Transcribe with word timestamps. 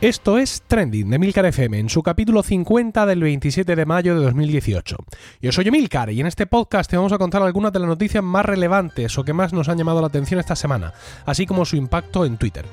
Esto 0.00 0.38
es 0.38 0.62
Trending 0.66 1.10
de 1.10 1.18
Milcar 1.18 1.44
FM 1.44 1.78
en 1.78 1.90
su 1.90 2.02
capítulo 2.02 2.42
50 2.42 3.04
del 3.04 3.22
27 3.22 3.76
de 3.76 3.84
mayo 3.84 4.14
de 4.14 4.24
2018. 4.24 4.96
Yo 5.42 5.52
soy 5.52 5.68
Emilcar 5.68 6.08
y 6.08 6.18
en 6.22 6.26
este 6.26 6.46
podcast 6.46 6.88
te 6.88 6.96
vamos 6.96 7.12
a 7.12 7.18
contar 7.18 7.42
algunas 7.42 7.70
de 7.70 7.80
las 7.80 7.88
noticias 7.88 8.24
más 8.24 8.46
relevantes 8.46 9.18
o 9.18 9.24
que 9.24 9.34
más 9.34 9.52
nos 9.52 9.68
han 9.68 9.76
llamado 9.76 10.00
la 10.00 10.06
atención 10.06 10.40
esta 10.40 10.56
semana, 10.56 10.94
así 11.26 11.44
como 11.44 11.66
su 11.66 11.76
impacto 11.76 12.24
en 12.24 12.38
Twitter. 12.38 12.64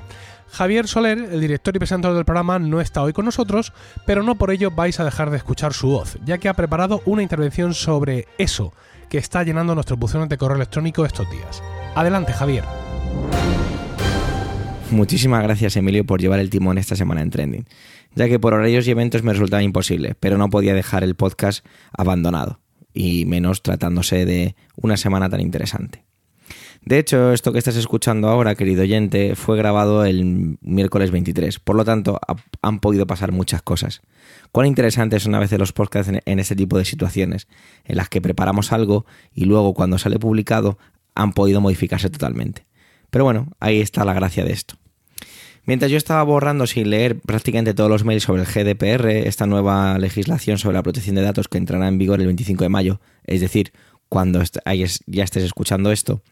Javier 0.50 0.88
Soler, 0.88 1.18
el 1.18 1.38
director 1.42 1.76
y 1.76 1.78
presentador 1.78 2.16
del 2.16 2.24
programa, 2.24 2.58
no 2.58 2.80
está 2.80 3.02
hoy 3.02 3.12
con 3.12 3.26
nosotros, 3.26 3.74
pero 4.06 4.22
no 4.22 4.36
por 4.36 4.50
ello 4.50 4.70
vais 4.70 4.98
a 4.98 5.04
dejar 5.04 5.28
de 5.28 5.36
escuchar 5.36 5.74
su 5.74 5.88
voz, 5.88 6.16
ya 6.24 6.38
que 6.38 6.48
ha 6.48 6.54
preparado 6.54 7.02
una 7.04 7.22
intervención 7.22 7.74
sobre 7.74 8.26
eso 8.38 8.72
que 9.10 9.18
está 9.18 9.42
llenando 9.42 9.74
nuestros 9.74 9.98
buzones 9.98 10.30
de 10.30 10.38
correo 10.38 10.56
electrónico 10.56 11.04
estos 11.04 11.30
días. 11.30 11.62
Adelante, 11.94 12.32
Javier. 12.32 12.64
Muchísimas 14.90 15.42
gracias 15.42 15.76
Emilio 15.76 16.04
por 16.06 16.20
llevar 16.20 16.40
el 16.40 16.48
timón 16.48 16.78
esta 16.78 16.96
semana 16.96 17.20
en 17.20 17.30
Trending, 17.30 17.66
ya 18.14 18.26
que 18.26 18.38
por 18.38 18.54
horarios 18.54 18.88
y 18.88 18.90
eventos 18.90 19.22
me 19.22 19.32
resultaba 19.32 19.62
imposible, 19.62 20.14
pero 20.18 20.38
no 20.38 20.48
podía 20.48 20.72
dejar 20.72 21.04
el 21.04 21.14
podcast 21.14 21.64
abandonado, 21.92 22.60
y 22.94 23.26
menos 23.26 23.62
tratándose 23.62 24.24
de 24.24 24.56
una 24.76 24.96
semana 24.96 25.28
tan 25.28 25.40
interesante. 25.40 26.04
De 26.80 26.98
hecho, 26.98 27.32
esto 27.32 27.52
que 27.52 27.58
estás 27.58 27.76
escuchando 27.76 28.28
ahora, 28.28 28.54
querido 28.54 28.82
oyente, 28.82 29.36
fue 29.36 29.58
grabado 29.58 30.06
el 30.06 30.56
miércoles 30.62 31.10
23, 31.10 31.58
por 31.58 31.76
lo 31.76 31.84
tanto 31.84 32.18
han 32.62 32.80
podido 32.80 33.06
pasar 33.06 33.30
muchas 33.30 33.60
cosas. 33.60 34.00
Cuán 34.52 34.66
interesantes 34.66 35.24
son 35.24 35.34
a 35.34 35.38
veces 35.38 35.58
los 35.58 35.74
podcasts 35.74 36.10
en 36.24 36.38
este 36.38 36.56
tipo 36.56 36.78
de 36.78 36.86
situaciones, 36.86 37.46
en 37.84 37.96
las 37.96 38.08
que 38.08 38.22
preparamos 38.22 38.72
algo 38.72 39.04
y 39.34 39.44
luego 39.44 39.74
cuando 39.74 39.98
sale 39.98 40.18
publicado 40.18 40.78
han 41.14 41.34
podido 41.34 41.60
modificarse 41.60 42.08
totalmente. 42.08 42.67
Pero 43.10 43.24
bueno, 43.24 43.48
ahí 43.60 43.80
está 43.80 44.04
la 44.04 44.14
gracia 44.14 44.44
de 44.44 44.52
esto. 44.52 44.76
Mientras 45.64 45.90
yo 45.90 45.98
estaba 45.98 46.22
borrando 46.22 46.66
sin 46.66 46.88
leer 46.88 47.20
prácticamente 47.20 47.74
todos 47.74 47.90
los 47.90 48.04
mails 48.04 48.22
sobre 48.22 48.42
el 48.42 48.48
GDPR, 48.48 49.06
esta 49.28 49.46
nueva 49.46 49.98
legislación 49.98 50.56
sobre 50.56 50.76
la 50.76 50.82
protección 50.82 51.16
de 51.16 51.22
datos 51.22 51.48
que 51.48 51.58
entrará 51.58 51.88
en 51.88 51.98
vigor 51.98 52.20
el 52.20 52.26
25 52.26 52.64
de 52.64 52.70
mayo, 52.70 53.00
es 53.24 53.42
decir, 53.42 53.72
cuando 54.08 54.42
ya 55.06 55.24
estés 55.24 55.44
escuchando 55.44 55.92
esto, 55.92 56.22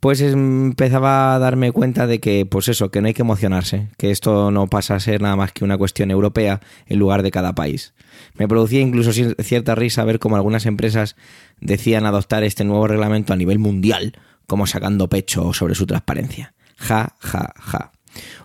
pues 0.00 0.20
empezaba 0.20 1.34
a 1.34 1.38
darme 1.38 1.70
cuenta 1.70 2.08
de 2.08 2.18
que, 2.18 2.44
pues 2.44 2.68
eso, 2.68 2.90
que 2.90 3.00
no 3.00 3.06
hay 3.06 3.14
que 3.14 3.22
emocionarse, 3.22 3.86
que 3.96 4.10
esto 4.10 4.50
no 4.50 4.66
pasa 4.66 4.96
a 4.96 5.00
ser 5.00 5.22
nada 5.22 5.36
más 5.36 5.52
que 5.52 5.62
una 5.64 5.78
cuestión 5.78 6.10
europea 6.10 6.60
en 6.86 6.98
lugar 6.98 7.22
de 7.22 7.30
cada 7.30 7.54
país. 7.54 7.94
Me 8.34 8.48
producía 8.48 8.80
incluso 8.80 9.12
cierta 9.12 9.76
risa 9.76 10.04
ver 10.04 10.18
cómo 10.18 10.34
algunas 10.34 10.66
empresas 10.66 11.14
decían 11.60 12.04
adoptar 12.04 12.42
este 12.42 12.64
nuevo 12.64 12.88
reglamento 12.88 13.32
a 13.32 13.36
nivel 13.36 13.60
mundial, 13.60 14.14
como 14.46 14.66
sacando 14.66 15.08
pecho 15.08 15.52
sobre 15.52 15.74
su 15.74 15.86
transparencia. 15.86 16.54
Ja, 16.76 17.14
ja, 17.20 17.52
ja. 17.58 17.92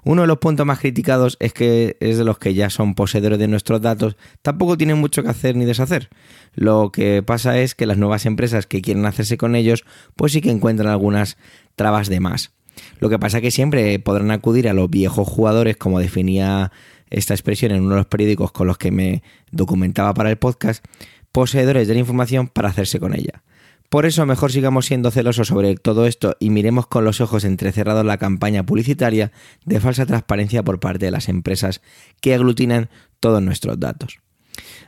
Uno 0.03 0.21
de 0.21 0.27
los 0.27 0.37
puntos 0.37 0.65
más 0.65 0.79
criticados 0.79 1.37
es 1.39 1.53
que 1.53 1.97
es 1.99 2.17
de 2.17 2.23
los 2.23 2.37
que 2.37 2.53
ya 2.53 2.69
son 2.69 2.95
poseedores 2.95 3.39
de 3.39 3.47
nuestros 3.47 3.81
datos, 3.81 4.15
tampoco 4.41 4.77
tienen 4.77 4.97
mucho 4.97 5.23
que 5.23 5.29
hacer 5.29 5.55
ni 5.55 5.65
deshacer. 5.65 6.09
Lo 6.53 6.91
que 6.91 7.21
pasa 7.23 7.59
es 7.59 7.75
que 7.75 7.85
las 7.85 7.97
nuevas 7.97 8.25
empresas 8.25 8.65
que 8.67 8.81
quieren 8.81 9.05
hacerse 9.05 9.37
con 9.37 9.55
ellos, 9.55 9.83
pues 10.15 10.31
sí 10.31 10.41
que 10.41 10.51
encuentran 10.51 10.89
algunas 10.89 11.37
trabas 11.75 12.07
de 12.07 12.19
más. 12.19 12.51
Lo 12.99 13.09
que 13.09 13.19
pasa 13.19 13.37
es 13.37 13.43
que 13.43 13.51
siempre 13.51 13.99
podrán 13.99 14.31
acudir 14.31 14.69
a 14.69 14.73
los 14.73 14.89
viejos 14.89 15.27
jugadores, 15.27 15.77
como 15.77 15.99
definía 15.99 16.71
esta 17.09 17.33
expresión 17.33 17.71
en 17.71 17.81
uno 17.81 17.91
de 17.91 18.01
los 18.01 18.07
periódicos 18.07 18.51
con 18.51 18.67
los 18.67 18.77
que 18.77 18.91
me 18.91 19.23
documentaba 19.51 20.13
para 20.13 20.29
el 20.29 20.37
podcast, 20.37 20.85
poseedores 21.31 21.87
de 21.87 21.93
la 21.93 21.99
información 21.99 22.47
para 22.47 22.69
hacerse 22.69 22.99
con 22.99 23.13
ella. 23.13 23.43
Por 23.89 24.05
eso 24.05 24.25
mejor 24.25 24.51
sigamos 24.51 24.85
siendo 24.85 25.11
celosos 25.11 25.47
sobre 25.47 25.75
todo 25.75 26.07
esto 26.07 26.35
y 26.39 26.49
miremos 26.49 26.87
con 26.87 27.05
los 27.05 27.21
ojos 27.21 27.45
entrecerrados 27.45 28.05
la 28.05 28.17
campaña 28.17 28.65
publicitaria 28.65 29.31
de 29.65 29.79
falsa 29.79 30.05
transparencia 30.05 30.63
por 30.63 30.79
parte 30.79 31.05
de 31.05 31.11
las 31.11 31.29
empresas 31.29 31.81
que 32.19 32.33
aglutinan 32.33 32.89
todos 33.21 33.41
nuestros 33.41 33.79
datos. 33.79 34.19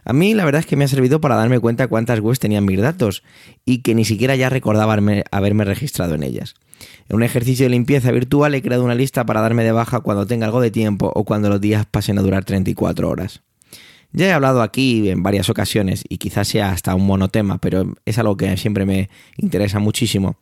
A 0.04 0.12
mí 0.12 0.34
la 0.34 0.44
verdad 0.44 0.60
es 0.60 0.66
que 0.66 0.76
me 0.76 0.84
ha 0.84 0.90
servido 0.90 1.22
para 1.22 1.36
darme 1.36 1.60
cuenta 1.60 1.88
cuántas 1.88 2.20
webs 2.20 2.40
tenían 2.40 2.66
mis 2.66 2.82
datos 2.82 3.24
y 3.66 3.82
que 3.84 3.96
ni 3.96 4.04
siquiera 4.04 4.36
ya 4.36 4.50
recordaba 4.50 4.94
haberme 5.32 5.64
registrado 5.64 6.16
en 6.16 6.24
ellas. 6.24 6.56
En 7.08 7.16
un 7.16 7.24
ejercicio 7.24 7.66
de 7.66 7.70
limpieza 7.70 8.12
virtual 8.12 8.56
he 8.56 8.62
creado 8.62 8.84
una 8.84 8.96
lista 8.96 9.26
para 9.26 9.42
darme 9.42 9.64
de 9.64 9.72
baja 9.72 10.02
cuando 10.02 10.26
tenga 10.26 10.46
algo 10.46 10.62
de 10.62 10.72
tiempo 10.72 11.12
o 11.14 11.24
cuando 11.24 11.50
los 11.50 11.62
días 11.62 11.86
pasen 11.86 12.18
a 12.18 12.22
durar 12.22 12.46
34 12.46 13.10
horas. 13.10 13.44
Ya 14.12 14.28
he 14.28 14.32
hablado 14.32 14.64
aquí 14.64 15.10
en 15.10 15.22
varias 15.22 15.50
ocasiones 15.50 16.04
y 16.10 16.18
quizás 16.18 16.48
sea 16.48 16.72
hasta 16.72 16.96
un 16.96 17.06
monotema, 17.06 17.60
pero 17.60 17.94
es 18.06 18.18
algo 18.18 18.38
que 18.38 18.58
siempre 18.58 18.86
me 18.86 19.10
interesa 19.38 19.78
muchísimo. 19.80 20.38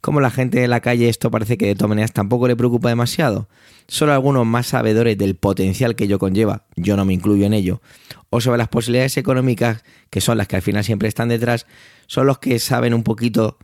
Como 0.00 0.20
la 0.20 0.30
gente 0.32 0.58
de 0.58 0.66
la 0.66 0.80
calle 0.80 1.08
esto 1.08 1.30
parece 1.30 1.56
que 1.56 1.66
de 1.66 1.76
todas 1.76 1.90
maneras 1.90 2.12
tampoco 2.12 2.48
le 2.48 2.56
preocupa 2.56 2.88
demasiado. 2.88 3.48
Solo 3.86 4.12
algunos 4.12 4.44
más 4.44 4.66
sabedores 4.66 5.16
del 5.16 5.36
potencial 5.36 5.94
que 5.94 6.04
ello 6.04 6.18
conlleva, 6.18 6.66
yo 6.74 6.96
no 6.96 7.04
me 7.04 7.14
incluyo 7.14 7.46
en 7.46 7.52
ello, 7.52 7.80
o 8.28 8.40
sobre 8.40 8.58
las 8.58 8.68
posibilidades 8.68 9.16
económicas, 9.16 9.84
que 10.10 10.20
son 10.20 10.38
las 10.38 10.48
que 10.48 10.56
al 10.56 10.62
final 10.62 10.82
siempre 10.82 11.06
están 11.06 11.28
detrás, 11.28 11.66
son 12.08 12.26
los 12.26 12.40
que 12.40 12.58
saben 12.58 12.92
un 12.94 13.04
poquito 13.04 13.58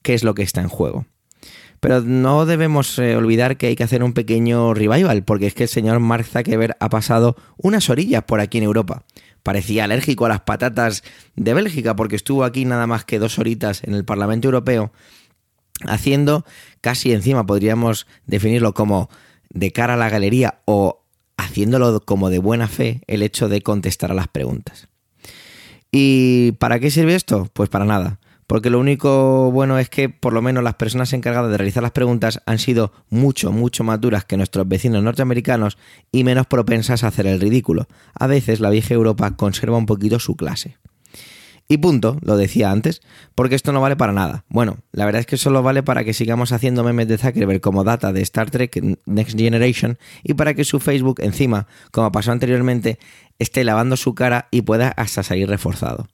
qué 0.00 0.14
es 0.14 0.24
lo 0.24 0.34
que 0.34 0.42
está 0.42 0.62
en 0.62 0.68
juego. 0.68 1.04
Pero 1.82 2.00
no 2.00 2.46
debemos 2.46 2.96
eh, 3.00 3.16
olvidar 3.16 3.56
que 3.56 3.66
hay 3.66 3.74
que 3.74 3.82
hacer 3.82 4.04
un 4.04 4.12
pequeño 4.12 4.72
revival, 4.72 5.24
porque 5.24 5.48
es 5.48 5.54
que 5.54 5.64
el 5.64 5.68
señor 5.68 5.98
Mark 5.98 6.24
Zuckerberg 6.24 6.76
ha 6.78 6.88
pasado 6.88 7.34
unas 7.56 7.90
orillas 7.90 8.22
por 8.22 8.38
aquí 8.38 8.58
en 8.58 8.64
Europa. 8.64 9.02
Parecía 9.42 9.82
alérgico 9.82 10.24
a 10.24 10.28
las 10.28 10.42
patatas 10.42 11.02
de 11.34 11.54
Bélgica, 11.54 11.96
porque 11.96 12.14
estuvo 12.14 12.44
aquí 12.44 12.64
nada 12.64 12.86
más 12.86 13.04
que 13.04 13.18
dos 13.18 13.36
horitas 13.40 13.82
en 13.82 13.94
el 13.94 14.04
Parlamento 14.04 14.46
Europeo, 14.46 14.92
haciendo 15.88 16.44
casi 16.80 17.12
encima, 17.12 17.46
podríamos 17.46 18.06
definirlo 18.26 18.74
como 18.74 19.10
de 19.50 19.72
cara 19.72 19.94
a 19.94 19.96
la 19.96 20.08
galería 20.08 20.60
o 20.66 21.02
haciéndolo 21.36 21.98
como 22.04 22.30
de 22.30 22.38
buena 22.38 22.68
fe 22.68 23.00
el 23.08 23.22
hecho 23.22 23.48
de 23.48 23.60
contestar 23.60 24.12
a 24.12 24.14
las 24.14 24.28
preguntas. 24.28 24.86
¿Y 25.90 26.52
para 26.60 26.78
qué 26.78 26.92
sirve 26.92 27.16
esto? 27.16 27.50
Pues 27.52 27.68
para 27.68 27.84
nada 27.84 28.20
porque 28.46 28.70
lo 28.70 28.78
único 28.78 29.50
bueno 29.50 29.78
es 29.78 29.88
que 29.88 30.08
por 30.08 30.32
lo 30.32 30.42
menos 30.42 30.62
las 30.62 30.74
personas 30.74 31.12
encargadas 31.12 31.50
de 31.50 31.56
realizar 31.56 31.82
las 31.82 31.92
preguntas 31.92 32.40
han 32.46 32.58
sido 32.58 32.92
mucho, 33.10 33.52
mucho 33.52 33.84
más 33.84 34.00
duras 34.00 34.24
que 34.24 34.36
nuestros 34.36 34.68
vecinos 34.68 35.02
norteamericanos 35.02 35.78
y 36.10 36.24
menos 36.24 36.46
propensas 36.46 37.04
a 37.04 37.08
hacer 37.08 37.26
el 37.26 37.40
ridículo. 37.40 37.86
A 38.14 38.26
veces 38.26 38.60
la 38.60 38.70
vieja 38.70 38.94
Europa 38.94 39.36
conserva 39.36 39.76
un 39.76 39.86
poquito 39.86 40.18
su 40.18 40.36
clase. 40.36 40.76
Y 41.68 41.78
punto, 41.78 42.18
lo 42.20 42.36
decía 42.36 42.70
antes, 42.70 43.00
porque 43.34 43.54
esto 43.54 43.72
no 43.72 43.80
vale 43.80 43.96
para 43.96 44.12
nada. 44.12 44.44
Bueno, 44.48 44.78
la 44.90 45.06
verdad 45.06 45.20
es 45.20 45.26
que 45.26 45.38
solo 45.38 45.62
vale 45.62 45.82
para 45.82 46.04
que 46.04 46.12
sigamos 46.12 46.52
haciendo 46.52 46.84
memes 46.84 47.08
de 47.08 47.16
Zuckerberg 47.16 47.62
como 47.62 47.84
data 47.84 48.12
de 48.12 48.20
Star 48.20 48.50
Trek 48.50 48.98
Next 49.06 49.38
Generation 49.38 49.98
y 50.22 50.34
para 50.34 50.52
que 50.52 50.64
su 50.64 50.80
Facebook 50.80 51.20
encima, 51.22 51.66
como 51.90 52.12
pasó 52.12 52.32
anteriormente, 52.32 52.98
esté 53.38 53.64
lavando 53.64 53.96
su 53.96 54.14
cara 54.14 54.48
y 54.50 54.62
pueda 54.62 54.88
hasta 54.88 55.22
salir 55.22 55.48
reforzado. 55.48 56.08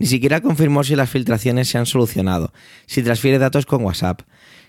Ni 0.00 0.06
siquiera 0.06 0.40
confirmó 0.40 0.82
si 0.82 0.96
las 0.96 1.10
filtraciones 1.10 1.68
se 1.68 1.76
han 1.76 1.84
solucionado, 1.84 2.54
si 2.86 3.02
transfiere 3.02 3.38
datos 3.38 3.66
con 3.66 3.84
WhatsApp, 3.84 4.22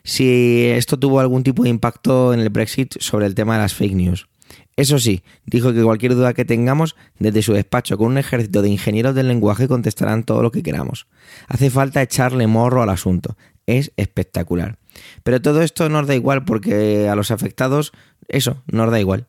si 0.03 0.65
esto 0.65 0.99
tuvo 0.99 1.21
algún 1.21 1.43
tipo 1.43 1.63
de 1.63 1.69
impacto 1.69 2.33
en 2.33 2.41
el 2.41 2.49
Brexit 2.49 2.95
sobre 2.99 3.27
el 3.27 3.33
tema 3.33 3.53
de 3.53 3.61
las 3.61 3.73
fake 3.73 3.95
news. 3.95 4.27
Eso 4.75 4.99
sí, 4.99 5.23
dijo 5.45 5.71
que 5.73 5.83
cualquier 5.83 6.15
duda 6.15 6.33
que 6.33 6.43
tengamos 6.43 6.97
desde 7.17 7.43
su 7.43 7.53
despacho 7.53 7.97
con 7.97 8.07
un 8.07 8.17
ejército 8.17 8.61
de 8.61 8.67
ingenieros 8.67 9.15
del 9.15 9.29
lenguaje 9.29 9.69
contestarán 9.69 10.25
todo 10.25 10.41
lo 10.43 10.51
que 10.51 10.63
queramos. 10.63 11.07
Hace 11.47 11.69
falta 11.69 12.01
echarle 12.01 12.45
morro 12.47 12.81
al 12.81 12.89
asunto. 12.89 13.37
Es 13.65 13.93
espectacular. 13.95 14.79
Pero 15.23 15.41
todo 15.41 15.61
esto 15.61 15.87
nos 15.87 16.07
da 16.07 16.15
igual 16.15 16.43
porque 16.43 17.07
a 17.07 17.15
los 17.15 17.31
afectados 17.31 17.93
eso 18.27 18.63
nos 18.67 18.91
da 18.91 18.99
igual. 18.99 19.27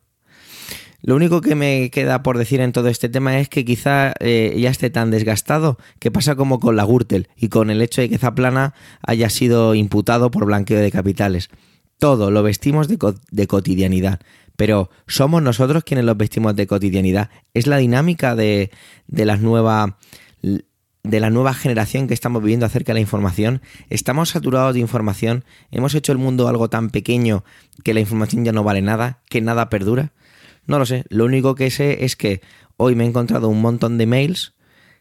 Lo 1.05 1.17
único 1.17 1.41
que 1.41 1.53
me 1.53 1.89
queda 1.91 2.23
por 2.23 2.37
decir 2.37 2.61
en 2.61 2.71
todo 2.71 2.87
este 2.87 3.09
tema 3.09 3.37
es 3.37 3.49
que 3.49 3.65
quizá 3.65 4.13
eh, 4.21 4.55
ya 4.57 4.69
esté 4.69 4.89
tan 4.89 5.11
desgastado 5.11 5.77
que 5.99 6.11
pasa 6.11 6.35
como 6.35 6.61
con 6.61 6.77
la 6.77 6.85
Gürtel 6.85 7.27
y 7.35 7.49
con 7.49 7.69
el 7.69 7.81
hecho 7.81 7.99
de 7.99 8.07
que 8.07 8.17
Zaplana 8.17 8.73
haya 9.05 9.29
sido 9.29 9.75
imputado 9.75 10.31
por 10.31 10.45
blanqueo 10.45 10.79
de 10.79 10.91
capitales. 10.91 11.49
Todo 11.99 12.31
lo 12.31 12.41
vestimos 12.41 12.87
de, 12.87 12.97
de 13.31 13.47
cotidianidad, 13.47 14.21
pero 14.55 14.89
somos 15.05 15.43
nosotros 15.43 15.83
quienes 15.83 16.05
los 16.05 16.15
vestimos 16.15 16.55
de 16.55 16.67
cotidianidad. 16.67 17.29
Es 17.53 17.67
la 17.67 17.77
dinámica 17.77 18.33
de, 18.33 18.71
de 19.07 19.25
la 19.25 19.35
nueva 19.35 19.97
de 21.03 21.19
la 21.19 21.29
nueva 21.29 21.53
generación 21.53 22.07
que 22.07 22.13
estamos 22.13 22.41
viviendo 22.41 22.65
acerca 22.65 22.93
de 22.93 22.95
la 22.95 23.01
información. 23.01 23.61
Estamos 23.89 24.29
saturados 24.29 24.73
de 24.73 24.79
información. 24.79 25.43
Hemos 25.69 25.95
hecho 25.95 26.13
el 26.13 26.17
mundo 26.17 26.47
algo 26.47 26.69
tan 26.69 26.91
pequeño 26.91 27.43
que 27.83 27.93
la 27.93 27.99
información 27.99 28.45
ya 28.45 28.53
no 28.53 28.63
vale 28.63 28.81
nada, 28.81 29.19
que 29.27 29.41
nada 29.41 29.69
perdura. 29.69 30.13
No 30.65 30.79
lo 30.79 30.85
sé, 30.85 31.05
lo 31.09 31.25
único 31.25 31.55
que 31.55 31.71
sé 31.71 32.05
es 32.05 32.15
que 32.15 32.41
hoy 32.77 32.95
me 32.95 33.03
he 33.03 33.07
encontrado 33.07 33.49
un 33.49 33.61
montón 33.61 33.97
de 33.97 34.05
mails, 34.05 34.53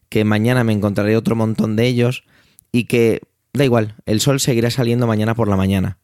que 0.09 0.25
mañana 0.25 0.65
me 0.65 0.73
encontraré 0.73 1.17
otro 1.17 1.37
montón 1.37 1.77
de 1.77 1.87
ellos 1.87 2.25
y 2.71 2.85
que 2.85 3.23
da 3.53 3.65
igual, 3.65 3.97
el 4.07 4.21
sol 4.21 4.41
seguirá 4.41 4.71
saliendo 4.71 5.07
mañana 5.07 5.35
por 5.35 5.49
la 5.49 5.57
mañana. 5.57 5.99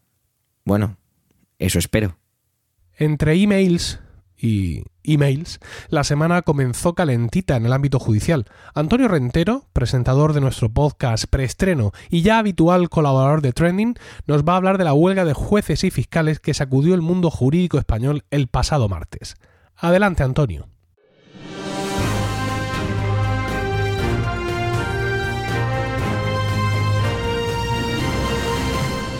Bueno, 0.65 0.97
eso 1.59 1.79
espero. 1.79 2.19
Entre 2.97 3.35
emails 3.35 4.01
y 4.41 4.85
emails, 5.03 5.59
la 5.89 6.05
semana 6.05 6.43
comenzó 6.43 6.95
calentita 6.95 7.57
en 7.57 7.67
el 7.67 7.73
ámbito 7.73 7.99
judicial. 7.99 8.47
Antonio 8.75 9.09
Rentero, 9.09 9.67
presentador 9.73 10.33
de 10.33 10.41
nuestro 10.41 10.69
podcast 10.69 11.25
preestreno 11.29 11.93
y 12.11 12.23
ya 12.23 12.39
habitual 12.39 12.89
colaborador 12.89 13.43
de 13.43 13.53
Trending, 13.53 13.95
nos 14.27 14.45
va 14.45 14.55
a 14.55 14.57
hablar 14.57 14.79
de 14.79 14.85
la 14.85 14.95
huelga 14.95 15.25
de 15.25 15.35
jueces 15.35 15.85
y 15.85 15.91
fiscales 15.91 16.41
que 16.41 16.55
sacudió 16.55 16.95
el 16.95 17.03
mundo 17.03 17.31
jurídico 17.31 17.79
español 17.79 18.25
el 18.31 18.49
pasado 18.49 18.89
martes. 18.89 19.37
Adelante, 19.77 20.23
Antonio. 20.23 20.69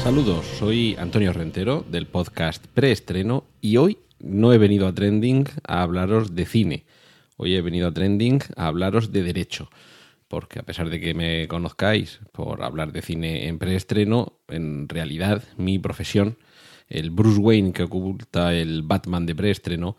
Saludos, 0.03 0.47
soy 0.59 0.97
Antonio 0.99 1.35
Rentero 1.35 1.85
del 1.87 2.07
podcast 2.07 2.67
Preestreno 2.69 3.45
y 3.61 3.77
hoy 3.77 3.99
no 4.21 4.53
he 4.53 4.59
venido 4.59 4.87
a 4.87 4.95
Trending 4.95 5.47
a 5.67 5.83
hablaros 5.83 6.35
de 6.35 6.47
cine. 6.47 6.85
Hoy 7.37 7.55
he 7.55 7.63
venido 7.63 7.89
a 7.89 7.93
Trending 7.93 8.41
a 8.57 8.67
hablaros 8.67 9.13
de 9.13 9.23
derecho. 9.23 9.71
Porque 10.29 10.59
a 10.59 10.63
pesar 10.63 10.91
de 10.91 11.01
que 11.01 11.15
me 11.15 11.49
conozcáis 11.49 12.21
por 12.33 12.63
hablar 12.63 12.93
de 12.93 13.01
cine 13.01 13.49
en 13.49 13.59
preestreno, 13.59 14.41
en 14.49 14.89
realidad 14.89 15.43
mi 15.57 15.79
profesión, 15.79 16.37
el 16.89 17.11
Bruce 17.11 17.41
Wayne 17.41 17.73
que 17.73 17.85
oculta 17.85 18.55
el 18.55 18.83
Batman 18.83 19.25
de 19.25 19.35
preestreno, 19.35 19.97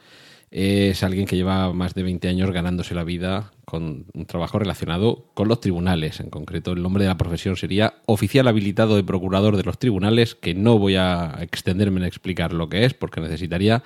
es 0.51 1.03
alguien 1.03 1.27
que 1.27 1.35
lleva 1.35 1.71
más 1.73 1.93
de 1.93 2.03
20 2.03 2.27
años 2.27 2.51
ganándose 2.51 2.95
la 2.95 3.03
vida 3.03 3.51
con 3.65 4.05
un 4.13 4.25
trabajo 4.25 4.57
relacionado 4.57 5.25
con 5.35 5.47
los 5.47 5.61
tribunales. 5.61 6.19
En 6.19 6.31
concreto, 6.31 6.71
el 6.71 6.81
nombre 6.81 7.03
de 7.03 7.09
la 7.09 7.17
profesión 7.17 7.55
sería 7.55 7.93
oficial 8.07 8.47
habilitado 8.47 8.95
de 8.95 9.03
procurador 9.03 9.57
de 9.57 9.63
los 9.63 9.77
tribunales, 9.77 10.33
que 10.33 10.55
no 10.55 10.79
voy 10.79 10.95
a 10.95 11.37
extenderme 11.41 11.99
en 11.99 12.07
explicar 12.07 12.51
lo 12.51 12.67
que 12.67 12.85
es, 12.85 12.95
porque 12.95 13.21
necesitaría 13.21 13.83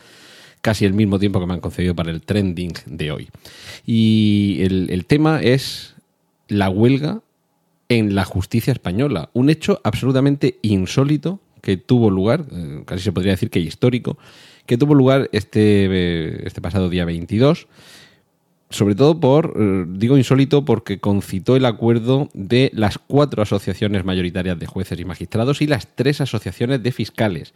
casi 0.61 0.85
el 0.85 0.93
mismo 0.93 1.19
tiempo 1.19 1.41
que 1.41 1.45
me 1.45 1.53
han 1.53 1.59
concedido 1.59 1.93
para 1.93 2.11
el 2.11 2.21
trending 2.21 2.73
de 2.85 3.11
hoy. 3.11 3.29
Y 3.85 4.59
el, 4.61 5.05
tema 5.05 5.41
es 5.41 5.95
la 6.47 6.69
huelga 6.69 7.19
en 7.89 8.15
la 8.15 8.23
justicia 8.23 8.71
española, 8.71 9.29
un 9.33 9.49
hecho 9.49 9.81
absolutamente 9.83 10.59
insólito 10.61 11.41
que 11.61 11.75
tuvo 11.75 12.09
lugar, 12.09 12.45
eh, 12.51 12.83
casi 12.85 13.03
se 13.03 13.11
podría 13.11 13.33
decir 13.33 13.49
que 13.49 13.59
histórico, 13.59 14.17
que 14.65 14.77
tuvo 14.77 14.95
lugar 14.95 15.29
este, 15.31 15.85
eh, 15.85 16.43
este 16.45 16.61
pasado 16.61 16.89
día 16.89 17.05
22 17.05 17.67
sobre 18.73 18.95
todo 18.95 19.19
por, 19.19 19.53
eh, 19.55 19.85
digo 19.87 20.17
insólito, 20.17 20.65
porque 20.65 20.99
concitó 20.99 21.55
el 21.55 21.65
acuerdo 21.65 22.29
de 22.33 22.71
las 22.73 22.97
cuatro 22.97 23.43
asociaciones 23.43 24.03
mayoritarias 24.03 24.57
de 24.57 24.65
jueces 24.65 24.99
y 24.99 25.05
magistrados 25.05 25.61
y 25.61 25.67
las 25.67 25.87
tres 25.95 26.21
asociaciones 26.21 26.81
de 26.81 26.91
fiscales. 26.91 27.53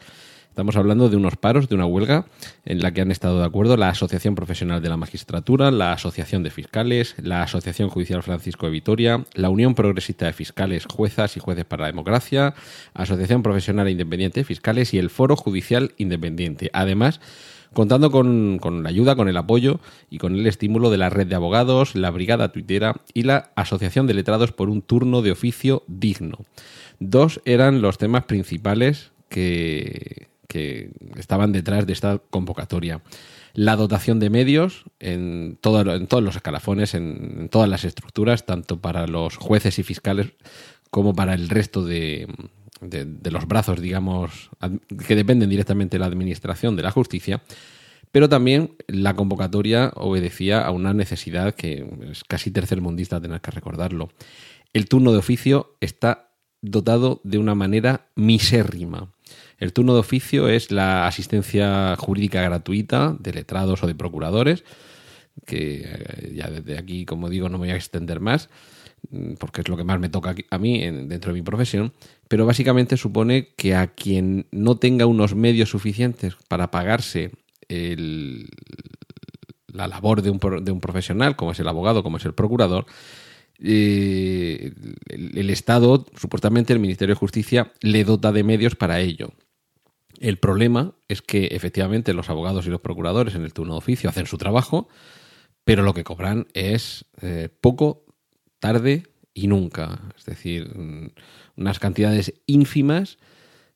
Estamos 0.57 0.75
hablando 0.75 1.07
de 1.07 1.15
unos 1.15 1.35
paros, 1.35 1.69
de 1.69 1.75
una 1.75 1.85
huelga 1.85 2.25
en 2.65 2.81
la 2.81 2.91
que 2.91 3.01
han 3.01 3.11
estado 3.11 3.37
de 3.37 3.45
acuerdo 3.45 3.77
la 3.77 3.89
Asociación 3.89 4.33
Profesional 4.33 4.81
de 4.81 4.89
la 4.89 4.97
Magistratura, 4.97 5.69
la 5.69 5.91
Asociación 5.91 6.41
de 6.41 6.49
Fiscales, 6.49 7.13
la 7.21 7.43
Asociación 7.43 7.89
Judicial 7.89 8.23
Francisco 8.23 8.65
de 8.65 8.71
Vitoria, 8.71 9.23
la 9.35 9.51
Unión 9.51 9.75
Progresista 9.75 10.25
de 10.25 10.33
Fiscales, 10.33 10.87
Juezas 10.87 11.37
y 11.37 11.39
Jueces 11.39 11.63
para 11.65 11.83
la 11.83 11.89
Democracia, 11.89 12.55
Asociación 12.95 13.43
Profesional 13.43 13.87
e 13.87 13.91
Independiente 13.91 14.39
de 14.39 14.45
Fiscales 14.45 14.95
y 14.95 14.97
el 14.97 15.11
Foro 15.11 15.35
Judicial 15.35 15.93
Independiente. 15.97 16.71
Además, 16.73 17.21
contando 17.73 18.09
con, 18.09 18.59
la 18.81 18.89
ayuda, 18.89 19.15
con 19.15 19.29
el 19.29 19.37
apoyo 19.37 19.79
y 20.09 20.17
con 20.17 20.33
el 20.33 20.47
estímulo 20.47 20.89
de 20.89 20.97
la 20.97 21.11
red 21.11 21.27
de 21.27 21.35
abogados, 21.35 21.93
la 21.93 22.09
Brigada 22.09 22.51
Tuitera 22.51 22.95
y 23.13 23.21
la 23.21 23.51
Asociación 23.55 24.07
de 24.07 24.15
Letrados 24.15 24.53
por 24.53 24.71
un 24.71 24.81
turno 24.81 25.21
de 25.21 25.33
oficio 25.33 25.83
digno. 25.85 26.39
Dos 26.99 27.41
eran 27.45 27.83
los 27.83 27.99
temas 27.99 28.23
principales 28.23 29.11
que, 29.29 30.29
estaban 31.17 31.51
detrás 31.51 31.85
de 31.85 31.93
esta 31.93 32.19
convocatoria. 32.29 33.01
La 33.53 33.75
dotación 33.75 34.19
de 34.19 34.29
medios 34.29 34.85
en 34.99 35.57
todos 35.61 35.85
los 35.85 36.35
escalafones, 36.35 36.93
en, 36.93 37.49
todas 37.49 37.69
las 37.69 37.85
estructuras, 37.85 38.45
tanto 38.45 38.79
para 38.79 39.07
los 39.07 39.37
jueces 39.37 39.79
y 39.79 39.83
fiscales 39.83 40.33
como 40.91 41.13
para 41.13 41.33
el 41.33 41.49
resto 41.49 41.83
de, 41.83 42.27
de, 42.81 43.31
los 43.31 43.47
brazos, 43.47 43.81
digamos, 43.81 44.49
que 45.07 45.15
dependen 45.15 45.49
directamente 45.49 45.97
de 45.97 45.99
la 45.99 46.05
administración 46.05 46.75
de 46.75 46.83
la 46.83 46.91
justicia, 46.91 47.41
pero 48.11 48.29
también 48.29 48.75
la 48.87 49.15
convocatoria 49.15 49.91
obedecía 49.95 50.61
a 50.61 50.71
una 50.71 50.93
necesidad 50.93 51.55
que 51.55 51.87
es 52.09 52.23
casi 52.23 52.51
tercermundista 52.51 53.21
tener 53.21 53.41
que 53.41 53.51
recordarlo. 53.51 54.09
El 54.73 54.87
turno 54.87 55.11
de 55.11 55.17
oficio 55.17 55.75
está 55.81 56.31
dotado 56.61 57.21
de 57.23 57.37
una 57.37 57.55
manera 57.55 58.07
misérrima. 58.15 59.11
El 59.57 59.73
turno 59.73 59.93
de 59.93 59.99
oficio 59.99 60.49
es 60.49 60.71
la 60.71 61.07
asistencia 61.07 61.95
jurídica 61.97 62.41
gratuita 62.41 63.15
de 63.19 63.33
letrados 63.33 63.81
o 63.83 63.87
de 63.87 63.95
procuradores, 63.95 64.63
que 65.45 65.81
eh, 65.85 66.33
ya 66.35 66.49
desde 66.49 66.77
aquí, 66.77 67.05
como 67.05 67.29
digo, 67.29 67.49
no 67.49 67.57
me 67.57 67.65
voy 67.65 67.71
a 67.71 67.75
extender 67.75 68.19
más, 68.19 68.49
mm, 69.09 69.33
porque 69.33 69.61
es 69.61 69.67
lo 69.67 69.77
que 69.77 69.83
más 69.83 69.99
me 69.99 70.09
toca 70.09 70.35
a 70.49 70.57
mí 70.57 70.79
dentro 71.07 71.33
de 71.33 71.39
mi 71.39 71.43
profesión, 71.43 71.93
pero 72.27 72.45
básicamente 72.45 72.97
supone 72.97 73.49
que 73.55 73.75
a 73.75 73.87
quien 73.87 74.47
no 74.51 74.77
tenga 74.77 75.05
unos 75.05 75.33
medios 75.35 75.69
suficientes 75.69 76.35
para 76.47 76.69
pagarse 76.69 77.31
la 79.73 79.87
labor 79.87 80.21
de 80.21 80.29
un, 80.29 80.39
de 80.63 80.71
un, 80.71 80.79
profesional, 80.79 81.35
como 81.35 81.51
es 81.51 81.59
el 81.59 81.67
abogado, 81.67 82.03
como 82.03 82.17
es 82.17 82.25
el 82.25 82.33
procurador, 82.33 82.85
eh, 83.59 84.71
el 85.09 85.49
Estado, 85.49 86.05
supuestamente 86.15 86.73
el 86.73 86.79
Ministerio 86.79 87.15
de 87.15 87.19
Justicia, 87.19 87.73
le 87.81 88.03
dota 88.03 88.31
de 88.31 88.43
medios 88.43 88.75
para 88.75 88.99
ello. 88.99 89.31
El 90.19 90.37
problema 90.37 90.93
es 91.07 91.21
que 91.21 91.47
efectivamente 91.47 92.13
los 92.13 92.29
abogados 92.29 92.65
y 92.65 92.69
los 92.69 92.81
procuradores 92.81 93.35
en 93.35 93.43
el 93.43 93.53
turno 93.53 93.73
de 93.73 93.79
oficio 93.79 94.09
hacen 94.09 94.25
su 94.25 94.37
trabajo, 94.37 94.87
pero 95.63 95.83
lo 95.83 95.93
que 95.93 96.03
cobran 96.03 96.47
es 96.53 97.05
eh, 97.21 97.49
poco, 97.61 98.05
tarde 98.59 99.03
y 99.33 99.47
nunca. 99.47 99.99
Es 100.17 100.25
decir, 100.25 100.75
mm, 100.75 101.11
unas 101.57 101.79
cantidades 101.79 102.33
ínfimas. 102.45 103.17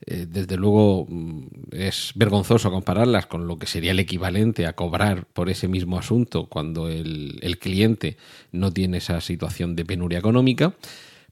Eh, 0.08 0.26
desde 0.28 0.58
luego 0.58 1.06
mm, 1.08 1.48
es 1.72 2.14
vergonzoso 2.16 2.72
compararlas 2.72 3.28
con 3.28 3.46
lo 3.46 3.60
que 3.60 3.68
sería 3.68 3.92
el 3.92 4.00
equivalente 4.00 4.66
a 4.66 4.74
cobrar 4.74 5.28
por 5.28 5.50
ese 5.50 5.68
mismo 5.68 6.00
asunto 6.00 6.48
cuando 6.48 6.90
el, 6.90 7.38
el 7.44 7.60
cliente 7.60 8.18
no 8.52 8.74
tiene 8.74 8.98
esa 8.98 9.22
situación 9.22 9.76
de 9.76 9.86
penuria 9.86 10.18
económica. 10.18 10.74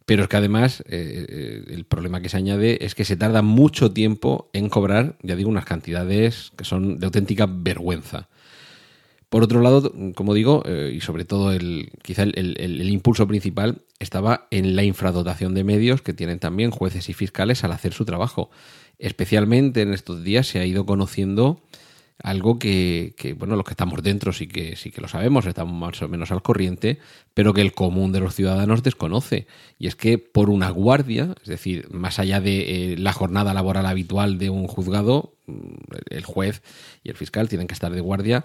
Pero 0.09 0.23
es 0.23 0.27
que 0.27 0.37
además 0.37 0.81
eh, 0.89 1.27
eh, 1.29 1.63
el 1.67 1.85
problema 1.85 2.19
que 2.19 2.29
se 2.29 2.37
añade 2.37 2.83
es 2.83 2.95
que 2.95 3.05
se 3.05 3.15
tarda 3.15 3.43
mucho 3.43 3.91
tiempo 3.91 4.49
en 4.53 4.67
cobrar, 4.67 5.19
ya 5.21 5.35
digo, 5.35 5.51
unas 5.51 5.65
cantidades 5.65 6.51
que 6.57 6.65
son 6.65 6.97
de 6.97 7.05
auténtica 7.05 7.45
vergüenza. 7.47 8.27
Por 9.29 9.43
otro 9.43 9.61
lado, 9.61 9.93
como 10.15 10.33
digo, 10.33 10.63
eh, 10.65 10.91
y 10.95 11.01
sobre 11.01 11.25
todo 11.25 11.51
el, 11.51 11.91
quizá 12.01 12.23
el, 12.23 12.89
impulso 12.89 13.27
principal 13.27 13.83
estaba 13.99 14.47
en 14.49 14.75
la 14.75 14.83
infradotación 14.83 15.53
de 15.53 15.63
medios 15.63 16.01
que 16.01 16.13
tienen 16.13 16.39
también 16.39 16.71
jueces 16.71 17.07
y 17.09 17.13
fiscales 17.13 17.63
al 17.63 17.71
hacer 17.71 17.93
su 17.93 18.03
trabajo. 18.03 18.49
Especialmente 18.97 19.83
en 19.83 19.93
estos 19.93 20.23
días 20.23 20.47
se 20.47 20.57
ha 20.57 20.65
ido 20.65 20.87
conociendo 20.87 21.61
algo 22.21 22.59
que, 22.59 23.13
bueno, 23.37 23.55
los 23.55 23.63
que 23.65 23.71
estamos 23.71 24.03
dentro 24.03 24.33
sí 24.33 24.47
que, 24.47 24.75
sí 24.75 24.91
que 24.91 25.01
lo 25.01 25.07
sabemos, 25.07 25.45
estamos 25.45 25.73
más 25.73 26.01
o 26.01 26.07
menos 26.09 26.31
al 26.31 26.41
corriente, 26.41 26.99
pero 27.33 27.53
que 27.53 27.61
el 27.61 27.73
común 27.73 28.11
de 28.11 28.19
los 28.19 28.35
ciudadanos 28.35 28.83
desconoce. 28.83 29.47
Y 29.77 29.87
es 29.87 29.95
que 29.95 30.17
por 30.17 30.49
una 30.49 30.69
guardia, 30.69 31.35
es 31.41 31.47
decir, 31.47 31.87
más 31.91 32.19
allá 32.19 32.41
de 32.41 32.93
eh, 32.93 32.97
la 32.97 33.13
jornada 33.13 33.53
laboral 33.53 33.85
habitual 33.85 34.37
de 34.37 34.49
un 34.49 34.67
juzgado, 34.67 35.33
mm, 35.47 35.75
el 36.09 36.25
juez 36.25 36.61
y 37.03 37.09
el 37.09 37.15
fiscal 37.15 37.47
tienen 37.47 37.67
que 37.67 37.73
estar 37.73 37.91
de 37.91 38.01
guardia 38.01 38.43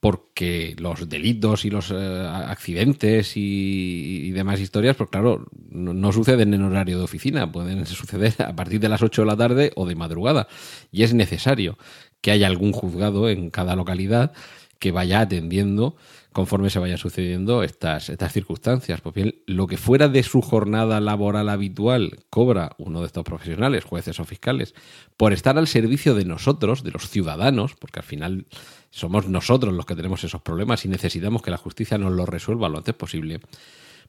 porque 0.00 0.76
los 0.78 1.08
delitos 1.08 1.64
y 1.64 1.70
los 1.70 1.90
eh, 1.90 1.94
accidentes 1.96 3.32
y, 3.36 4.30
demás 4.30 4.60
historias, 4.60 4.96
pues 4.96 5.10
claro, 5.10 5.46
no, 5.70 5.92
no, 5.92 6.12
suceden 6.12 6.54
en 6.54 6.62
horario 6.62 6.98
de 6.98 7.04
oficina, 7.04 7.50
pueden 7.50 7.84
suceder 7.86 8.34
a 8.38 8.54
partir 8.54 8.78
de 8.78 8.88
las 8.88 9.02
8 9.02 9.22
de 9.22 9.26
la 9.26 9.36
tarde 9.36 9.72
o 9.74 9.86
de 9.86 9.96
madrugada. 9.96 10.46
Y 10.92 11.02
es 11.02 11.14
necesario 11.14 11.78
que 12.20 12.30
haya 12.30 12.46
algún 12.46 12.72
juzgado 12.72 13.28
en 13.28 13.50
cada 13.50 13.74
localidad 13.74 14.32
que 14.78 14.92
vaya 14.92 15.20
atendiendo 15.20 15.96
conforme 16.38 16.70
se 16.70 16.78
vayan 16.78 16.98
sucediendo 16.98 17.64
estas, 17.64 18.10
estas 18.10 18.32
circunstancias. 18.32 19.00
Pues 19.00 19.12
bien, 19.12 19.42
lo 19.46 19.66
que 19.66 19.76
fuera 19.76 20.06
de 20.06 20.22
su 20.22 20.40
jornada 20.40 21.00
laboral 21.00 21.48
habitual 21.48 22.20
cobra 22.30 22.76
uno 22.78 23.00
de 23.00 23.06
estos 23.06 23.24
profesionales, 23.24 23.82
jueces 23.82 24.20
o 24.20 24.24
fiscales, 24.24 24.72
por 25.16 25.32
estar 25.32 25.58
al 25.58 25.66
servicio 25.66 26.14
de 26.14 26.24
nosotros, 26.24 26.84
de 26.84 26.92
los 26.92 27.10
ciudadanos, 27.10 27.74
porque 27.74 27.98
al 27.98 28.04
final 28.04 28.46
somos 28.90 29.26
nosotros 29.28 29.74
los 29.74 29.84
que 29.84 29.96
tenemos 29.96 30.22
esos 30.22 30.40
problemas 30.40 30.84
y 30.84 30.88
necesitamos 30.88 31.42
que 31.42 31.50
la 31.50 31.56
justicia 31.56 31.98
nos 31.98 32.12
los 32.12 32.28
resuelva 32.28 32.68
lo 32.68 32.78
antes 32.78 32.94
posible, 32.94 33.40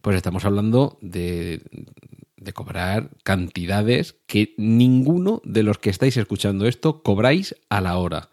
pues 0.03 0.15
estamos 0.15 0.45
hablando 0.45 0.99
de, 1.01 1.63
de 2.37 2.53
cobrar 2.53 3.09
cantidades 3.23 4.17
que 4.27 4.53
ninguno 4.55 5.41
de 5.45 5.63
los 5.63 5.79
que 5.79 5.89
estáis 5.89 6.15
escuchando 6.15 6.67
esto 6.67 7.01
cobráis 7.01 7.55
a 7.69 7.81
la 7.81 7.97
hora, 7.97 8.29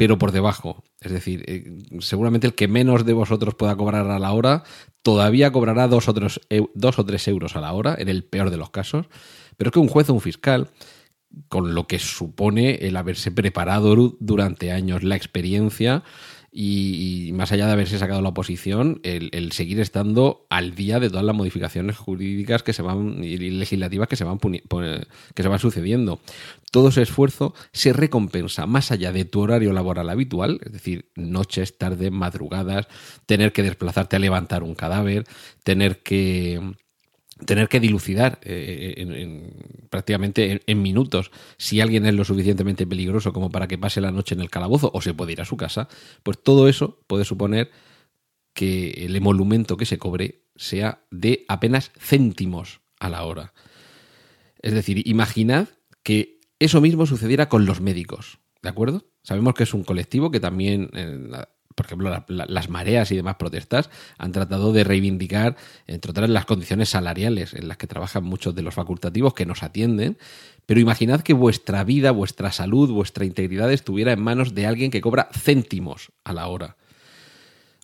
pero 0.00 0.16
por 0.16 0.32
debajo. 0.32 0.82
Es 1.02 1.12
decir, 1.12 1.44
eh, 1.46 1.76
seguramente 1.98 2.46
el 2.46 2.54
que 2.54 2.68
menos 2.68 3.04
de 3.04 3.12
vosotros 3.12 3.54
pueda 3.54 3.76
cobrar 3.76 4.10
a 4.10 4.18
la 4.18 4.32
hora 4.32 4.64
todavía 5.02 5.52
cobrará 5.52 5.88
dos 5.88 6.08
o, 6.08 6.14
tres, 6.14 6.40
dos 6.74 6.98
o 6.98 7.04
tres 7.04 7.28
euros 7.28 7.54
a 7.54 7.60
la 7.60 7.74
hora, 7.74 7.96
en 7.98 8.08
el 8.08 8.24
peor 8.24 8.48
de 8.48 8.56
los 8.56 8.70
casos, 8.70 9.08
pero 9.58 9.68
es 9.68 9.72
que 9.74 9.78
un 9.78 9.88
juez 9.88 10.08
o 10.08 10.14
un 10.14 10.22
fiscal 10.22 10.70
con 11.48 11.74
lo 11.74 11.86
que 11.86 11.98
supone 11.98 12.76
el 12.76 12.96
haberse 12.96 13.30
preparado 13.30 14.16
durante 14.20 14.72
años 14.72 15.02
la 15.02 15.16
experiencia 15.16 16.02
y, 16.52 17.30
más 17.34 17.52
allá 17.52 17.66
de 17.66 17.72
haberse 17.72 17.98
sacado 17.98 18.22
la 18.22 18.30
oposición, 18.30 19.00
el, 19.04 19.52
seguir 19.52 19.78
estando 19.80 20.46
al 20.50 20.74
día 20.74 20.98
de 20.98 21.08
todas 21.08 21.24
las 21.24 21.36
modificaciones 21.36 21.96
jurídicas 21.96 22.62
que 22.62 22.72
se 22.72 22.82
van 22.82 23.22
y 23.22 23.36
legislativas 23.38 24.08
que 24.08 24.16
se 24.16 24.24
van 24.24 24.38
que 24.38 25.42
se 25.42 25.48
van 25.48 25.58
sucediendo. 25.58 26.20
Todo 26.72 26.88
ese 26.88 27.02
esfuerzo 27.02 27.54
se 27.72 27.92
recompensa 27.92 28.66
más 28.66 28.90
allá 28.90 29.12
de 29.12 29.24
tu 29.24 29.40
horario 29.40 29.72
laboral 29.72 30.10
habitual, 30.10 30.60
es 30.64 30.72
decir, 30.72 31.10
noches, 31.14 31.78
tardes, 31.78 32.10
madrugadas, 32.10 32.88
tener 33.26 33.52
que 33.52 33.62
desplazarte 33.62 34.16
a 34.16 34.18
levantar 34.18 34.62
un 34.62 34.74
cadáver, 34.74 35.24
tener 35.62 36.02
que 36.02 36.60
tener 37.44 37.68
que 37.68 37.80
dilucidar 37.80 38.38
eh, 38.42 38.94
en, 38.96 39.52
prácticamente 39.90 40.60
en, 40.64 40.82
minutos 40.82 41.30
si 41.58 41.80
alguien 41.80 42.06
es 42.06 42.14
lo 42.14 42.24
suficientemente 42.24 42.86
peligroso 42.86 43.32
como 43.32 43.50
para 43.50 43.68
que 43.68 43.78
pase 43.78 44.00
la 44.00 44.10
noche 44.10 44.34
en 44.34 44.40
el 44.40 44.50
calabozo 44.50 44.90
o 44.94 45.00
se 45.00 45.14
puede 45.14 45.32
ir 45.32 45.40
a 45.40 45.44
su 45.44 45.56
casa, 45.56 45.88
pues 46.22 46.42
todo 46.42 46.68
eso 46.68 47.00
puede 47.06 47.24
suponer 47.24 47.70
que 48.54 48.90
el 49.04 49.16
emolumento 49.16 49.76
que 49.76 49.86
se 49.86 49.98
cobre 49.98 50.42
sea 50.56 51.04
de 51.10 51.44
apenas 51.48 51.92
céntimos 51.98 52.80
a 52.98 53.08
la 53.08 53.24
hora. 53.24 53.52
Es 54.60 54.74
decir, 54.74 55.06
imaginad 55.08 55.68
que 56.02 56.40
eso 56.58 56.80
mismo 56.80 57.06
sucediera 57.06 57.48
con 57.48 57.64
los 57.64 57.80
médicos, 57.80 58.38
¿de 58.62 58.68
acuerdo? 58.68 59.06
Sabemos 59.22 59.54
que 59.54 59.62
es 59.62 59.74
un 59.74 59.84
colectivo 59.84 60.30
que 60.30 60.40
también 60.40 60.90
por 61.74 61.86
ejemplo, 61.86 62.24
las 62.28 62.68
mareas 62.68 63.10
y 63.10 63.16
demás 63.16 63.36
protestas 63.36 63.90
han 64.18 64.32
tratado 64.32 64.72
de 64.72 64.84
reivindicar, 64.84 65.56
entre 65.86 66.10
otras, 66.10 66.28
las 66.28 66.44
condiciones 66.44 66.90
salariales 66.90 67.54
en 67.54 67.68
las 67.68 67.76
que 67.76 67.86
trabajan 67.86 68.24
muchos 68.24 68.54
de 68.54 68.62
los 68.62 68.74
facultativos 68.74 69.34
que 69.34 69.46
nos 69.46 69.62
atienden. 69.62 70.18
Pero 70.66 70.80
imaginad 70.80 71.20
que 71.20 71.32
vuestra 71.32 71.84
vida, 71.84 72.10
vuestra 72.10 72.52
salud, 72.52 72.90
vuestra 72.90 73.24
integridad 73.24 73.72
estuviera 73.72 74.12
en 74.12 74.20
manos 74.20 74.54
de 74.54 74.66
alguien 74.66 74.90
que 74.90 75.00
cobra 75.00 75.28
céntimos 75.32 76.12
a 76.24 76.32
la 76.32 76.48
hora. 76.48 76.76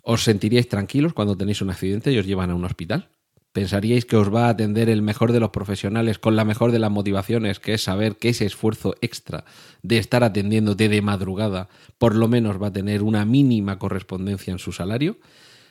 ¿Os 0.03 0.23
sentiríais 0.23 0.69
tranquilos 0.69 1.13
cuando 1.15 1.37
tenéis 1.37 1.63
un 1.63 1.71
accidente 1.71 2.13
y 2.13 2.19
os 2.19 2.27
llevan 2.27 2.51
a 2.51 2.55
un 2.55 2.65
hospital? 2.65 3.09
Pensaríais 3.57 4.05
que 4.05 4.21
os 4.21 4.29
va 4.29 4.47
a 4.47 4.49
atender 4.51 4.91
el 4.91 5.01
mejor 5.01 5.33
de 5.33 5.41
los 5.41 5.49
profesionales 5.49 6.19
con 6.19 6.37
la 6.37 6.45
mejor 6.45 6.73
de 6.73 6.79
las 6.79 6.91
motivaciones, 6.91 7.59
que 7.59 7.73
es 7.73 7.83
saber 7.85 8.17
que 8.17 8.29
ese 8.29 8.45
esfuerzo 8.45 8.97
extra 9.01 9.47
de 9.81 9.97
estar 9.97 10.23
atendiéndote 10.23 10.91
de 10.91 11.01
madrugada 11.01 11.71
por 11.97 12.15
lo 12.15 12.29
menos 12.29 12.61
va 12.63 12.67
a 12.67 12.73
tener 12.75 13.03
una 13.03 13.25
mínima 13.25 13.79
correspondencia 13.79 14.53
en 14.53 14.59
su 14.59 14.73
salario, 14.73 15.17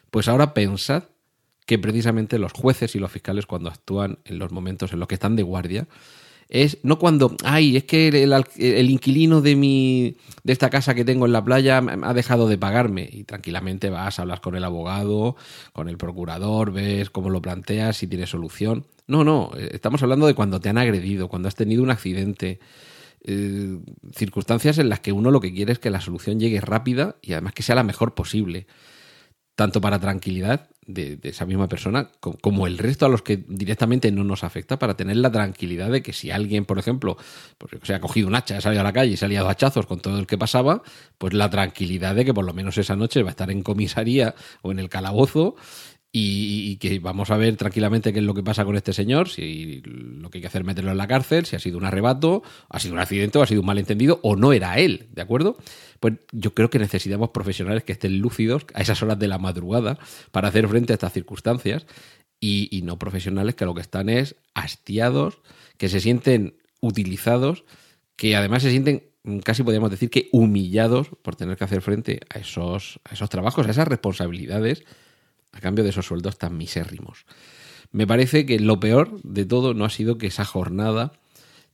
pues 0.09 0.27
ahora 0.27 0.55
pensad 0.55 1.03
que 1.67 1.77
precisamente 1.77 2.39
los 2.39 2.53
jueces 2.53 2.95
y 2.95 2.99
los 2.99 3.11
fiscales 3.11 3.45
cuando 3.45 3.69
actúan 3.69 4.17
en 4.25 4.39
los 4.39 4.51
momentos 4.51 4.91
en 4.91 4.97
los 4.97 5.07
que 5.07 5.13
están 5.13 5.35
de 5.35 5.43
guardia, 5.43 5.87
es 6.49 6.77
no 6.83 6.99
cuando, 6.99 7.35
ay, 7.43 7.77
es 7.77 7.85
que 7.85 8.07
el, 8.07 8.89
inquilino 8.89 9.41
de 9.41 9.55
mi 9.55 10.17
de 10.43 10.53
esta 10.53 10.69
casa 10.69 10.93
que 10.93 11.05
tengo 11.05 11.25
en 11.25 11.33
la 11.33 11.43
playa 11.43 11.77
ha 11.77 12.13
dejado 12.13 12.47
de 12.47 12.57
pagarme 12.57 13.09
y 13.11 13.23
tranquilamente 13.23 13.89
vas, 13.89 14.19
a 14.19 14.21
hablar 14.21 14.41
con 14.41 14.55
el 14.55 14.63
abogado, 14.63 15.35
con 15.73 15.89
el 15.89 15.97
procurador, 15.97 16.71
ves 16.71 17.09
cómo 17.09 17.29
lo 17.29 17.41
planteas, 17.41 17.97
si 17.97 18.07
tiene 18.07 18.27
solución. 18.27 18.85
No, 19.07 19.23
no, 19.23 19.51
eh, 19.57 19.69
estamos 19.73 20.03
hablando 20.03 20.27
de 20.27 20.35
cuando 20.35 20.59
te 20.59 20.69
han 20.69 20.77
agredido, 20.77 21.27
cuando 21.29 21.47
has 21.47 21.55
tenido 21.55 21.81
un 21.81 21.91
accidente, 21.91 22.59
eh, 23.23 23.79
circunstancias 24.13 24.77
en 24.77 24.89
las 24.89 24.99
que 24.99 25.11
uno 25.11 25.31
lo 25.31 25.41
que 25.41 25.53
quiere 25.53 25.71
es 25.71 25.79
que 25.79 25.89
la 25.89 26.01
solución 26.01 26.39
llegue 26.39 26.61
rápida 26.61 27.15
y 27.23 27.33
además 27.33 27.53
que 27.53 27.63
sea 27.63 27.75
la 27.75 27.83
mejor 27.83 28.13
posible, 28.13 28.67
tanto 29.55 29.81
para 29.81 29.99
tranquilidad 29.99 30.69
de, 30.87 31.19
esa 31.23 31.45
misma 31.45 31.67
persona, 31.67 32.09
como 32.19 32.67
el 32.67 32.77
resto 32.77 33.05
a 33.05 33.09
los 33.09 33.21
que 33.21 33.43
directamente 33.47 34.11
no 34.11 34.23
nos 34.23 34.43
afecta, 34.43 34.77
para 34.77 34.95
tener 34.95 35.17
la 35.17 35.31
tranquilidad 35.31 35.89
de 35.89 36.03
que 36.03 36.13
si 36.13 36.31
alguien, 36.31 36.65
por 36.65 36.79
ejemplo, 36.79 37.17
pues, 37.57 37.73
se 37.83 37.93
ha 37.93 37.99
cogido 37.99 38.27
un 38.27 38.35
hacha, 38.35 38.57
ha 38.57 38.61
salido 38.61 38.81
a 38.81 38.83
la 38.83 38.93
calle 38.93 39.13
y 39.13 39.17
se 39.17 39.25
ha 39.25 39.27
liado 39.27 39.49
hachazos 39.49 39.85
con 39.85 39.99
todo 39.99 40.19
el 40.19 40.27
que 40.27 40.37
pasaba, 40.37 40.83
pues 41.17 41.33
la 41.33 41.49
tranquilidad 41.49 42.15
de 42.15 42.25
que 42.25 42.33
por 42.33 42.45
lo 42.45 42.53
menos 42.53 42.77
esa 42.77 42.95
noche 42.95 43.23
va 43.23 43.29
a 43.29 43.31
estar 43.31 43.49
en 43.51 43.63
comisaría 43.63 44.35
o 44.61 44.71
en 44.71 44.79
el 44.79 44.89
calabozo 44.89 45.55
y, 46.17 46.77
que 46.77 46.99
vamos 46.99 47.29
a 47.29 47.35
ver 47.35 47.57
tranquilamente 47.57 48.13
qué 48.13 48.19
es 48.19 48.25
lo 48.25 48.33
que 48.33 48.41
pasa 48.41 48.63
con 48.63 48.77
este 48.77 48.93
señor, 48.93 49.27
si 49.27 49.81
lo 49.83 50.29
que 50.29 50.37
hay 50.37 50.41
que 50.41 50.47
hacer 50.47 50.61
es 50.61 50.65
meterlo 50.65 50.91
en 50.91 50.97
la 50.97 51.07
cárcel, 51.07 51.45
si 51.45 51.57
ha 51.57 51.59
sido 51.59 51.77
un 51.77 51.83
arrebato, 51.83 52.41
ha 52.69 52.79
sido 52.79 52.93
un 52.93 53.01
accidente 53.01 53.37
o 53.37 53.43
ha 53.43 53.47
sido 53.47 53.59
un 53.59 53.67
malentendido 53.67 54.21
o 54.23 54.37
no 54.37 54.53
era 54.53 54.79
él, 54.79 55.09
¿de 55.11 55.21
acuerdo? 55.21 55.57
Pues 55.99 56.13
yo 56.31 56.53
creo 56.53 56.69
que 56.69 56.79
necesitamos 56.79 57.31
profesionales 57.31 57.83
que 57.83 57.91
estén 57.91 58.19
lúcidos 58.19 58.65
a 58.73 58.81
esas 58.81 59.03
horas 59.03 59.19
de 59.19 59.27
la 59.27 59.39
madrugada 59.39 59.99
para 60.31 60.47
hacer 60.47 60.69
frente 60.69 60.93
a 60.93 60.95
estas 60.95 61.11
circunstancias 61.11 61.85
y, 62.39 62.81
no 62.85 62.97
profesionales 62.97 63.55
que 63.55 63.65
lo 63.65 63.73
que 63.73 63.81
están 63.81 64.07
es 64.07 64.37
hastiados, 64.53 65.39
que 65.77 65.89
se 65.89 65.99
sienten 65.99 66.55
utilizados, 66.79 67.65
que 68.15 68.37
además 68.37 68.63
se 68.63 68.69
sienten 68.69 69.03
casi 69.43 69.63
podríamos 69.63 69.91
decir 69.91 70.09
que 70.09 70.29
humillados 70.31 71.09
por 71.23 71.35
tener 71.35 71.57
que 71.57 71.63
hacer 71.65 71.81
frente 71.81 72.21
a 72.29 72.39
esos, 72.39 73.01
a 73.03 73.15
esos 73.15 73.29
trabajos, 73.29 73.67
a 73.67 73.71
esas 73.71 73.87
responsabilidades 73.87 74.85
a 75.55 75.61
cambio 75.61 75.83
de 75.83 75.89
esos 75.89 76.05
sueldos 76.05 76.37
tan 76.37 76.57
misérrimos. 76.57 77.25
Me 77.91 78.05
parece 78.05 78.45
que 78.45 78.59
lo 78.59 78.79
peor 78.79 79.21
de 79.23 79.45
todo 79.45 79.73
no 79.73 79.85
ha 79.85 79.89
sido 79.89 80.17
que 80.17 80.27
esa 80.27 80.43
jornada 80.43 81.13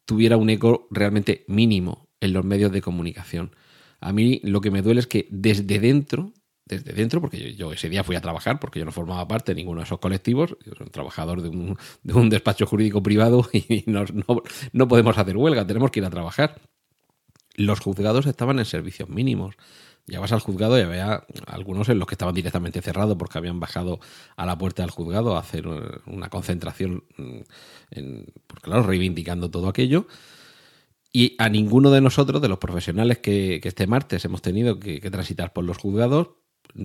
tuviera 0.05 0.38
un 0.38 0.50
eco 0.50 0.88
realmente 0.91 1.43
mínimo 1.47 2.07
en 2.19 2.33
los 2.33 2.45
medios 2.45 2.71
de 2.71 2.81
comunicación. 2.81 3.55
A 4.00 4.13
mí 4.13 4.39
lo 4.43 4.61
que 4.61 4.71
me 4.71 4.83
duele 4.83 5.00
es 5.00 5.07
que 5.07 5.27
desde 5.31 5.79
dentro, 5.79 6.31
desde 6.65 6.93
dentro, 6.93 7.21
porque 7.21 7.55
yo, 7.55 7.73
ese 7.73 7.89
día 7.89 8.03
fui 8.03 8.15
a 8.15 8.21
trabajar, 8.21 8.59
porque 8.59 8.79
yo 8.79 8.85
no 8.85 8.91
formaba 8.91 9.27
parte 9.27 9.51
de 9.51 9.55
ninguno 9.55 9.81
de 9.81 9.85
esos 9.85 10.00
colectivos, 10.00 10.55
yo 10.63 10.73
soy 10.75 10.85
un 10.85 10.91
trabajador 10.91 11.41
de 11.41 11.50
un, 11.50 12.29
despacho 12.29 12.67
jurídico 12.67 13.01
privado 13.01 13.50
y 13.53 13.83
no, 13.88 14.05
no 14.73 14.88
podemos 14.88 15.17
hacer 15.17 15.35
huelga, 15.35 15.65
tenemos 15.65 15.89
que 15.89 16.01
ir 16.01 16.05
a 16.05 16.11
trabajar. 16.11 16.61
Los 17.55 17.79
juzgados 17.79 18.27
estaban 18.27 18.59
en 18.59 18.65
servicios 18.65 19.09
mínimos 19.09 19.55
ya 20.08 20.20
vas 20.20 20.31
al 20.31 20.39
juzgado 20.39 20.77
y 20.77 20.81
había 20.81 21.25
algunos 21.48 21.89
en 21.89 22.00
los 22.00 22.08
que 22.08 22.15
estaban 22.15 22.36
directamente 22.36 22.81
cerrados 22.81 23.17
porque 23.17 23.38
habían 23.38 23.60
bajado 23.60 24.00
a 24.36 24.46
la 24.46 24.58
puerta 24.58 24.84
del 24.84 24.91
juzgado 24.91 25.36
a 25.36 25.39
hacer 25.39 25.67
una 26.05 26.29
concentración, 26.29 27.03
mm, 27.17 27.39
en, 27.91 28.25
pues 28.48 28.62
claro, 28.62 28.84
reivindicando 28.84 29.50
todo 29.50 29.67
aquello. 29.67 30.08
Y 31.13 31.36
a 31.39 31.50
ninguno 31.50 31.91
de 31.91 32.01
nosotros, 32.01 32.41
de 32.41 32.48
los 32.48 32.58
profesionales 32.58 33.17
que, 33.17 33.60
este 33.63 33.86
martes 33.88 34.24
hemos 34.24 34.41
tenido 34.41 34.79
que, 34.79 35.00
transitar 35.12 35.51
por 35.51 35.65
los 35.65 35.77
juzgados, 35.77 36.29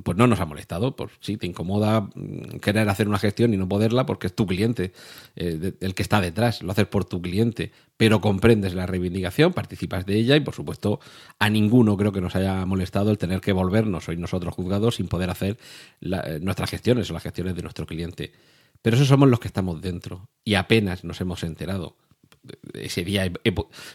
pues 0.02 0.16
no 0.16 0.26
nos 0.26 0.40
ha 0.40 0.47
molestado. 0.47 0.97
Pues 0.97 1.12
sí, 1.21 1.37
te 1.37 1.47
incomoda 1.47 2.02
mm, 2.02 2.59
querer 2.61 2.88
hacer 2.88 3.09
una 3.09 3.19
gestión 3.19 3.55
y 3.55 3.57
no 3.57 3.69
poderla 3.69 4.07
porque 4.07 4.26
es 4.26 4.35
tu 4.35 4.47
cliente, 4.47 4.93
eh, 5.37 5.73
el 5.81 5.95
que 5.95 6.02
está 6.02 6.21
detrás, 6.21 6.62
lo 6.62 6.73
haces 6.73 6.87
por 6.87 7.05
tu 7.05 7.21
cliente, 7.21 7.73
pero 7.97 8.21
comprendes 8.21 8.75
la 8.75 8.87
reivindicación, 8.87 9.52
participas 9.52 10.07
de 10.07 10.16
ella 10.16 10.37
y 10.37 10.40
por 10.40 10.55
supuesto 10.55 11.00
a 11.38 11.50
ninguno 11.50 11.97
creo 11.97 12.12
que 12.12 12.21
nos 12.21 12.37
haya 12.37 12.64
molestado 12.66 13.11
el 13.11 13.19
tener 13.19 13.40
que 13.40 13.52
volvernos 13.52 14.09
hoy 14.09 14.16
nosotros 14.16 14.55
juzgados 14.55 14.97
sin 14.97 15.09
poder 15.09 15.31
hacer 15.31 15.59
eh, 16.00 16.38
nuestras 16.43 16.71
gestiones 16.71 17.11
o 17.11 17.14
las 17.14 17.23
gestiones 17.23 17.55
de 17.55 17.62
nuestro 17.62 17.87
cliente. 17.87 18.33
Pero 18.83 18.97
esos 18.97 19.09
somos 19.09 19.28
los 19.28 19.40
que 19.40 19.49
estamos 19.49 19.81
dentro 19.81 20.28
y 20.45 20.55
apenas 20.55 21.05
nos 21.05 21.21
hemos 21.21 21.43
enterado 21.43 21.97
ese 22.75 23.05
día 23.05 23.31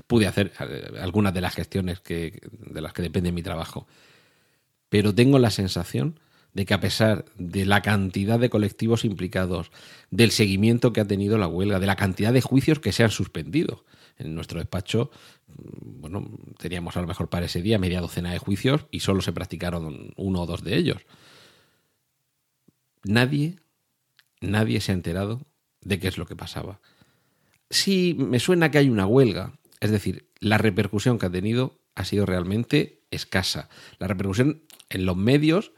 pude 0.08 0.28
hacer 0.28 0.52
eh, 0.60 0.92
algunas 1.00 1.34
de 1.34 1.42
las 1.42 1.56
gestiones 1.56 2.00
que, 2.00 2.42
de 2.52 2.82
las 2.82 2.94
que 2.94 3.02
depende 3.02 3.32
mi 3.32 3.44
trabajo 3.44 3.88
pero 4.92 5.16
tengo 5.16 5.40
la 5.40 5.52
sensación 5.52 6.20
de 6.54 6.66
que 6.66 6.74
a 6.74 6.82
pesar 6.82 7.24
de 7.38 7.66
la 7.66 7.82
cantidad 7.82 8.38
de 8.38 8.50
colectivos 8.50 9.06
implicados, 9.06 9.72
del 10.10 10.32
seguimiento 10.32 10.92
que 10.92 11.00
ha 11.00 11.08
tenido 11.08 11.38
la 11.38 11.48
huelga, 11.48 11.80
de 11.80 11.88
la 11.88 11.96
cantidad 11.96 12.34
de 12.34 12.42
juicios 12.42 12.80
que 12.80 12.92
se 12.92 13.06
han 13.06 13.10
suspendido, 13.10 13.86
en 14.18 14.36
nuestro 14.36 14.60
despacho, 14.60 15.10
mm, 15.48 16.02
bueno, 16.02 16.30
teníamos 16.58 16.98
a 16.98 17.02
lo 17.02 17.08
mejor 17.08 17.30
para 17.30 17.46
ese 17.46 17.62
día 17.62 17.80
media 17.80 18.02
docena 18.02 18.34
de 18.34 18.40
juicios 18.40 18.86
y 18.92 19.00
solo 19.00 19.22
se 19.22 19.32
practicaron 19.32 20.12
uno 20.18 20.42
o 20.42 20.46
dos 20.46 20.62
de 20.62 20.76
ellos. 20.76 20.98
Nadie, 23.06 23.60
nadie 24.42 24.82
se 24.82 24.92
ha 24.92 24.96
enterado 24.96 25.48
de 25.80 26.00
qué 26.00 26.10
es 26.10 26.18
lo 26.18 26.26
que 26.26 26.36
pasaba. 26.36 26.82
Sí, 27.70 28.14
me 28.20 28.42
suena 28.42 28.72
que 28.72 28.80
hay 28.80 28.90
una 28.90 29.06
huelga, 29.06 29.54
es 29.80 29.90
decir, 29.90 30.28
la 30.42 30.58
repercusión 30.58 31.18
que 31.18 31.28
ha 31.28 31.32
tenido 31.32 31.80
ha 31.96 32.04
sido 32.04 32.26
realmente 32.26 33.02
escasa. 33.12 33.70
La 34.00 34.08
repercusión 34.08 34.64
en 34.92 35.06
los 35.06 35.18
medios, 35.18 35.72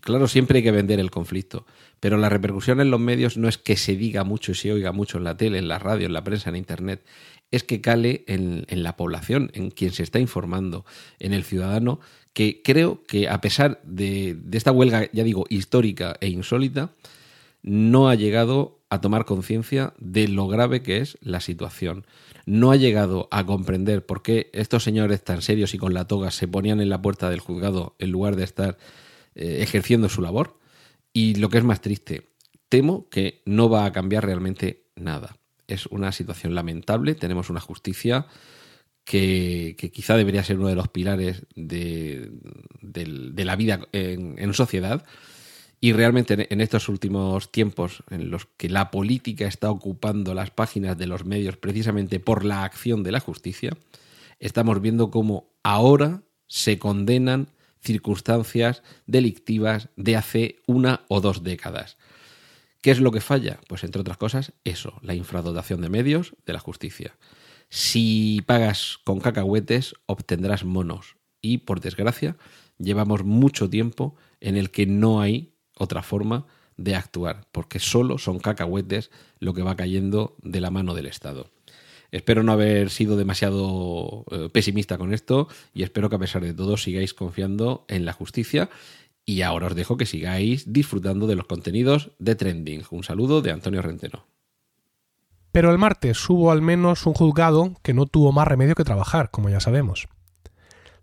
claro, 0.00 0.28
siempre 0.28 0.58
hay 0.58 0.62
que 0.62 0.70
vender 0.70 1.00
el 1.00 1.10
conflicto, 1.10 1.66
pero 2.00 2.16
la 2.16 2.28
repercusión 2.28 2.80
en 2.80 2.90
los 2.90 3.00
medios 3.00 3.36
no 3.36 3.48
es 3.48 3.58
que 3.58 3.76
se 3.76 3.96
diga 3.96 4.24
mucho 4.24 4.52
y 4.52 4.54
se 4.54 4.72
oiga 4.72 4.92
mucho 4.92 5.18
en 5.18 5.24
la 5.24 5.36
tele, 5.36 5.58
en 5.58 5.68
la 5.68 5.78
radio, 5.78 6.06
en 6.06 6.12
la 6.12 6.24
prensa, 6.24 6.50
en 6.50 6.56
Internet, 6.56 7.04
es 7.50 7.64
que 7.64 7.80
cale 7.80 8.24
en, 8.26 8.64
la 8.82 8.96
población, 8.96 9.50
en 9.54 9.70
quien 9.70 9.92
se 9.92 10.02
está 10.02 10.18
informando, 10.18 10.84
en 11.18 11.32
el 11.34 11.44
ciudadano, 11.44 12.00
que 12.32 12.62
creo 12.62 13.02
que 13.04 13.28
a 13.28 13.40
pesar 13.42 13.80
de, 13.84 14.34
de 14.34 14.58
esta 14.58 14.72
huelga, 14.72 15.10
ya 15.12 15.22
digo, 15.22 15.44
histórica 15.50 16.16
e 16.20 16.28
insólita, 16.28 16.92
no 17.62 18.08
ha 18.08 18.14
llegado 18.14 18.80
a 18.88 19.00
tomar 19.00 19.26
conciencia 19.26 19.92
de 19.98 20.28
lo 20.28 20.48
grave 20.48 20.82
que 20.82 20.98
es 20.98 21.18
la 21.20 21.40
situación 21.40 22.06
no 22.46 22.70
ha 22.70 22.76
llegado 22.76 23.28
a 23.30 23.46
comprender 23.46 24.04
por 24.04 24.22
qué 24.22 24.50
estos 24.52 24.82
señores 24.82 25.22
tan 25.22 25.42
serios 25.42 25.74
y 25.74 25.78
con 25.78 25.94
la 25.94 26.06
toga 26.06 26.30
se 26.30 26.48
ponían 26.48 26.80
en 26.80 26.88
la 26.88 27.02
puerta 27.02 27.30
del 27.30 27.40
juzgado 27.40 27.94
en 27.98 28.10
lugar 28.10 28.36
de 28.36 28.44
estar 28.44 28.78
eh, 29.34 29.58
ejerciendo 29.60 30.08
su 30.08 30.22
labor. 30.22 30.58
Y 31.12 31.34
lo 31.36 31.50
que 31.50 31.58
es 31.58 31.64
más 31.64 31.80
triste, 31.80 32.30
temo 32.68 33.08
que 33.08 33.42
no 33.44 33.68
va 33.68 33.84
a 33.84 33.92
cambiar 33.92 34.24
realmente 34.24 34.86
nada. 34.96 35.36
Es 35.66 35.86
una 35.86 36.12
situación 36.12 36.54
lamentable, 36.54 37.14
tenemos 37.14 37.50
una 37.50 37.60
justicia 37.60 38.26
que, 39.04 39.76
quizá 39.92 40.16
debería 40.16 40.44
ser 40.44 40.58
uno 40.58 40.68
de 40.68 40.74
los 40.74 40.88
pilares 40.88 41.46
de, 41.54 42.30
la 42.80 43.56
vida 43.56 43.80
en, 43.92 44.54
sociedad. 44.54 45.04
Y 45.84 45.94
realmente 45.94 46.46
en 46.48 46.60
estos 46.60 46.88
últimos 46.88 47.50
tiempos 47.50 48.04
en 48.08 48.30
los 48.30 48.46
que 48.56 48.68
la 48.68 48.92
política 48.92 49.48
está 49.48 49.68
ocupando 49.68 50.32
las 50.32 50.52
páginas 50.52 50.96
de 50.96 51.08
los 51.08 51.24
medios 51.24 51.56
precisamente 51.56 52.20
por 52.20 52.44
la 52.44 52.62
acción 52.62 53.02
de 53.02 53.10
la 53.10 53.18
justicia, 53.18 53.76
estamos 54.38 54.80
viendo 54.80 55.10
cómo 55.10 55.50
ahora 55.64 56.22
se 56.46 56.78
condenan 56.78 57.48
circunstancias 57.80 58.84
delictivas 59.06 59.88
de 59.96 60.14
hace 60.14 60.62
una 60.68 61.00
o 61.08 61.20
dos 61.20 61.42
décadas. 61.42 61.96
¿Qué 62.80 62.92
es 62.92 63.00
lo 63.00 63.10
que 63.10 63.20
falla? 63.20 63.58
Pues 63.66 63.82
entre 63.82 64.02
otras 64.02 64.18
cosas, 64.18 64.52
eso, 64.62 65.00
la 65.02 65.16
infradotación 65.16 65.80
de 65.80 65.88
medios 65.88 66.36
de 66.46 66.52
la 66.52 66.60
justicia. 66.60 67.16
Si 67.70 68.40
pagas 68.46 69.00
con 69.02 69.18
cacahuetes, 69.18 69.96
obtendrás 70.06 70.64
monos. 70.64 71.16
Y, 71.40 71.58
por 71.58 71.80
desgracia, 71.80 72.36
llevamos 72.78 73.24
mucho 73.24 73.68
tiempo 73.68 74.14
en 74.40 74.56
el 74.56 74.70
que 74.70 74.86
no 74.86 75.20
hay 75.20 75.51
otra 75.76 76.02
forma 76.02 76.46
de 76.76 76.94
actuar, 76.94 77.46
porque 77.52 77.78
solo 77.78 78.18
son 78.18 78.38
cacahuetes 78.38 79.10
lo 79.38 79.54
que 79.54 79.62
va 79.62 79.76
cayendo 79.76 80.36
de 80.42 80.60
la 80.60 80.70
mano 80.70 80.94
del 80.94 81.06
Estado. 81.06 81.50
Espero 82.10 82.42
no 82.42 82.52
haber 82.52 82.90
sido 82.90 83.16
demasiado 83.16 84.24
eh, 84.30 84.50
pesimista 84.52 84.98
con 84.98 85.14
esto 85.14 85.48
y 85.72 85.82
espero 85.82 86.10
que 86.10 86.16
a 86.16 86.18
pesar 86.18 86.42
de 86.42 86.52
todo 86.52 86.76
sigáis 86.76 87.14
confiando 87.14 87.86
en 87.88 88.04
la 88.04 88.12
justicia. 88.12 88.68
Y 89.24 89.42
ahora 89.42 89.68
os 89.68 89.74
dejo 89.74 89.96
que 89.96 90.04
sigáis 90.04 90.72
disfrutando 90.72 91.26
de 91.26 91.36
los 91.36 91.46
contenidos 91.46 92.10
de 92.18 92.34
Trending. 92.34 92.84
Un 92.90 93.04
saludo 93.04 93.40
de 93.40 93.52
Antonio 93.52 93.80
Rentero. 93.80 94.26
Pero 95.52 95.70
el 95.70 95.78
martes 95.78 96.28
hubo 96.28 96.50
al 96.50 96.60
menos 96.60 97.06
un 97.06 97.14
juzgado 97.14 97.74
que 97.82 97.94
no 97.94 98.06
tuvo 98.06 98.32
más 98.32 98.48
remedio 98.48 98.74
que 98.74 98.84
trabajar, 98.84 99.30
como 99.30 99.48
ya 99.48 99.60
sabemos. 99.60 100.08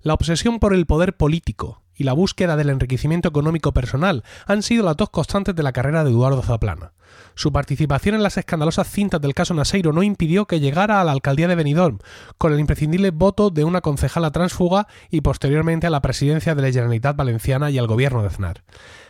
La 0.01 0.13
obsesión 0.13 0.59
por 0.59 0.73
el 0.73 0.85
poder 0.85 1.15
político 1.17 1.81
y 1.99 2.05
la 2.05 2.13
búsqueda 2.13 2.55
del 2.55 2.69
enriquecimiento 2.69 3.27
económico 3.27 3.73
personal 3.73 4.23
han 4.47 4.63
sido 4.63 4.83
las 4.83 4.97
dos 4.97 5.09
constantes 5.11 5.53
de 5.53 5.61
la 5.61 5.73
carrera 5.73 6.03
de 6.03 6.09
Eduardo 6.09 6.41
Zaplana. 6.41 6.93
Su 7.35 7.51
participación 7.51 8.15
en 8.15 8.23
las 8.23 8.37
escandalosas 8.37 8.89
cintas 8.89 9.21
del 9.21 9.33
caso 9.33 9.53
Naseiro 9.53 9.91
no 9.91 10.01
impidió 10.01 10.45
que 10.45 10.59
llegara 10.59 11.01
a 11.01 11.03
la 11.03 11.11
alcaldía 11.11 11.47
de 11.47 11.55
Benidorm, 11.55 11.99
con 12.37 12.53
el 12.53 12.59
imprescindible 12.59 13.11
voto 13.11 13.49
de 13.49 13.65
una 13.65 13.81
concejala 13.81 14.31
transfuga 14.31 14.87
y 15.09 15.21
posteriormente 15.21 15.87
a 15.87 15.89
la 15.89 16.01
presidencia 16.01 16.55
de 16.55 16.61
la 16.61 16.71
Generalitat 16.71 17.15
Valenciana 17.15 17.69
y 17.69 17.77
al 17.77 17.87
gobierno 17.87 18.21
de 18.21 18.27
Aznar. 18.27 18.63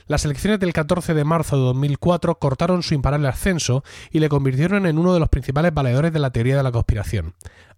Las 0.08 0.26
elecciones 0.26 0.60
del 0.60 0.74
14 0.74 1.14
de 1.14 1.24
marzo 1.24 1.58
de 1.58 1.64
2004 1.64 2.40
cortaron 2.40 2.82
su 2.82 2.96
imparable 2.96 3.28
ascenso 3.28 3.84
y 4.10 4.20
le 4.20 4.30
convirtieron 4.30 4.88
en 4.88 4.98
uno 4.98 5.14
de 5.14 5.20
los 5.20 5.30
principales 5.30 5.72
valedores 5.72 6.12
de 6.12 6.20
la 6.20 6.32
teoría 6.32 6.58
de 6.58 6.64
la 6.64 6.72
conspiración. 6.72 7.36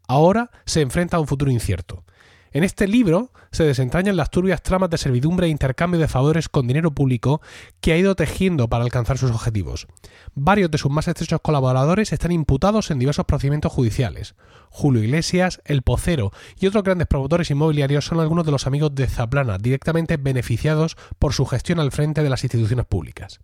Ahora 0.08 0.52
se 0.66 0.80
enfrenta 0.80 1.18
a 1.18 1.20
un 1.20 1.28
futuro 1.28 1.52
incierto. 1.52 2.06
En 2.54 2.66
este 2.66 2.86
libro 2.86 3.32
se 3.54 3.64
desentrañan 3.64 4.18
las 4.18 4.30
turbias 4.30 4.62
tramas 4.62 4.90
de 4.90 4.98
servidumbre 4.98 5.48
e 5.48 5.50
intercambio 5.50 6.02
de 6.02 6.10
favores 6.10 6.50
con 6.50 6.68
dinero 6.68 6.92
público 6.92 7.42
que 7.80 7.94
ha 7.94 7.98
ido 7.98 8.14
tejiendo 8.16 8.68
para 8.68 8.84
alcanzar 8.84 9.18
sus 9.18 9.32
objetivos. 9.32 9.88
Varios 10.36 10.70
de 10.70 10.78
sus 10.78 10.92
más 10.92 11.08
estrechos 11.08 11.40
colaboradores 11.42 12.12
están 12.12 12.34
imputados 12.34 12.92
en 12.92 13.00
diversos 13.00 13.26
procedimientos 13.26 13.72
judiciales. 13.72 14.36
Julio 14.70 15.02
Iglesias, 15.02 15.62
El 15.64 15.82
Pocero 15.82 16.32
y 16.60 16.68
otros 16.68 16.84
grandes 16.84 17.08
promotores 17.08 17.50
inmobiliarios 17.50 18.06
son 18.06 18.20
algunos 18.20 18.46
de 18.46 18.52
los 18.52 18.68
amigos 18.68 18.94
de 18.96 19.08
Zaplana 19.08 19.58
directamente 19.58 20.18
beneficiados 20.18 20.98
por 21.20 21.32
su 21.32 21.46
gestión 21.46 21.80
al 21.80 21.94
frente 21.94 22.22
de 22.22 22.30
las 22.30 22.44
instituciones 22.44 22.86
públicas. 22.86 23.40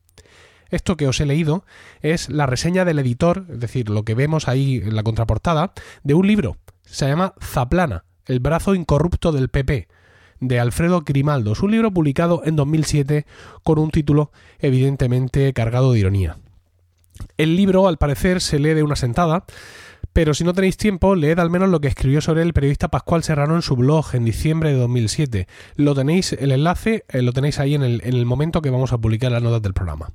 Esto 0.69 0.97
que 0.97 1.07
os 1.07 1.21
he 1.21 1.25
leído 1.25 1.63
es 2.01 2.27
la 2.27 2.45
reseña 2.45 2.83
del 2.83 2.99
editor, 2.99 3.45
es 3.49 3.61
decir, 3.61 3.89
lo 3.89 4.03
que 4.03 4.15
vemos 4.15 4.49
ahí 4.49 4.81
en 4.83 4.97
la 4.97 5.03
contraportada, 5.03 5.71
de 6.03 6.13
un 6.13 6.27
libro. 6.27 6.57
Se 6.83 7.07
llama 7.07 7.33
Zaplana, 7.41 8.03
el 8.27 8.39
brazo 8.39 8.75
incorrupto 8.75 9.31
del 9.31 9.50
PP, 9.50 9.88
de 10.39 10.60
Alfredo 10.60 11.01
Grimaldo. 11.01 11.53
Es 11.53 11.62
un 11.62 11.72
libro 11.72 11.91
publicado 11.91 12.41
en 12.46 12.55
2007 12.55 13.25
con 13.63 13.79
un 13.79 13.91
título 13.91 14.31
evidentemente 14.60 15.51
cargado 15.53 15.91
de 15.93 16.00
ironía. 16.00 16.38
El 17.38 17.55
libro, 17.55 17.88
al 17.88 17.98
parecer, 17.98 18.41
se 18.41 18.60
lee 18.60 18.75
de 18.75 18.84
una 18.84 18.96
sentada, 18.96 19.46
pero 20.13 20.34
si 20.34 20.43
no 20.43 20.53
tenéis 20.53 20.77
tiempo, 20.77 21.15
leed 21.15 21.39
al 21.39 21.50
menos 21.50 21.69
lo 21.69 21.79
que 21.79 21.88
escribió 21.88 22.21
sobre 22.21 22.41
el 22.41 22.54
periodista 22.54 22.89
Pascual 22.89 23.23
Serrano 23.23 23.56
en 23.56 23.62
su 23.62 23.75
blog 23.75 24.13
en 24.13 24.25
diciembre 24.25 24.71
de 24.71 24.78
2007. 24.78 25.47
Lo 25.75 25.95
tenéis, 25.95 26.34
el 26.34 26.51
enlace 26.51 27.06
eh, 27.10 27.21
lo 27.21 27.34
tenéis 27.34 27.60
ahí 27.60 27.75
en 27.75 27.84
el, 27.84 28.01
en 28.04 28.15
el 28.15 28.25
momento 28.25 28.62
que 28.62 28.69
vamos 28.69 28.93
a 28.93 28.97
publicar 28.97 29.32
las 29.32 29.43
notas 29.43 29.62
del 29.62 29.73
programa. 29.73 30.10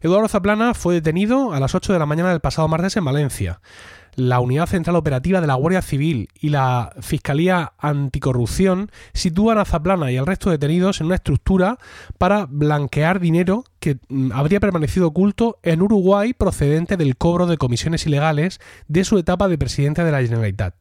Eduardo 0.00 0.28
Zaplana 0.28 0.74
fue 0.74 0.94
detenido 0.94 1.52
a 1.52 1.60
las 1.60 1.74
8 1.74 1.92
de 1.92 1.98
la 1.98 2.06
mañana 2.06 2.30
del 2.30 2.40
pasado 2.40 2.68
martes 2.68 2.96
en 2.96 3.04
Valencia 3.04 3.60
la 4.16 4.40
Unidad 4.40 4.66
Central 4.66 4.96
Operativa 4.96 5.40
de 5.40 5.46
la 5.46 5.54
Guardia 5.54 5.82
Civil 5.82 6.28
y 6.40 6.50
la 6.50 6.92
Fiscalía 7.00 7.72
Anticorrupción 7.78 8.90
sitúan 9.12 9.58
a 9.58 9.64
Zaplana 9.64 10.10
y 10.10 10.16
al 10.16 10.26
resto 10.26 10.50
de 10.50 10.58
detenidos 10.58 11.00
en 11.00 11.06
una 11.06 11.16
estructura 11.16 11.78
para 12.18 12.46
blanquear 12.48 13.20
dinero 13.20 13.64
que 13.84 13.98
mm, 14.08 14.32
habría 14.32 14.60
permanecido 14.60 15.08
oculto 15.08 15.58
en 15.62 15.82
Uruguay 15.82 16.32
procedente 16.32 16.96
del 16.96 17.18
cobro 17.18 17.46
de 17.46 17.58
comisiones 17.58 18.06
ilegales 18.06 18.58
de 18.88 19.04
su 19.04 19.18
etapa 19.18 19.46
de 19.46 19.58
presidente 19.58 20.02
de 20.02 20.10
la 20.10 20.22
Generalitat 20.22 20.74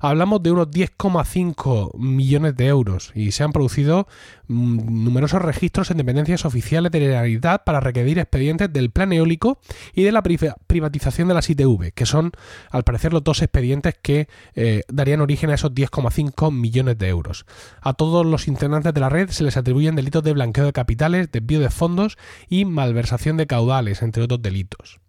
hablamos 0.00 0.42
de 0.42 0.50
unos 0.50 0.70
10,5 0.70 1.96
millones 1.98 2.56
de 2.56 2.66
euros 2.66 3.12
y 3.14 3.32
se 3.32 3.44
han 3.44 3.52
producido 3.52 4.08
mm, 4.48 5.04
numerosos 5.04 5.42
registros 5.42 5.90
en 5.90 5.98
dependencias 5.98 6.44
oficiales 6.44 6.90
de 6.90 7.00
la 7.00 7.06
Generalitat 7.06 7.64
para 7.64 7.80
requerir 7.80 8.18
expedientes 8.18 8.72
del 8.72 8.90
plan 8.90 9.12
eólico 9.12 9.58
y 9.94 10.02
de 10.02 10.12
la 10.12 10.22
privatización 10.22 11.28
de 11.28 11.34
las 11.34 11.50
ITV, 11.50 11.92
que 11.94 12.06
son 12.06 12.32
al 12.70 12.82
parecer 12.82 13.12
los 13.12 13.22
dos 13.22 13.42
expedientes 13.42 13.94
que 14.00 14.28
eh, 14.54 14.82
darían 14.88 15.20
origen 15.20 15.50
a 15.50 15.54
esos 15.54 15.72
10,5 15.72 16.50
millones 16.50 16.98
de 16.98 17.08
euros. 17.08 17.44
A 17.82 17.92
todos 17.92 18.24
los 18.24 18.48
integrantes 18.48 18.94
de 18.94 19.00
la 19.00 19.10
red 19.10 19.28
se 19.30 19.44
les 19.44 19.56
atribuyen 19.56 19.94
delitos 19.94 20.22
de 20.24 20.32
blanqueo 20.32 20.64
de 20.64 20.72
capitales, 20.72 21.30
desvío 21.30 21.60
de 21.60 21.70
fondos 21.70 22.16
y 22.48 22.64
malversación 22.64 23.36
de 23.36 23.46
caudales, 23.46 24.02
entre 24.02 24.22
otros 24.22 24.42
delitos. 24.42 25.00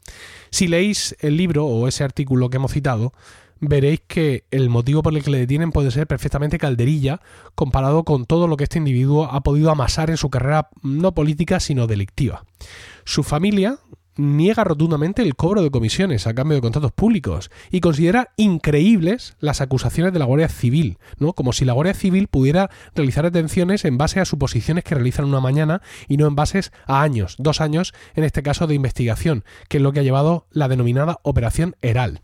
Si 0.50 0.68
leéis 0.68 1.16
el 1.20 1.38
libro 1.38 1.66
o 1.66 1.88
ese 1.88 2.04
artículo 2.04 2.50
que 2.50 2.58
hemos 2.58 2.72
citado, 2.72 3.14
veréis 3.62 4.02
que 4.08 4.46
el 4.52 4.70
motivo 4.70 5.04
por 5.04 5.16
el 5.16 5.24
que 5.24 5.32
le 5.32 5.38
detienen 5.38 5.72
puede 5.72 5.92
ser 5.92 6.08
perfectamente 6.08 6.58
calderilla 6.58 7.22
comparado 7.56 8.04
con 8.04 8.26
todo 8.26 8.48
lo 8.48 8.58
que 8.58 8.66
este 8.66 8.80
individuo 8.80 9.26
ha 9.26 9.42
podido 9.42 9.72
amasar 9.72 10.10
en 10.10 10.18
su 10.18 10.30
carrera 10.30 10.70
no 10.82 11.14
política 11.14 11.60
sino 11.60 11.88
delictiva. 11.88 12.44
Su 13.06 13.24
familia 13.24 13.78
niega 14.22 14.64
rotundamente 14.64 15.22
el 15.22 15.36
cobro 15.36 15.62
de 15.62 15.72
comisiones 15.72 16.28
a 16.28 16.34
cambio 16.34 16.56
de 16.56 16.62
contratos 16.62 16.92
públicos 16.92 17.52
y 17.72 17.82
considera 17.82 18.30
increíbles 18.38 19.36
las 19.40 19.62
acusaciones 19.62 20.14
de 20.14 20.20
la 20.20 20.26
Guardia 20.26 20.50
Civil, 20.50 20.98
¿no? 21.18 21.34
Como 21.34 21.54
si 21.54 21.66
la 21.66 21.74
Guardia 21.74 21.94
Civil 21.94 22.28
pudiera 22.28 22.70
realizar 22.96 23.26
detenciones 23.26 23.86
en 23.86 23.98
base 23.98 24.20
a 24.20 24.26
suposiciones 24.26 24.84
que 24.84 24.96
realizan 24.96 25.26
una 25.26 25.40
mañana 25.40 25.82
y 26.08 26.18
no 26.18 26.28
en 26.28 26.36
bases 26.36 26.72
a 26.86 27.02
años, 27.02 27.36
dos 27.40 27.62
años 27.62 27.94
en 28.16 28.24
este 28.24 28.44
caso 28.44 28.68
de 28.68 28.76
investigación, 28.76 29.44
que 29.68 29.78
es 29.78 29.84
lo 29.84 29.92
que 29.92 30.02
ha 30.02 30.04
llevado 30.04 30.46
la 30.52 30.68
denominada 30.68 31.20
Operación 31.24 31.76
Heral. 31.82 32.22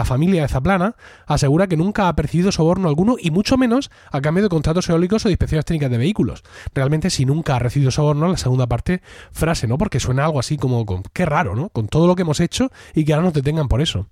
La 0.00 0.06
familia 0.06 0.40
de 0.40 0.48
Zaplana 0.48 0.96
asegura 1.26 1.66
que 1.66 1.76
nunca 1.76 2.08
ha 2.08 2.16
percibido 2.16 2.50
soborno 2.52 2.88
alguno 2.88 3.16
y 3.20 3.30
mucho 3.30 3.58
menos 3.58 3.90
a 4.10 4.22
cambio 4.22 4.42
de 4.42 4.48
contratos 4.48 4.88
eólicos 4.88 5.26
o 5.26 5.28
de 5.28 5.34
inspecciones 5.34 5.66
técnicas 5.66 5.90
de 5.90 5.98
vehículos. 5.98 6.42
Realmente 6.74 7.10
si 7.10 7.26
nunca 7.26 7.56
ha 7.56 7.58
recibido 7.58 7.90
soborno, 7.90 8.26
la 8.26 8.38
segunda 8.38 8.66
parte 8.66 9.02
frase, 9.30 9.66
¿no? 9.66 9.76
Porque 9.76 10.00
suena 10.00 10.24
algo 10.24 10.40
así 10.40 10.56
como 10.56 10.86
con, 10.86 11.02
qué 11.12 11.26
raro, 11.26 11.54
¿no? 11.54 11.68
Con 11.68 11.86
todo 11.86 12.06
lo 12.06 12.16
que 12.16 12.22
hemos 12.22 12.40
hecho 12.40 12.70
y 12.94 13.04
que 13.04 13.12
ahora 13.12 13.26
nos 13.26 13.34
detengan 13.34 13.68
por 13.68 13.82
eso. 13.82 14.06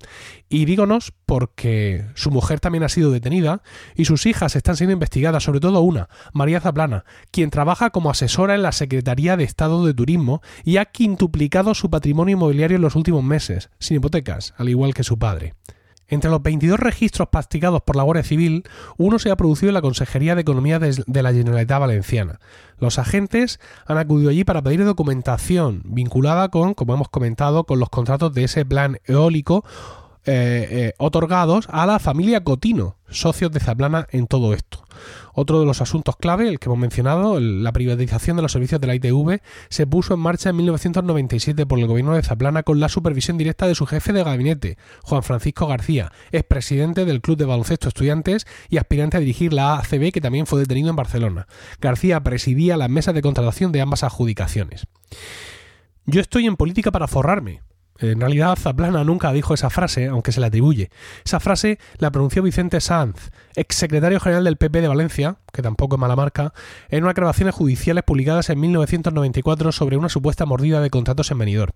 Y 0.47 0.65
dígonos 0.65 1.11
porque 1.25 2.05
su 2.13 2.29
mujer 2.29 2.59
también 2.59 2.83
ha 2.83 2.89
sido 2.89 3.09
detenida 3.09 3.63
y 3.95 4.05
sus 4.05 4.27
hijas 4.27 4.55
están 4.55 4.75
siendo 4.75 4.93
investigadas, 4.93 5.43
sobre 5.43 5.59
todo 5.59 5.81
una, 5.81 6.07
María 6.33 6.61
Zaplana, 6.61 7.03
quien 7.31 7.49
trabaja 7.49 7.89
como 7.89 8.11
asesora 8.11 8.53
en 8.53 8.61
la 8.61 8.73
Secretaría 8.73 9.37
de 9.37 9.43
Estado 9.43 9.83
de 9.87 9.95
Turismo 9.95 10.43
y 10.63 10.77
ha 10.77 10.85
quintuplicado 10.85 11.73
su 11.73 11.89
patrimonio 11.89 12.33
inmobiliario 12.33 12.75
en 12.75 12.83
los 12.83 12.95
últimos 12.95 13.23
meses, 13.23 13.71
sin 13.79 13.97
hipotecas, 13.97 14.53
al 14.55 14.69
igual 14.69 14.93
que 14.93 15.03
su 15.03 15.17
padre. 15.17 15.55
Entre 16.09 16.29
los 16.29 16.41
22 16.41 16.79
registros 16.79 17.29
practicados 17.29 17.81
por 17.83 17.95
la 17.95 18.03
Guardia 18.03 18.23
Civil, 18.23 18.63
uno 18.97 19.19
se 19.19 19.29
ha 19.29 19.37
producido 19.37 19.69
en 19.69 19.75
la 19.75 19.81
Consejería 19.81 20.35
de 20.35 20.41
Economía 20.41 20.79
de 20.79 21.23
la 21.23 21.31
Generalitat 21.31 21.79
Valenciana. 21.79 22.39
Los 22.79 22.97
agentes 22.97 23.59
han 23.85 23.97
acudido 23.97 24.31
allí 24.31 24.43
para 24.43 24.61
pedir 24.61 24.83
documentación 24.83 25.83
vinculada 25.85 26.49
con, 26.49 26.73
como 26.73 26.93
hemos 26.95 27.09
comentado, 27.09 27.65
con 27.65 27.79
los 27.79 27.89
contratos 27.89 28.33
de 28.33 28.45
ese 28.45 28.65
plan 28.65 28.99
eólico 29.05 29.63
eh, 30.25 30.67
eh, 30.69 30.93
otorgados 30.97 31.67
a 31.71 31.85
la 31.85 31.97
familia 31.97 32.43
Cotino, 32.43 32.97
socios 33.09 33.51
de 33.51 33.59
Zaplana 33.59 34.05
en 34.11 34.27
todo 34.27 34.53
esto. 34.53 34.85
Otro 35.33 35.61
de 35.61 35.65
los 35.65 35.81
asuntos 35.81 36.17
clave, 36.17 36.49
el 36.49 36.59
que 36.59 36.65
hemos 36.65 36.77
mencionado, 36.77 37.39
la 37.39 37.71
privatización 37.71 38.35
de 38.35 38.43
los 38.43 38.51
servicios 38.51 38.81
de 38.81 38.87
la 38.87 38.95
ITV, 38.95 39.41
se 39.69 39.87
puso 39.87 40.13
en 40.13 40.19
marcha 40.19 40.49
en 40.49 40.57
1997 40.57 41.65
por 41.65 41.79
el 41.79 41.87
gobierno 41.87 42.13
de 42.13 42.23
Zaplana 42.23 42.63
con 42.63 42.79
la 42.81 42.89
supervisión 42.89 43.37
directa 43.37 43.65
de 43.65 43.75
su 43.75 43.85
jefe 43.85 44.11
de 44.11 44.23
gabinete, 44.23 44.77
Juan 45.03 45.23
Francisco 45.23 45.67
García, 45.67 46.11
expresidente 46.31 47.05
del 47.05 47.21
Club 47.21 47.37
de 47.37 47.45
Baloncesto 47.45 47.87
Estudiantes 47.87 48.45
y 48.69 48.77
aspirante 48.77 49.17
a 49.17 49.21
dirigir 49.21 49.53
la 49.53 49.77
ACB, 49.77 50.11
que 50.11 50.21
también 50.21 50.45
fue 50.45 50.59
detenido 50.59 50.89
en 50.89 50.97
Barcelona. 50.97 51.47
García 51.79 52.21
presidía 52.21 52.75
las 52.75 52.89
mesas 52.89 53.13
de 53.15 53.21
contratación 53.21 53.71
de 53.71 53.81
ambas 53.81 54.03
adjudicaciones. 54.03 54.87
Yo 56.05 56.21
estoy 56.21 56.47
en 56.47 56.57
política 56.57 56.91
para 56.91 57.07
forrarme, 57.07 57.61
En 57.99 58.19
realidad, 58.19 58.57
Zaplana 58.57 59.03
nunca 59.03 59.33
dijo 59.33 59.53
esa 59.53 59.69
frase, 59.69 60.07
aunque 60.07 60.31
se 60.31 60.39
le 60.39 60.47
atribuye. 60.47 60.89
Esa 61.25 61.39
frase 61.39 61.79
la 61.97 62.11
pronunció 62.11 62.41
Vicente 62.41 62.79
Sanz, 62.79 63.31
ex 63.55 63.75
secretario 63.75 64.19
general 64.19 64.45
del 64.45 64.57
PP 64.57 64.81
de 64.81 64.87
Valencia, 64.87 65.37
que 65.51 65.61
tampoco 65.61 65.95
es 65.95 65.99
mala 65.99 66.15
marca, 66.15 66.53
en 66.89 67.03
unas 67.03 67.15
grabaciones 67.15 67.55
judiciales 67.55 68.03
publicadas 68.03 68.49
en 68.49 68.59
1994 68.59 69.71
sobre 69.71 69.97
una 69.97 70.09
supuesta 70.09 70.45
mordida 70.45 70.81
de 70.81 70.89
contratos 70.89 71.29
en 71.31 71.39
Benidorm. 71.39 71.73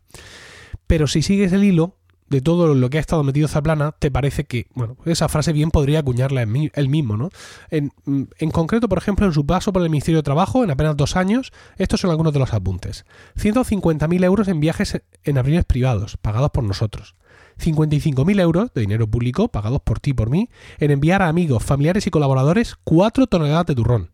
Pero 0.88 1.08
si 1.08 1.22
sigues 1.22 1.52
el 1.52 1.64
hilo, 1.64 1.98
de 2.30 2.42
todo 2.42 2.74
lo 2.74 2.90
que 2.90 2.98
ha 2.98 3.02
estado 3.02 3.24
metido 3.24 3.48
Zaplana, 3.48 3.92
te 3.92 4.12
parece 4.12 4.46
que, 4.46 4.68
bueno, 4.74 4.98
esa 5.06 5.30
frase 5.30 5.54
bien 5.54 5.72
podría 5.72 6.00
acuñarla 6.00 6.42
él 6.42 6.90
mismo, 6.90 7.18
¿no? 7.18 7.30
En, 7.70 7.92
en, 8.06 8.52
concreto, 8.52 8.90
por 8.90 8.98
ejemplo, 8.98 9.26
en 9.26 9.34
su 9.34 9.46
paso 9.46 9.72
por 9.74 9.82
el 9.82 9.90
Ministerio 9.90 10.20
de 10.20 10.24
Trabajo, 10.24 10.64
en 10.64 10.72
apenas 10.72 10.98
dos 10.98 11.16
años, 11.16 11.52
estos 11.78 12.02
son 12.02 12.12
algunos 12.12 12.34
de 12.34 12.40
los 12.40 12.54
apuntes. 12.54 13.06
150.000 13.38 14.24
euros 14.24 14.48
en 14.48 14.60
viajes 14.60 15.02
en 15.24 15.38
aviones 15.38 15.66
privados, 15.66 16.18
pagados 16.18 16.52
por 16.52 16.64
nosotros. 16.64 17.16
55.000 17.60 18.40
euros 18.40 18.74
de 18.74 18.82
dinero 18.82 19.08
público, 19.08 19.48
pagados 19.48 19.82
por 19.82 20.00
ti 20.00 20.12
y 20.12 20.14
por 20.14 20.30
mí, 20.30 20.50
en 20.80 20.92
enviar 20.92 21.22
a 21.22 21.28
amigos, 21.28 21.64
familiares 21.64 22.08
y 22.08 22.10
colaboradores 22.12 22.76
4 22.84 23.28
toneladas 23.28 23.66
de 23.68 23.76
turrón. 23.76 24.10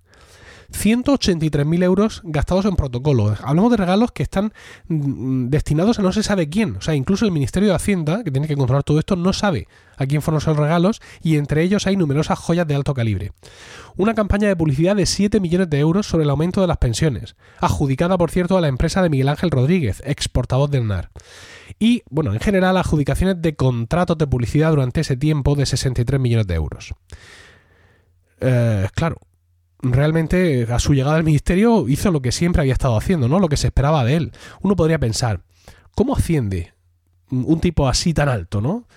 183.000 0.71 1.83
euros 1.83 2.21
gastados 2.23 2.65
en 2.65 2.75
protocolo. 2.75 3.35
Hablamos 3.43 3.71
de 3.71 3.77
regalos 3.77 4.11
que 4.11 4.23
están 4.23 4.53
mm, 4.87 5.47
destinados 5.47 5.99
a 5.99 6.01
no 6.01 6.11
se 6.11 6.23
sabe 6.23 6.49
quién. 6.49 6.77
O 6.77 6.81
sea, 6.81 6.95
incluso 6.95 7.25
el 7.25 7.31
Ministerio 7.31 7.69
de 7.69 7.75
Hacienda, 7.75 8.23
que 8.23 8.31
tiene 8.31 8.47
que 8.47 8.55
controlar 8.55 8.83
todo 8.83 8.99
esto, 8.99 9.15
no 9.15 9.33
sabe 9.33 9.67
a 9.97 10.05
quién 10.05 10.21
fueron 10.21 10.39
esos 10.39 10.55
regalos 10.55 11.01
y 11.21 11.37
entre 11.37 11.63
ellos 11.63 11.85
hay 11.87 11.97
numerosas 11.97 12.39
joyas 12.39 12.67
de 12.67 12.75
alto 12.75 12.93
calibre. 12.93 13.31
Una 13.97 14.13
campaña 14.13 14.47
de 14.47 14.55
publicidad 14.55 14.95
de 14.95 15.05
7 15.05 15.39
millones 15.39 15.69
de 15.69 15.79
euros 15.79 16.07
sobre 16.07 16.23
el 16.23 16.29
aumento 16.29 16.61
de 16.61 16.67
las 16.67 16.77
pensiones, 16.77 17.35
adjudicada 17.59 18.17
por 18.17 18.31
cierto 18.31 18.57
a 18.57 18.61
la 18.61 18.69
empresa 18.69 19.01
de 19.01 19.09
Miguel 19.09 19.29
Ángel 19.29 19.51
Rodríguez, 19.51 20.01
exportador 20.05 20.69
del 20.69 20.87
NAR. 20.87 21.09
Y, 21.79 22.03
bueno, 22.09 22.33
en 22.33 22.39
general 22.39 22.77
adjudicaciones 22.77 23.41
de 23.41 23.55
contratos 23.55 24.17
de 24.17 24.27
publicidad 24.27 24.71
durante 24.71 25.01
ese 25.01 25.17
tiempo 25.17 25.55
de 25.55 25.65
63 25.65 26.19
millones 26.19 26.47
de 26.47 26.55
euros. 26.55 26.93
Eh, 28.41 28.87
claro, 28.93 29.17
realmente 29.81 30.67
a 30.69 30.79
su 30.79 30.93
llegada 30.93 31.15
al 31.15 31.23
ministerio 31.23 31.87
hizo 31.87 32.11
lo 32.11 32.21
que 32.21 32.31
siempre 32.31 32.61
había 32.61 32.73
estado 32.73 32.97
haciendo, 32.97 33.27
¿no? 33.27 33.39
Lo 33.39 33.47
que 33.47 33.57
se 33.57 33.67
esperaba 33.67 34.03
de 34.03 34.15
él. 34.15 34.31
Uno 34.61 34.75
podría 34.75 34.99
pensar, 34.99 35.41
¿cómo 35.95 36.15
asciende 36.15 36.73
un 37.31 37.59
tipo 37.59 37.87
así 37.87 38.13
tan 38.13 38.29
alto, 38.29 38.61
¿no? 38.61 38.87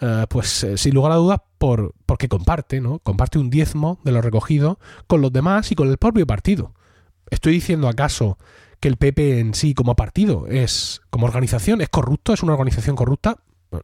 Eh, 0.00 0.26
pues 0.28 0.64
eh, 0.64 0.76
sin 0.76 0.94
lugar 0.94 1.12
a 1.12 1.16
dudas 1.16 1.40
por, 1.58 1.94
porque 2.06 2.28
comparte, 2.28 2.80
¿no? 2.80 2.98
Comparte 2.98 3.38
un 3.38 3.50
diezmo 3.50 3.98
de 4.04 4.12
lo 4.12 4.20
recogido 4.20 4.78
con 5.06 5.20
los 5.20 5.32
demás 5.32 5.70
y 5.70 5.74
con 5.74 5.88
el 5.88 5.98
propio 5.98 6.26
partido. 6.26 6.74
¿Estoy 7.30 7.54
diciendo 7.54 7.88
acaso 7.88 8.38
que 8.80 8.88
el 8.88 8.96
PP 8.96 9.40
en 9.40 9.54
sí 9.54 9.72
como 9.74 9.94
partido 9.94 10.46
es, 10.48 11.00
como 11.10 11.26
organización, 11.26 11.80
es 11.80 11.88
corrupto, 11.88 12.32
es 12.32 12.42
una 12.42 12.52
organización 12.52 12.96
corrupta? 12.96 13.38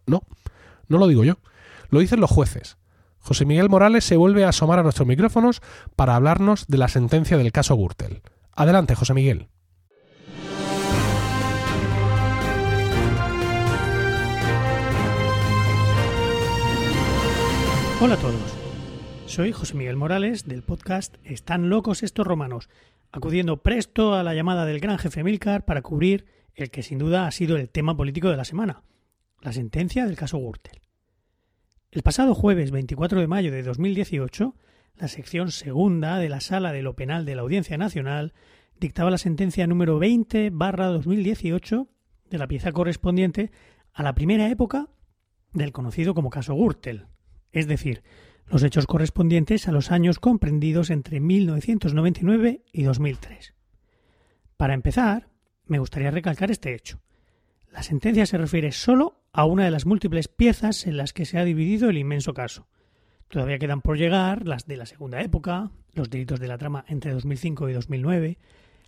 No, 0.07 0.23
no 0.89 0.99
lo 0.99 1.07
digo 1.07 1.25
yo. 1.25 1.39
Lo 1.91 2.01
dicen 2.01 2.21
los 2.21 2.31
jueces. 2.31 2.77
José 3.21 3.45
Miguel 3.45 3.69
Morales 3.69 4.05
se 4.05 4.17
vuelve 4.17 4.45
a 4.45 4.49
asomar 4.49 4.79
a 4.79 4.83
nuestros 4.83 5.07
micrófonos 5.07 5.63
para 5.95 6.17
hablarnos 6.17 6.67
de 6.67 6.79
la 6.79 6.89
sentencia 6.89 7.37
del 7.37 7.53
caso 7.53 7.77
Gürtel. 7.77 8.23
Adelante, 8.53 8.95
José 8.95 9.15
Miguel. 9.15 9.49
Hola 18.01 18.15
a 18.15 18.17
todos. 18.17 18.41
Soy 19.27 19.53
José 19.53 19.75
Miguel 19.75 19.97
Morales 19.97 20.49
del 20.49 20.63
podcast 20.63 21.17
Están 21.23 21.69
locos 21.69 22.03
estos 22.03 22.27
romanos, 22.27 22.71
acudiendo 23.13 23.59
presto 23.59 24.15
a 24.15 24.23
la 24.23 24.35
llamada 24.35 24.65
del 24.65 24.81
gran 24.81 24.99
jefe 24.99 25.23
Milcar 25.23 25.67
para 25.67 25.83
cubrir 25.83 26.25
el 26.55 26.71
que 26.71 26.83
sin 26.83 26.99
duda 26.99 27.27
ha 27.27 27.31
sido 27.31 27.59
el 27.59 27.69
tema 27.69 27.97
político 27.97 28.31
de 28.31 28.39
la 28.39 28.45
semana, 28.45 28.83
la 29.43 29.53
sentencia 29.53 30.07
del 30.07 30.17
caso 30.17 30.39
Gürtel. 30.39 30.81
El 31.93 32.03
pasado 32.03 32.37
jueves 32.37 32.71
24 32.71 33.19
de 33.19 33.27
mayo 33.27 33.51
de 33.51 33.65
2018, 33.65 34.55
la 34.95 35.09
sección 35.09 35.51
segunda 35.51 36.19
de 36.19 36.29
la 36.29 36.41
Sala 36.41 36.71
de 36.71 36.83
lo 36.83 36.95
Penal 36.95 37.25
de 37.25 37.35
la 37.35 37.43
Audiencia 37.43 37.77
Nacional 37.79 38.33
dictaba 38.79 39.11
la 39.11 39.19
sentencia 39.19 39.67
número 39.67 39.99
20 39.99 40.51
2018 40.51 41.89
de 42.31 42.39
la 42.39 42.47
pieza 42.47 42.71
correspondiente 42.71 43.51
a 43.93 44.05
la 44.05 44.15
primera 44.15 44.49
época 44.51 44.89
del 45.53 45.73
conocido 45.73 46.15
como 46.15 46.31
caso 46.31 46.55
Gürtel, 46.55 47.09
es 47.51 47.67
decir, 47.67 48.05
los 48.47 48.63
hechos 48.63 48.87
correspondientes 48.87 49.67
a 49.67 49.73
los 49.73 49.91
años 49.91 50.21
comprendidos 50.21 50.91
entre 50.91 51.19
1999 51.19 52.63
y 52.73 52.85
2003. 52.85 53.55
Para 54.57 54.75
empezar, 54.75 55.29
me 55.67 55.81
gustaría 55.81 56.13
recalcar 56.13 56.53
este 56.53 56.73
hecho. 56.73 57.03
La 57.73 57.83
sentencia 57.83 58.27
se 58.27 58.39
refiere 58.39 58.71
solo 58.71 59.20
a 59.33 59.45
una 59.45 59.65
de 59.65 59.71
las 59.71 59.87
múltiples 59.87 60.29
piezas 60.29 60.87
en 60.87 60.97
las 60.97 61.13
que 61.13 61.25
se 61.25 61.39
ha 61.39 61.45
dividido 61.45 61.91
el 61.91 61.99
inmenso 61.99 62.35
caso. 62.35 62.67
Todavía 63.29 63.59
quedan 63.59 63.81
por 63.81 63.97
llegar 63.97 64.47
las 64.47 64.67
de 64.67 64.77
la 64.77 64.87
segunda 64.87 65.21
época, 65.21 65.71
los 65.95 66.11
delitos 66.11 66.41
de 66.41 66.49
la 66.49 66.59
trama 66.59 66.85
entre 66.89 67.13
2005 67.13 67.69
y 67.69 67.73
2009, 67.73 68.39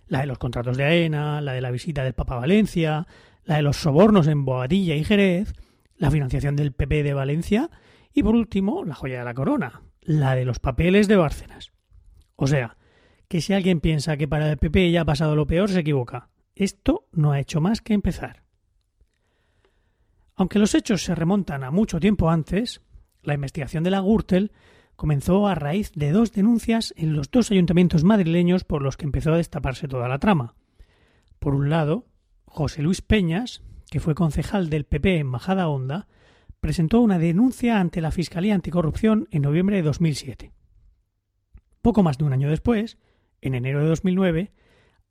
la 0.07 0.19
de 0.19 0.25
los 0.27 0.37
contratos 0.37 0.75
de 0.75 0.83
AENA, 0.83 1.39
la 1.41 1.53
de 1.53 1.61
la 1.61 1.71
visita 1.71 2.03
del 2.03 2.13
Papa 2.13 2.35
a 2.35 2.39
Valencia, 2.41 3.07
la 3.45 3.57
de 3.57 3.61
los 3.61 3.77
sobornos 3.77 4.27
en 4.27 4.43
Boadilla 4.43 4.95
y 4.95 5.03
Jerez, 5.03 5.53
la 5.95 6.11
financiación 6.11 6.55
del 6.55 6.73
PP 6.73 7.03
de 7.03 7.13
Valencia 7.13 7.69
y 8.13 8.23
por 8.23 8.35
último 8.35 8.83
la 8.83 8.95
joya 8.95 9.19
de 9.19 9.25
la 9.25 9.33
corona, 9.33 9.81
la 10.01 10.35
de 10.35 10.45
los 10.45 10.59
papeles 10.59 11.07
de 11.07 11.15
Bárcenas. 11.15 11.71
O 12.35 12.47
sea, 12.47 12.77
que 13.29 13.41
si 13.41 13.53
alguien 13.53 13.79
piensa 13.79 14.17
que 14.17 14.27
para 14.27 14.51
el 14.51 14.57
PP 14.57 14.91
ya 14.91 15.01
ha 15.01 15.05
pasado 15.05 15.35
lo 15.35 15.47
peor, 15.47 15.69
se 15.69 15.79
equivoca. 15.79 16.29
Esto 16.55 17.07
no 17.13 17.31
ha 17.31 17.39
hecho 17.39 17.61
más 17.61 17.81
que 17.81 17.93
empezar. 17.93 18.42
Aunque 20.35 20.59
los 20.59 20.73
hechos 20.75 21.03
se 21.03 21.15
remontan 21.15 21.63
a 21.63 21.71
mucho 21.71 21.99
tiempo 21.99 22.29
antes, 22.29 22.81
la 23.21 23.35
investigación 23.35 23.83
de 23.83 23.91
la 23.91 24.01
Gürtel 24.01 24.51
comenzó 24.95 25.47
a 25.47 25.55
raíz 25.55 25.91
de 25.95 26.11
dos 26.11 26.31
denuncias 26.31 26.93
en 26.97 27.13
los 27.13 27.29
dos 27.29 27.51
ayuntamientos 27.51 28.03
madrileños 28.03 28.63
por 28.63 28.81
los 28.81 28.97
que 28.97 29.05
empezó 29.05 29.33
a 29.33 29.37
destaparse 29.37 29.87
toda 29.87 30.07
la 30.07 30.19
trama. 30.19 30.55
Por 31.39 31.55
un 31.55 31.69
lado, 31.69 32.07
José 32.45 32.81
Luis 32.81 33.01
Peñas, 33.01 33.63
que 33.89 33.99
fue 33.99 34.15
concejal 34.15 34.69
del 34.69 34.85
PP 34.85 35.17
en 35.17 35.27
Majada 35.27 35.67
Honda, 35.67 36.07
presentó 36.59 37.01
una 37.01 37.19
denuncia 37.19 37.79
ante 37.79 38.01
la 38.01 38.11
Fiscalía 38.11 38.55
Anticorrupción 38.55 39.27
en 39.31 39.41
noviembre 39.41 39.75
de 39.75 39.81
2007. 39.83 40.53
Poco 41.81 42.03
más 42.03 42.17
de 42.17 42.23
un 42.23 42.33
año 42.33 42.49
después, 42.49 42.97
en 43.41 43.55
enero 43.55 43.81
de 43.81 43.87
2009, 43.87 44.53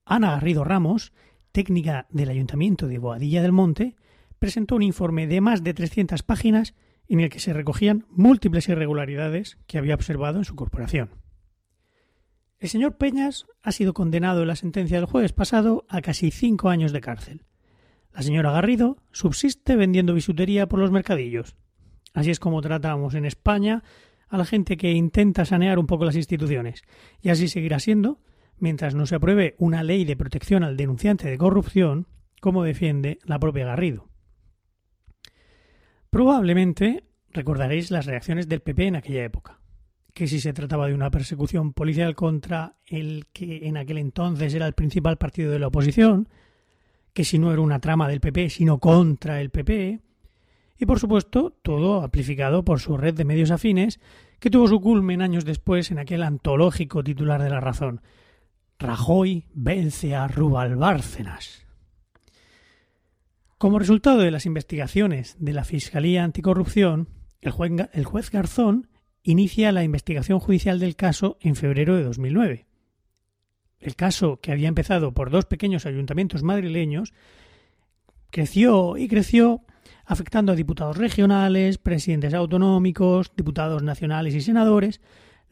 Ana 0.05 0.31
Garrido 0.33 0.65
Ramos, 0.65 1.13
técnica 1.53 2.07
del 2.09 2.31
Ayuntamiento 2.31 2.87
de 2.87 2.99
Boadilla 2.99 3.43
del 3.43 3.53
Monte, 3.53 3.95
presentó 4.43 4.75
un 4.75 4.83
informe 4.83 5.29
de 5.29 5.41
más 5.41 5.63
de 5.63 5.73
300 5.73 6.25
páginas 6.25 6.75
en 7.07 7.21
el 7.21 7.31
que 7.31 7.39
se 7.39 7.53
recogían 7.53 8.07
múltiples 8.11 8.69
irregularidades 8.69 9.57
que 9.69 9.79
había 9.79 9.95
observado 9.95 10.39
en 10.39 10.45
su 10.45 10.57
corporación. 10.57 11.11
El 12.59 12.69
señor 12.69 12.97
Peñas 12.97 13.47
ha 13.63 13.71
sido 13.71 13.95
condenado 13.95 14.43
en 14.43 14.49
la 14.49 14.57
sentencia 14.57 14.97
del 14.97 15.07
jueves 15.07 15.33
pasado 15.33 15.85
a 15.89 16.01
casi 16.01 16.33
cinco 16.33 16.71
años 16.71 16.93
de 16.93 17.01
cárcel. 17.01 17.45
La 18.13 18.23
señora 18.23 18.51
Garrido 18.51 18.97
subsiste 19.13 19.77
vendiendo 19.77 20.13
bisutería 20.13 20.69
por 20.69 20.81
los 20.81 20.91
mercadillos. 20.91 21.55
Así 22.13 22.33
es 22.33 22.41
como 22.41 22.63
tratamos 22.63 23.15
en 23.15 23.27
España 23.27 23.85
a 24.27 24.39
la 24.39 24.45
gente 24.45 24.77
que 24.77 24.91
intenta 24.91 25.45
sanear 25.45 25.79
un 25.79 25.87
poco 25.87 26.05
las 26.05 26.17
instituciones, 26.17 26.83
y 27.21 27.29
así 27.29 27.47
seguirá 27.47 27.79
siendo 27.79 28.19
mientras 28.59 28.97
no 28.97 29.07
se 29.07 29.15
apruebe 29.15 29.55
una 29.59 29.85
ley 29.85 30.05
de 30.05 30.17
protección 30.17 30.65
al 30.65 30.77
denunciante 30.77 31.31
de 31.31 31.39
corrupción, 31.39 32.09
como 32.41 32.65
defiende 32.65 33.21
la 33.25 33.39
propia 33.39 33.67
Garrido. 33.67 34.12
Probablemente 36.13 37.05
recordaréis 37.31 37.91
las 37.91 38.05
reacciones 38.05 38.47
del 38.47 38.61
PP 38.61 38.89
en 38.89 38.97
aquella 38.97 39.25
época, 39.25 39.61
que 40.13 40.27
si 40.27 40.41
se 40.41 40.53
trataba 40.53 40.87
de 40.87 40.93
una 40.93 41.11
persecución 41.11 41.73
policial 41.73 42.15
contra 42.15 42.77
el 42.85 43.25
que 43.33 43.67
en 43.67 43.79
aquel 43.79 43.97
entonces 43.97 44.53
era 44.53 44.67
el 44.67 44.75
principal 44.75 45.17
partido 45.17 45.51
de 45.51 45.59
la 45.59 45.69
oposición, 45.69 46.29
que 47.15 47.25
si 47.25 47.39
no 47.39 47.51
era 47.51 47.63
una 47.63 47.81
trama 47.81 48.11
del 48.11 48.21
PP, 48.21 48.51
sino 48.51 48.79
contra 48.79 49.41
el 49.41 49.49
PP, 49.49 50.01
y 50.79 50.85
por 50.85 51.01
supuesto 51.01 51.57
todo 51.63 52.03
amplificado 52.03 52.63
por 52.63 52.81
su 52.81 52.99
red 52.99 53.15
de 53.15 53.25
medios 53.25 53.51
afines, 53.51 53.99
que 54.39 54.51
tuvo 54.51 54.69
su 54.69 54.83
culmen 54.83 55.23
años 55.23 55.47
después 55.47 55.91
en 55.91 55.99
aquel 55.99 56.25
antológico 56.25 57.03
titular 57.03 57.43
de 57.43 57.49
La 57.49 57.61
Razón, 57.61 58.03
Rajoy 58.79 59.47
vence 59.55 60.15
a 60.15 60.27
Bárcenas. 60.27 61.67
Como 63.63 63.79
resultado 63.79 64.19
de 64.19 64.33
las 64.33 64.45
investigaciones 64.45 65.37
de 65.39 65.53
la 65.53 65.63
Fiscalía 65.63 66.25
Anticorrupción, 66.25 67.09
el 67.41 67.53
juez, 67.53 68.31
Garzón 68.33 68.89
inicia 69.23 69.71
la 69.71 69.85
investigación 69.85 70.41
judicial 70.41 70.81
del 70.81 70.97
caso 70.97 71.39
en 71.41 71.55
febrero 71.55 71.95
de 71.95 72.03
2009. 72.03 72.67
El 73.79 73.95
caso, 73.95 74.41
que 74.41 74.51
había 74.51 74.67
empezado 74.67 75.15
por 75.15 75.31
dos 75.31 75.45
pequeños 75.45 75.87
ayuntamientos 75.87 76.43
madrileños, 76.43 77.15
creció 78.31 78.97
y 78.97 79.07
creció 79.07 79.61
afectando 80.05 80.51
a 80.51 80.57
diputados 80.57 80.97
regionales, 80.97 81.79
presidentes 81.79 82.35
autonómicos, 82.35 83.31
diputados 83.37 83.85
nacionales 83.85 84.35
y 84.35 84.41
senadores, 84.41 85.01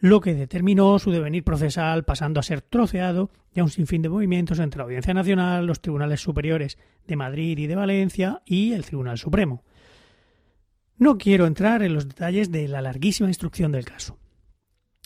lo 0.01 0.21
que 0.21 0.35
determinó 0.35 0.99
su 0.99 1.11
devenir 1.11 1.45
procesal 1.45 2.05
pasando 2.05 2.41
a 2.41 2.43
ser 2.43 2.63
troceado 2.63 3.31
y 3.55 3.61
a 3.61 3.65
un 3.65 3.71
sinfín 3.71 4.03
de 4.03 4.09
movimientos 4.09 4.59
entre 4.59 4.79
la 4.79 4.85
Audiencia 4.85 5.13
Nacional, 5.15 5.67
los 5.67 5.81
tribunales 5.81 6.21
superiores 6.21 6.79
de 7.07 7.17
Madrid 7.17 7.59
y 7.59 7.67
de 7.67 7.77
Valencia 7.77 8.43
y 8.47 8.73
el 8.73 8.85
Tribunal 8.85 9.19
Supremo. 9.19 9.63
No 10.97 11.19
quiero 11.19 11.47
entrar 11.47 11.83
en 11.83 11.95
los 11.95 12.09
detalles 12.09 12.51
de 12.51 12.69
la 12.69 12.83
larguísima 12.83 13.29
instrucción 13.29 13.73
del 13.73 13.85
caso. 13.85 14.19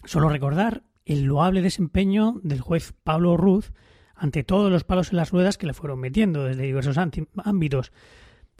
Solo 0.04 0.28
recordar 0.28 0.84
el 1.04 1.22
loable 1.22 1.60
desempeño 1.60 2.40
del 2.42 2.60
juez 2.60 2.94
Pablo 3.02 3.36
Ruz 3.36 3.72
ante 4.14 4.44
todos 4.44 4.70
los 4.70 4.84
palos 4.84 5.10
en 5.10 5.16
las 5.16 5.30
ruedas 5.30 5.58
que 5.58 5.66
le 5.66 5.74
fueron 5.74 5.98
metiendo 5.98 6.44
desde 6.44 6.62
diversos 6.62 6.98
ámbitos, 6.98 7.92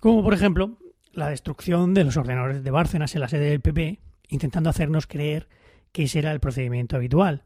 como 0.01 0.23
por 0.23 0.35
ejemplo 0.35 0.79
la 1.13 1.29
destrucción 1.29 1.95
de 1.95 2.05
los 2.05 2.17
ordenadores 2.17 2.65
de 2.65 2.71
Bárcenas 2.71 3.15
en 3.15 3.21
la 3.21 3.29
sede 3.29 3.51
del 3.51 3.61
PP, 3.61 4.01
intentando 4.29 4.71
hacernos 4.71 5.07
creer 5.07 5.49
que 5.95 6.03
ese 6.03 6.19
era 6.19 6.33
el 6.33 6.41
procedimiento 6.41 6.97
habitual. 6.97 7.45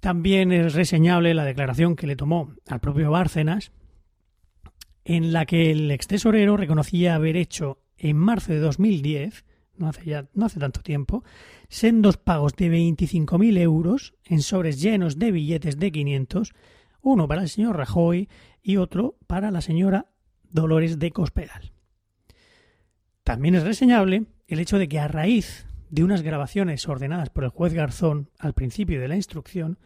También 0.00 0.52
es 0.52 0.72
reseñable 0.72 1.34
la 1.34 1.44
declaración 1.44 1.96
que 1.96 2.06
le 2.06 2.16
tomó 2.16 2.54
al 2.66 2.80
propio 2.80 3.10
Bárcenas, 3.10 3.72
en 5.04 5.34
la 5.34 5.44
que 5.44 5.70
el 5.70 5.90
ex 5.90 6.06
tesorero 6.06 6.56
reconocía 6.56 7.14
haber 7.14 7.36
hecho 7.36 7.78
en 7.98 8.16
marzo 8.16 8.54
de 8.54 8.58
2010, 8.58 9.44
no 9.76 9.88
hace 9.88 10.06
ya 10.06 10.28
no 10.32 10.46
hace 10.46 10.58
tanto 10.58 10.80
tiempo, 10.80 11.24
sendos 11.68 12.16
pagos 12.16 12.56
de 12.56 12.70
25.000 12.70 13.58
euros 13.58 14.14
en 14.24 14.40
sobres 14.40 14.80
llenos 14.80 15.18
de 15.18 15.30
billetes 15.30 15.78
de 15.78 15.92
500, 15.92 16.54
uno 17.02 17.28
para 17.28 17.42
el 17.42 17.50
señor 17.50 17.76
Rajoy 17.76 18.30
y 18.62 18.78
otro 18.78 19.18
para 19.26 19.50
la 19.50 19.60
señora 19.60 20.06
Dolores 20.50 20.98
de 20.98 21.10
Cospedal. 21.10 21.72
También 23.24 23.56
es 23.56 23.62
reseñable 23.62 24.24
el 24.46 24.58
hecho 24.58 24.78
de 24.78 24.88
que 24.88 25.00
a 25.00 25.08
raíz 25.08 25.66
de 25.94 26.02
unas 26.02 26.22
grabaciones 26.22 26.88
ordenadas 26.88 27.30
por 27.30 27.44
el 27.44 27.50
juez 27.50 27.72
Garzón 27.72 28.28
al 28.40 28.52
principio 28.52 29.00
de 29.00 29.06
la 29.06 29.14
instrucción, 29.14 29.78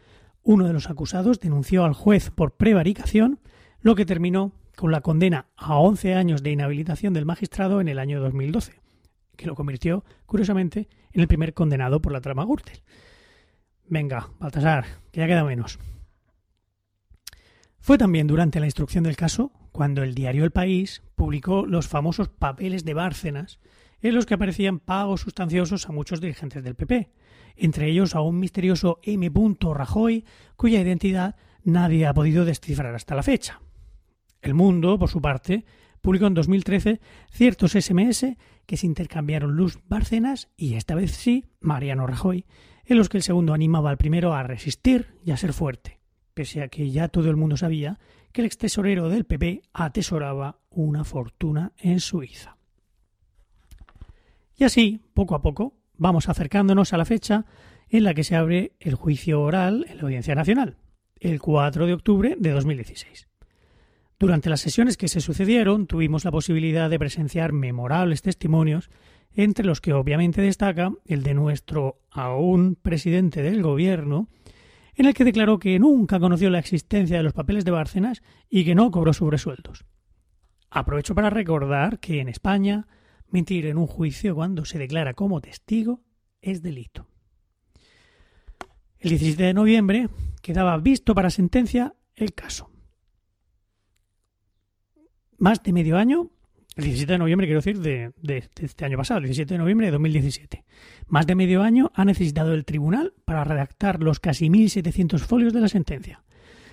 uno 0.42 0.66
de 0.66 0.72
los 0.72 0.88
acusados 0.88 1.38
denunció 1.38 1.84
al 1.84 1.92
juez 1.92 2.30
por 2.30 2.56
prevaricación, 2.56 3.40
lo 3.82 3.94
que 3.94 4.06
terminó 4.06 4.52
con 4.74 4.90
la 4.90 5.02
condena 5.02 5.48
a 5.54 5.76
11 5.76 6.14
años 6.14 6.42
de 6.42 6.50
inhabilitación 6.50 7.12
del 7.12 7.26
magistrado 7.26 7.82
en 7.82 7.88
el 7.88 7.98
año 7.98 8.20
2012, 8.20 8.80
que 9.36 9.46
lo 9.46 9.54
convirtió, 9.54 10.02
curiosamente, 10.24 10.88
en 11.12 11.20
el 11.20 11.28
primer 11.28 11.52
condenado 11.52 12.00
por 12.00 12.12
la 12.12 12.22
trama 12.22 12.46
Gürtel. 12.46 12.80
Venga, 13.86 14.30
Baltasar, 14.38 14.86
que 15.12 15.20
ya 15.20 15.26
queda 15.26 15.44
menos. 15.44 15.78
Fue 17.80 17.98
también 17.98 18.26
durante 18.26 18.60
la 18.60 18.66
instrucción 18.66 19.04
del 19.04 19.16
caso 19.16 19.52
cuando 19.72 20.02
el 20.02 20.14
diario 20.14 20.44
El 20.44 20.52
País 20.52 21.02
publicó 21.16 21.66
los 21.66 21.86
famosos 21.86 22.30
papeles 22.30 22.86
de 22.86 22.94
Bárcenas, 22.94 23.60
en 24.00 24.14
los 24.14 24.26
que 24.26 24.34
aparecían 24.34 24.78
pagos 24.78 25.22
sustanciosos 25.22 25.88
a 25.88 25.92
muchos 25.92 26.20
dirigentes 26.20 26.62
del 26.62 26.74
PP, 26.74 27.10
entre 27.56 27.90
ellos 27.90 28.14
a 28.14 28.20
un 28.20 28.38
misterioso 28.38 28.98
M. 29.02 29.30
Rajoy, 29.74 30.24
cuya 30.56 30.80
identidad 30.80 31.36
nadie 31.64 32.06
ha 32.06 32.14
podido 32.14 32.44
descifrar 32.44 32.94
hasta 32.94 33.14
la 33.14 33.22
fecha. 33.22 33.60
El 34.40 34.54
Mundo, 34.54 34.98
por 34.98 35.08
su 35.08 35.20
parte, 35.20 35.64
publicó 36.00 36.26
en 36.26 36.34
2013 36.34 37.00
ciertos 37.30 37.72
SMS 37.72 38.36
que 38.66 38.76
se 38.76 38.86
intercambiaron 38.86 39.56
Luz 39.56 39.78
Bárcenas 39.88 40.48
y 40.56 40.74
esta 40.74 40.94
vez 40.94 41.12
sí 41.12 41.46
Mariano 41.60 42.06
Rajoy, 42.06 42.46
en 42.84 42.96
los 42.96 43.08
que 43.08 43.18
el 43.18 43.22
segundo 43.22 43.52
animaba 43.52 43.90
al 43.90 43.98
primero 43.98 44.34
a 44.34 44.42
resistir 44.42 45.14
y 45.24 45.32
a 45.32 45.36
ser 45.36 45.52
fuerte, 45.52 46.00
pese 46.34 46.62
a 46.62 46.68
que 46.68 46.90
ya 46.90 47.08
todo 47.08 47.28
el 47.30 47.36
mundo 47.36 47.56
sabía 47.56 47.98
que 48.32 48.42
el 48.42 48.46
ex 48.46 48.58
tesorero 48.58 49.08
del 49.08 49.24
PP 49.24 49.62
atesoraba 49.72 50.60
una 50.70 51.04
fortuna 51.04 51.72
en 51.78 52.00
Suiza. 52.00 52.57
Y 54.58 54.64
así, 54.64 55.00
poco 55.14 55.36
a 55.36 55.40
poco, 55.40 55.78
vamos 55.96 56.28
acercándonos 56.28 56.92
a 56.92 56.98
la 56.98 57.04
fecha 57.04 57.46
en 57.88 58.02
la 58.02 58.12
que 58.12 58.24
se 58.24 58.34
abre 58.34 58.72
el 58.80 58.96
juicio 58.96 59.40
oral 59.40 59.86
en 59.88 59.98
la 59.98 60.02
Audiencia 60.02 60.34
Nacional, 60.34 60.78
el 61.20 61.40
4 61.40 61.86
de 61.86 61.94
octubre 61.94 62.36
de 62.36 62.50
2016. 62.50 63.28
Durante 64.18 64.50
las 64.50 64.60
sesiones 64.60 64.96
que 64.96 65.06
se 65.06 65.20
sucedieron 65.20 65.86
tuvimos 65.86 66.24
la 66.24 66.32
posibilidad 66.32 66.90
de 66.90 66.98
presenciar 66.98 67.52
memorables 67.52 68.20
testimonios, 68.20 68.90
entre 69.32 69.64
los 69.64 69.80
que 69.80 69.92
obviamente 69.92 70.42
destaca 70.42 70.90
el 71.04 71.22
de 71.22 71.34
nuestro 71.34 72.00
aún 72.10 72.74
presidente 72.74 73.42
del 73.42 73.62
gobierno, 73.62 74.28
en 74.96 75.06
el 75.06 75.14
que 75.14 75.24
declaró 75.24 75.60
que 75.60 75.78
nunca 75.78 76.18
conoció 76.18 76.50
la 76.50 76.58
existencia 76.58 77.18
de 77.18 77.22
los 77.22 77.32
papeles 77.32 77.64
de 77.64 77.70
Bárcenas 77.70 78.22
y 78.50 78.64
que 78.64 78.74
no 78.74 78.90
cobró 78.90 79.12
sobresueldos. 79.12 79.84
Aprovecho 80.68 81.14
para 81.14 81.30
recordar 81.30 82.00
que 82.00 82.20
en 82.20 82.28
España 82.28 82.88
mentir 83.30 83.66
en 83.66 83.78
un 83.78 83.86
juicio 83.86 84.34
cuando 84.34 84.64
se 84.64 84.78
declara 84.78 85.14
como 85.14 85.40
testigo 85.40 86.02
es 86.40 86.62
delito. 86.62 87.06
El 88.98 89.10
17 89.10 89.42
de 89.42 89.54
noviembre 89.54 90.08
quedaba 90.42 90.76
visto 90.78 91.14
para 91.14 91.30
sentencia 91.30 91.94
el 92.14 92.34
caso. 92.34 92.70
Más 95.38 95.62
de 95.62 95.72
medio 95.72 95.96
año, 95.96 96.30
el 96.74 96.84
17 96.84 97.12
de 97.12 97.18
noviembre 97.18 97.46
quiero 97.46 97.60
decir 97.60 97.80
de, 97.80 98.12
de, 98.20 98.48
este 98.60 98.84
año 98.84 98.96
pasado, 98.96 99.18
el 99.18 99.26
17 99.26 99.54
de 99.54 99.58
noviembre 99.58 99.86
de 99.86 99.92
2017, 99.92 100.64
más 101.06 101.26
de 101.26 101.34
medio 101.36 101.62
año 101.62 101.92
ha 101.94 102.04
necesitado 102.04 102.54
el 102.54 102.64
tribunal 102.64 103.14
para 103.24 103.44
redactar 103.44 104.02
los 104.02 104.18
casi 104.18 104.48
1.700 104.48 105.18
folios 105.20 105.52
de 105.52 105.60
la 105.60 105.68
sentencia. 105.68 106.24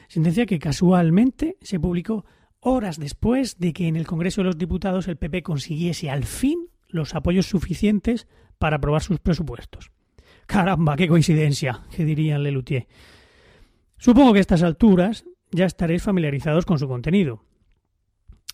Sentencia 0.08 0.46
que 0.46 0.60
casualmente 0.60 1.58
se 1.62 1.80
publicó 1.80 2.26
horas 2.66 3.00
después 3.00 3.60
de 3.60 3.74
que 3.74 3.88
en 3.88 3.96
el 3.96 4.08
Congreso 4.08 4.42
de 4.42 4.46
los 4.46 4.58
Diputados 4.58 5.08
el 5.08 5.18
PP 5.18 5.44
consiguiese 5.44 6.10
al 6.10 6.24
fin 6.24 6.68
los 6.88 7.14
apoyos 7.14 7.46
suficientes 7.46 8.28
para 8.58 8.78
aprobar 8.78 9.04
sus 9.04 9.20
presupuestos. 9.20 9.92
Caramba, 10.48 10.96
qué 10.96 11.08
coincidencia, 11.08 11.82
que 11.96 12.06
dirían 12.06 12.44
Lelutier. 12.44 12.88
Supongo 13.98 14.34
que 14.34 14.40
a 14.40 14.42
estas 14.42 14.64
alturas 14.64 15.26
ya 15.52 15.66
estaréis 15.66 16.02
familiarizados 16.02 16.66
con 16.66 16.80
su 16.80 16.88
contenido. 16.88 17.44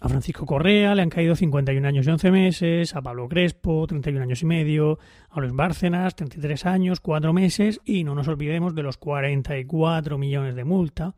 A 0.02 0.10
Francisco 0.10 0.46
Correa 0.46 0.94
le 0.94 1.04
han 1.04 1.10
caído 1.10 1.36
51 1.36 1.88
años 1.88 2.06
y 2.06 2.10
11 2.10 2.32
meses, 2.32 2.96
a 2.96 3.02
Pablo 3.02 3.30
Crespo 3.30 3.86
31 3.88 4.24
años 4.24 4.42
y 4.42 4.46
medio, 4.46 5.00
a 5.30 5.40
Luis 5.40 5.54
Bárcenas 5.54 6.16
33 6.16 6.66
años, 6.66 7.00
4 7.00 7.32
meses 7.34 7.80
y 7.86 8.04
no 8.04 8.16
nos 8.16 8.28
olvidemos 8.28 8.76
de 8.76 8.84
los 8.84 8.98
44 8.98 10.18
millones 10.18 10.56
de 10.56 10.64
multa 10.64 11.16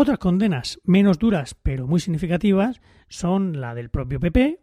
otras 0.00 0.18
condenas 0.18 0.78
menos 0.84 1.18
duras 1.18 1.56
pero 1.60 1.88
muy 1.88 1.98
significativas 1.98 2.80
son 3.08 3.60
la 3.60 3.74
del 3.74 3.90
propio 3.90 4.20
PP 4.20 4.60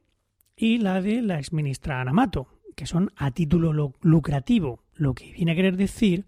y 0.56 0.78
la 0.78 1.02
de 1.02 1.22
la 1.22 1.40
exministra 1.40 2.00
Anamato, 2.00 2.48
que 2.78 2.86
son 2.86 3.12
a 3.18 3.32
título 3.32 3.94
lucrativo, 4.02 4.86
lo 4.94 5.14
que 5.14 5.34
viene 5.34 5.52
a 5.52 5.56
querer 5.56 5.76
decir 5.76 6.26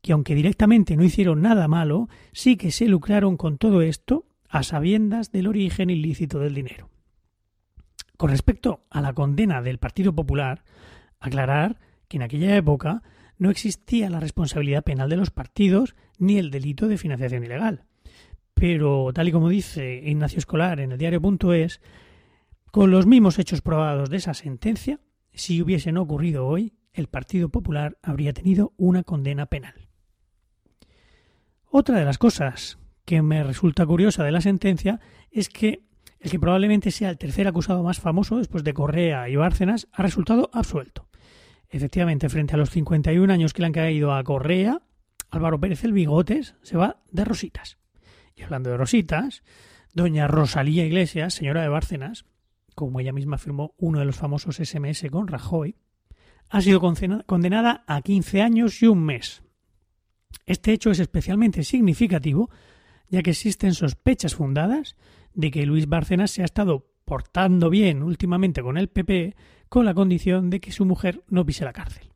que 0.00 0.12
aunque 0.12 0.34
directamente 0.34 0.96
no 0.96 1.04
hicieron 1.04 1.42
nada 1.42 1.68
malo, 1.68 2.08
sí 2.32 2.56
que 2.56 2.70
se 2.70 2.86
lucraron 2.88 3.36
con 3.36 3.58
todo 3.58 3.82
esto 3.82 4.24
a 4.48 4.62
sabiendas 4.62 5.32
del 5.32 5.48
origen 5.48 5.90
ilícito 5.90 6.38
del 6.38 6.54
dinero. 6.54 6.88
Con 8.16 8.30
respecto 8.30 8.86
a 8.88 9.02
la 9.02 9.12
condena 9.12 9.60
del 9.60 9.78
Partido 9.78 10.14
Popular, 10.14 10.64
aclarar 11.20 11.78
que 12.08 12.16
en 12.16 12.22
aquella 12.22 12.56
época 12.56 13.02
no 13.36 13.50
existía 13.50 14.08
la 14.08 14.20
responsabilidad 14.20 14.82
penal 14.82 15.10
de 15.10 15.16
los 15.16 15.30
partidos 15.30 15.94
ni 16.18 16.38
el 16.38 16.50
delito 16.50 16.88
de 16.88 16.96
financiación 16.96 17.44
ilegal. 17.44 17.85
Pero, 18.58 19.10
tal 19.12 19.28
y 19.28 19.32
como 19.32 19.50
dice 19.50 20.00
Ignacio 20.02 20.38
Escolar 20.38 20.80
en 20.80 20.92
el 20.92 20.96
diario.es, 20.98 21.82
con 22.70 22.90
los 22.90 23.06
mismos 23.06 23.38
hechos 23.38 23.60
probados 23.60 24.08
de 24.08 24.16
esa 24.16 24.32
sentencia, 24.32 24.98
si 25.34 25.60
hubiesen 25.60 25.98
ocurrido 25.98 26.46
hoy, 26.46 26.72
el 26.94 27.06
Partido 27.06 27.50
Popular 27.50 27.98
habría 28.02 28.32
tenido 28.32 28.72
una 28.78 29.02
condena 29.02 29.44
penal. 29.44 29.90
Otra 31.66 31.98
de 31.98 32.06
las 32.06 32.16
cosas 32.16 32.78
que 33.04 33.20
me 33.20 33.44
resulta 33.44 33.84
curiosa 33.84 34.24
de 34.24 34.32
la 34.32 34.40
sentencia 34.40 35.00
es 35.30 35.50
que 35.50 35.82
el 36.18 36.30
que 36.30 36.40
probablemente 36.40 36.90
sea 36.90 37.10
el 37.10 37.18
tercer 37.18 37.46
acusado 37.46 37.82
más 37.82 38.00
famoso 38.00 38.38
después 38.38 38.64
de 38.64 38.72
Correa 38.72 39.28
y 39.28 39.36
Bárcenas 39.36 39.86
ha 39.92 40.02
resultado 40.02 40.48
absuelto. 40.54 41.10
Efectivamente, 41.68 42.30
frente 42.30 42.54
a 42.54 42.56
los 42.56 42.70
51 42.70 43.30
años 43.30 43.52
que 43.52 43.60
le 43.60 43.66
han 43.66 43.72
caído 43.72 44.14
a 44.14 44.24
Correa, 44.24 44.80
Álvaro 45.28 45.60
Pérez 45.60 45.84
el 45.84 45.92
Bigotes 45.92 46.54
se 46.62 46.78
va 46.78 47.02
de 47.10 47.26
rositas. 47.26 47.76
Y 48.36 48.42
hablando 48.42 48.70
de 48.70 48.76
rositas, 48.76 49.42
doña 49.94 50.28
Rosalía 50.28 50.84
Iglesias, 50.84 51.34
señora 51.34 51.62
de 51.62 51.68
Bárcenas, 51.68 52.26
como 52.74 53.00
ella 53.00 53.12
misma 53.12 53.36
afirmó 53.36 53.74
uno 53.78 53.98
de 53.98 54.04
los 54.04 54.16
famosos 54.16 54.56
SMS 54.56 55.06
con 55.10 55.26
Rajoy, 55.26 55.76
ha 56.50 56.60
sido 56.60 56.80
condenada 56.80 57.82
a 57.86 58.02
15 58.02 58.42
años 58.42 58.82
y 58.82 58.86
un 58.86 59.02
mes. 59.02 59.42
Este 60.44 60.72
hecho 60.72 60.90
es 60.90 61.00
especialmente 61.00 61.64
significativo 61.64 62.50
ya 63.08 63.22
que 63.22 63.30
existen 63.30 63.74
sospechas 63.74 64.34
fundadas 64.34 64.96
de 65.34 65.50
que 65.50 65.66
Luis 65.66 65.88
Bárcenas 65.88 66.30
se 66.30 66.42
ha 66.42 66.44
estado 66.44 66.86
portando 67.04 67.70
bien 67.70 68.02
últimamente 68.02 68.62
con 68.62 68.76
el 68.76 68.88
PP 68.88 69.36
con 69.68 69.84
la 69.84 69.94
condición 69.94 70.50
de 70.50 70.60
que 70.60 70.72
su 70.72 70.84
mujer 70.84 71.22
no 71.28 71.44
pise 71.46 71.64
la 71.64 71.72
cárcel. 71.72 72.12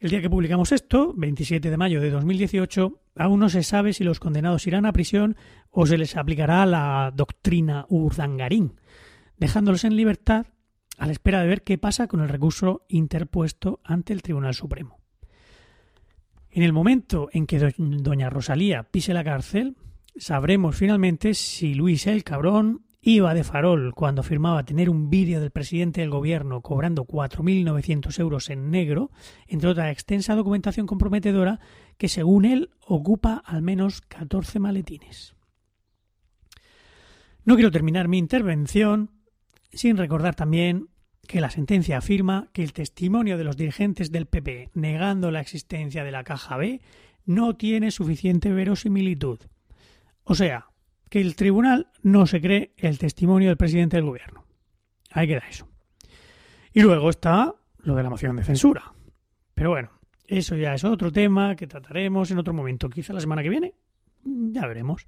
El 0.00 0.10
día 0.10 0.22
que 0.22 0.30
publicamos 0.30 0.70
esto, 0.70 1.12
27 1.16 1.70
de 1.70 1.76
mayo 1.76 2.00
de 2.00 2.10
2018, 2.10 3.00
aún 3.16 3.40
no 3.40 3.48
se 3.48 3.64
sabe 3.64 3.92
si 3.92 4.04
los 4.04 4.20
condenados 4.20 4.64
irán 4.68 4.86
a 4.86 4.92
prisión 4.92 5.36
o 5.70 5.86
se 5.86 5.98
les 5.98 6.16
aplicará 6.16 6.64
la 6.66 7.12
doctrina 7.12 7.84
Urdangarín, 7.88 8.80
dejándolos 9.38 9.82
en 9.82 9.96
libertad 9.96 10.46
a 10.98 11.06
la 11.06 11.12
espera 11.12 11.40
de 11.40 11.48
ver 11.48 11.64
qué 11.64 11.78
pasa 11.78 12.06
con 12.06 12.20
el 12.20 12.28
recurso 12.28 12.84
interpuesto 12.88 13.80
ante 13.82 14.12
el 14.12 14.22
Tribunal 14.22 14.54
Supremo. 14.54 15.00
En 16.50 16.62
el 16.62 16.72
momento 16.72 17.28
en 17.32 17.46
que 17.48 17.74
doña 17.76 18.30
Rosalía 18.30 18.84
pise 18.84 19.12
la 19.12 19.24
cárcel, 19.24 19.76
sabremos 20.16 20.76
finalmente 20.76 21.34
si 21.34 21.74
Luis 21.74 22.06
el 22.06 22.22
Cabrón 22.22 22.84
iba 23.08 23.32
de 23.32 23.42
farol 23.42 23.94
cuando 23.94 24.20
afirmaba 24.20 24.64
tener 24.64 24.90
un 24.90 25.08
vídeo 25.08 25.40
del 25.40 25.50
presidente 25.50 26.02
del 26.02 26.10
gobierno 26.10 26.60
cobrando 26.60 27.06
4.900 27.06 28.18
euros 28.20 28.50
en 28.50 28.70
negro, 28.70 29.10
entre 29.46 29.70
otra 29.70 29.90
extensa 29.90 30.34
documentación 30.34 30.86
comprometedora 30.86 31.58
que 31.96 32.08
según 32.08 32.44
él 32.44 32.70
ocupa 32.86 33.42
al 33.46 33.62
menos 33.62 34.02
14 34.02 34.58
maletines. 34.58 35.34
No 37.44 37.54
quiero 37.54 37.70
terminar 37.70 38.08
mi 38.08 38.18
intervención 38.18 39.10
sin 39.72 39.96
recordar 39.96 40.34
también 40.34 40.88
que 41.26 41.40
la 41.40 41.48
sentencia 41.48 41.96
afirma 41.96 42.48
que 42.52 42.62
el 42.62 42.74
testimonio 42.74 43.38
de 43.38 43.44
los 43.44 43.56
dirigentes 43.56 44.12
del 44.12 44.26
PP 44.26 44.70
negando 44.74 45.30
la 45.30 45.40
existencia 45.40 46.04
de 46.04 46.12
la 46.12 46.24
caja 46.24 46.58
B 46.58 46.82
no 47.24 47.56
tiene 47.56 47.90
suficiente 47.90 48.52
verosimilitud. 48.52 49.38
O 50.24 50.34
sea, 50.34 50.66
que 51.08 51.20
el 51.20 51.36
tribunal 51.36 51.90
no 52.02 52.26
se 52.26 52.40
cree 52.40 52.74
el 52.76 52.98
testimonio 52.98 53.48
del 53.48 53.56
presidente 53.56 53.96
del 53.96 54.06
gobierno. 54.06 54.44
Ahí 55.10 55.26
queda 55.26 55.42
eso. 55.48 55.68
Y 56.72 56.82
luego 56.82 57.10
está 57.10 57.54
lo 57.78 57.94
de 57.94 58.02
la 58.02 58.10
moción 58.10 58.36
de 58.36 58.44
censura. 58.44 58.92
Pero 59.54 59.70
bueno, 59.70 59.90
eso 60.26 60.54
ya 60.56 60.74
es 60.74 60.84
otro 60.84 61.10
tema 61.10 61.56
que 61.56 61.66
trataremos 61.66 62.30
en 62.30 62.38
otro 62.38 62.52
momento, 62.52 62.90
quizá 62.90 63.12
la 63.12 63.20
semana 63.20 63.42
que 63.42 63.48
viene. 63.48 63.74
Ya 64.24 64.66
veremos. 64.66 65.06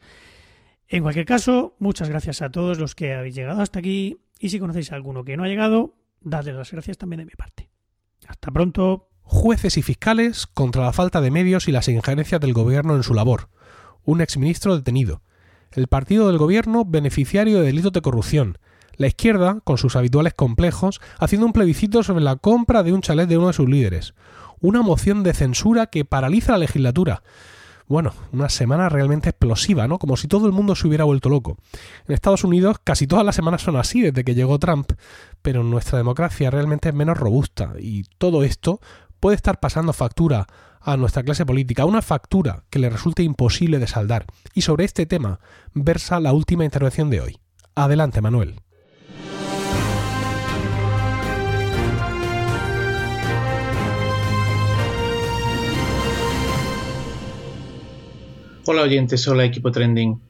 En 0.89 1.03
cualquier 1.03 1.27
caso, 1.27 1.77
muchas 1.79 2.09
gracias 2.09 2.43
a 2.43 2.51
todos 2.51 2.79
los 2.79 2.95
que 2.95 3.15
habéis 3.15 3.35
llegado 3.35 3.61
hasta 3.61 3.79
aquí 3.79 4.23
y 4.39 4.49
si 4.49 4.59
conocéis 4.59 4.91
a 4.93 4.97
alguno 4.97 5.25
que 5.25 5.37
no 5.37 5.45
ha 5.45 5.49
llegado, 5.49 5.95
dadle 6.21 6.53
las 6.55 6.73
gracias 6.73 6.99
también 6.99 7.19
de 7.19 7.27
mi 7.27 7.33
parte. 7.33 7.71
Hasta 8.27 8.51
pronto. 8.51 9.09
Jueces 9.23 9.77
y 9.77 9.83
fiscales 9.83 10.49
contra 10.49 10.83
la 10.83 10.93
falta 10.93 11.21
de 11.21 11.31
medios 11.31 11.69
y 11.69 11.73
las 11.73 11.87
injerencias 11.87 12.41
del 12.41 12.53
gobierno 12.53 12.97
en 12.97 13.05
su 13.05 13.15
labor. 13.15 13.49
Un 14.03 14.21
exministro 14.21 14.75
detenido 14.75 15.23
el 15.73 15.87
partido 15.87 16.27
del 16.27 16.39
gobierno 16.39 16.85
beneficiario 16.85 17.59
de 17.59 17.67
delitos 17.67 17.93
de 17.93 18.03
corrupción, 18.03 18.59
la 18.97 19.07
izquierda, 19.07 19.61
con 19.65 19.79
sus 19.79 19.97
habituales 19.97 20.35
complejos, 20.35 21.01
haciendo 21.19 21.47
un 21.47 21.53
plebiscito 21.53 22.03
sobre 22.03 22.23
la 22.23 22.37
compra 22.37 22.83
de 22.83 22.93
un 22.93 23.01
chalet 23.01 23.29
de 23.29 23.39
uno 23.39 23.47
de 23.47 23.53
sus 23.55 23.69
líderes, 23.69 24.15
una 24.61 24.83
moción 24.83 25.23
de 25.23 25.33
censura 25.33 25.87
que 25.87 26.05
paraliza 26.05 26.53
la 26.53 26.59
legislatura. 26.59 27.23
Bueno, 27.87 28.13
una 28.31 28.49
semana 28.49 28.89
realmente 28.89 29.31
explosiva, 29.31 29.89
¿no? 29.89 29.99
Como 29.99 30.17
si 30.17 30.29
todo 30.29 30.47
el 30.47 30.53
mundo 30.53 30.77
se 30.77 30.87
hubiera 30.87 31.05
vuelto 31.05 31.29
loco. 31.29 31.57
En 32.07 32.15
Estados 32.15 32.45
Unidos 32.45 32.77
casi 32.85 33.07
todas 33.07 33.25
las 33.25 33.35
semanas 33.35 33.63
son 33.63 33.77
así 33.77 34.01
desde 34.01 34.23
que 34.23 34.35
llegó 34.35 34.59
Trump, 34.59 34.93
pero 35.43 35.65
nuestra 35.65 35.99
democracia 35.99 36.51
realmente 36.51 36.91
es 36.91 36.95
menos 36.95 37.19
robusta 37.19 37.73
y 37.81 38.05
todo 38.19 38.45
esto 38.45 38.81
puede 39.19 39.37
estar 39.37 39.61
pasando 39.61 39.93
factura 39.93 40.47
a 40.81 40.97
nuestra 40.97 41.23
clase 41.23 41.47
política, 41.47 41.85
una 41.85 42.03
factura 42.03 42.65
que 42.71 42.79
le 42.79 42.91
resulte 42.91 43.23
imposible 43.23 43.79
de 43.79 43.87
saldar. 43.87 44.27
Y 44.55 44.63
sobre 44.63 44.85
este 44.85 45.07
tema 45.07 45.41
versa 45.75 46.21
la 46.21 46.33
última 46.33 46.65
intervención 46.65 47.11
de 47.11 47.21
hoy. 47.21 47.39
Adelante, 47.75 48.21
Manuel. 48.21 48.61
Hola 58.67 58.83
oyentes, 58.83 59.27
hola 59.27 59.45
equipo 59.45 59.73
trending. 59.73 60.21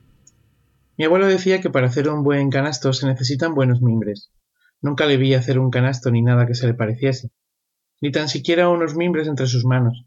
Mi 0.97 1.05
abuelo 1.05 1.27
decía 1.27 1.61
que 1.61 1.69
para 1.69 1.89
hacer 1.89 2.09
un 2.09 2.23
buen 2.23 2.49
canasto 2.49 2.93
se 2.93 3.07
necesitan 3.07 3.55
buenos 3.55 3.83
mimbres. 3.83 4.31
Nunca 4.81 5.07
le 5.07 5.17
vi 5.17 5.35
hacer 5.35 5.59
un 5.59 5.71
canasto 5.71 6.11
ni 6.11 6.23
nada 6.23 6.47
que 6.47 6.55
se 6.55 6.67
le 6.67 6.75
pareciese, 6.75 7.31
ni 8.01 8.11
tan 8.13 8.29
siquiera 8.29 8.69
unos 8.69 8.97
mimbres 8.97 9.29
entre 9.29 9.47
sus 9.47 9.65
manos. 9.65 10.07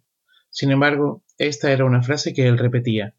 Sin 0.54 0.70
embargo, 0.72 1.24
esta 1.40 1.72
era 1.72 1.84
una 1.84 2.04
frase 2.04 2.32
que 2.32 2.48
él 2.48 2.60
repetía. 2.60 3.16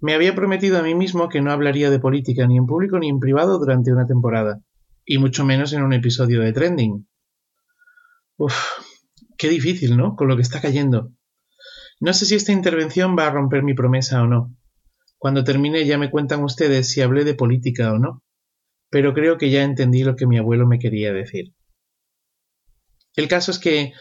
Me 0.00 0.12
había 0.12 0.34
prometido 0.34 0.78
a 0.78 0.82
mí 0.82 0.94
mismo 0.94 1.30
que 1.30 1.40
no 1.40 1.50
hablaría 1.50 1.88
de 1.90 1.98
política 1.98 2.46
ni 2.46 2.58
en 2.58 2.66
público 2.66 2.98
ni 2.98 3.08
en 3.08 3.18
privado 3.18 3.58
durante 3.58 3.90
una 3.90 4.06
temporada, 4.06 4.62
y 5.06 5.16
mucho 5.16 5.46
menos 5.46 5.72
en 5.72 5.82
un 5.82 5.94
episodio 5.94 6.42
de 6.42 6.52
Trending. 6.52 7.08
Uf, 8.36 8.54
qué 9.38 9.48
difícil, 9.48 9.96
¿no? 9.96 10.14
Con 10.14 10.28
lo 10.28 10.36
que 10.36 10.42
está 10.42 10.60
cayendo. 10.60 11.10
No 12.00 12.12
sé 12.12 12.26
si 12.26 12.34
esta 12.34 12.52
intervención 12.52 13.16
va 13.18 13.26
a 13.26 13.30
romper 13.30 13.62
mi 13.62 13.72
promesa 13.72 14.22
o 14.22 14.26
no. 14.26 14.54
Cuando 15.16 15.42
termine 15.42 15.86
ya 15.86 15.96
me 15.96 16.10
cuentan 16.10 16.44
ustedes 16.44 16.90
si 16.90 17.00
hablé 17.00 17.24
de 17.24 17.34
política 17.34 17.92
o 17.92 17.98
no. 17.98 18.22
Pero 18.90 19.14
creo 19.14 19.38
que 19.38 19.50
ya 19.50 19.64
entendí 19.64 20.04
lo 20.04 20.16
que 20.16 20.26
mi 20.26 20.36
abuelo 20.36 20.66
me 20.66 20.78
quería 20.78 21.14
decir. 21.14 21.54
El 23.16 23.26
caso 23.26 23.50
es 23.50 23.58
que 23.58 23.94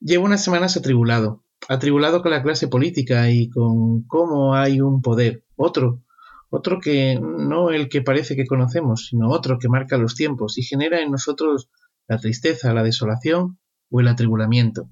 Llevo 0.00 0.24
unas 0.24 0.42
semanas 0.42 0.78
atribulado, 0.78 1.44
atribulado 1.68 2.22
con 2.22 2.30
la 2.30 2.42
clase 2.42 2.68
política 2.68 3.30
y 3.30 3.50
con 3.50 4.02
cómo 4.04 4.54
hay 4.54 4.80
un 4.80 5.02
poder, 5.02 5.44
otro, 5.56 6.02
otro 6.48 6.80
que 6.80 7.20
no 7.20 7.70
el 7.70 7.90
que 7.90 8.00
parece 8.00 8.34
que 8.34 8.46
conocemos, 8.46 9.08
sino 9.08 9.28
otro 9.28 9.58
que 9.58 9.68
marca 9.68 9.98
los 9.98 10.14
tiempos 10.14 10.56
y 10.56 10.62
genera 10.62 11.02
en 11.02 11.10
nosotros 11.10 11.68
la 12.08 12.18
tristeza, 12.18 12.72
la 12.72 12.82
desolación 12.82 13.58
o 13.90 14.00
el 14.00 14.08
atribulamiento. 14.08 14.88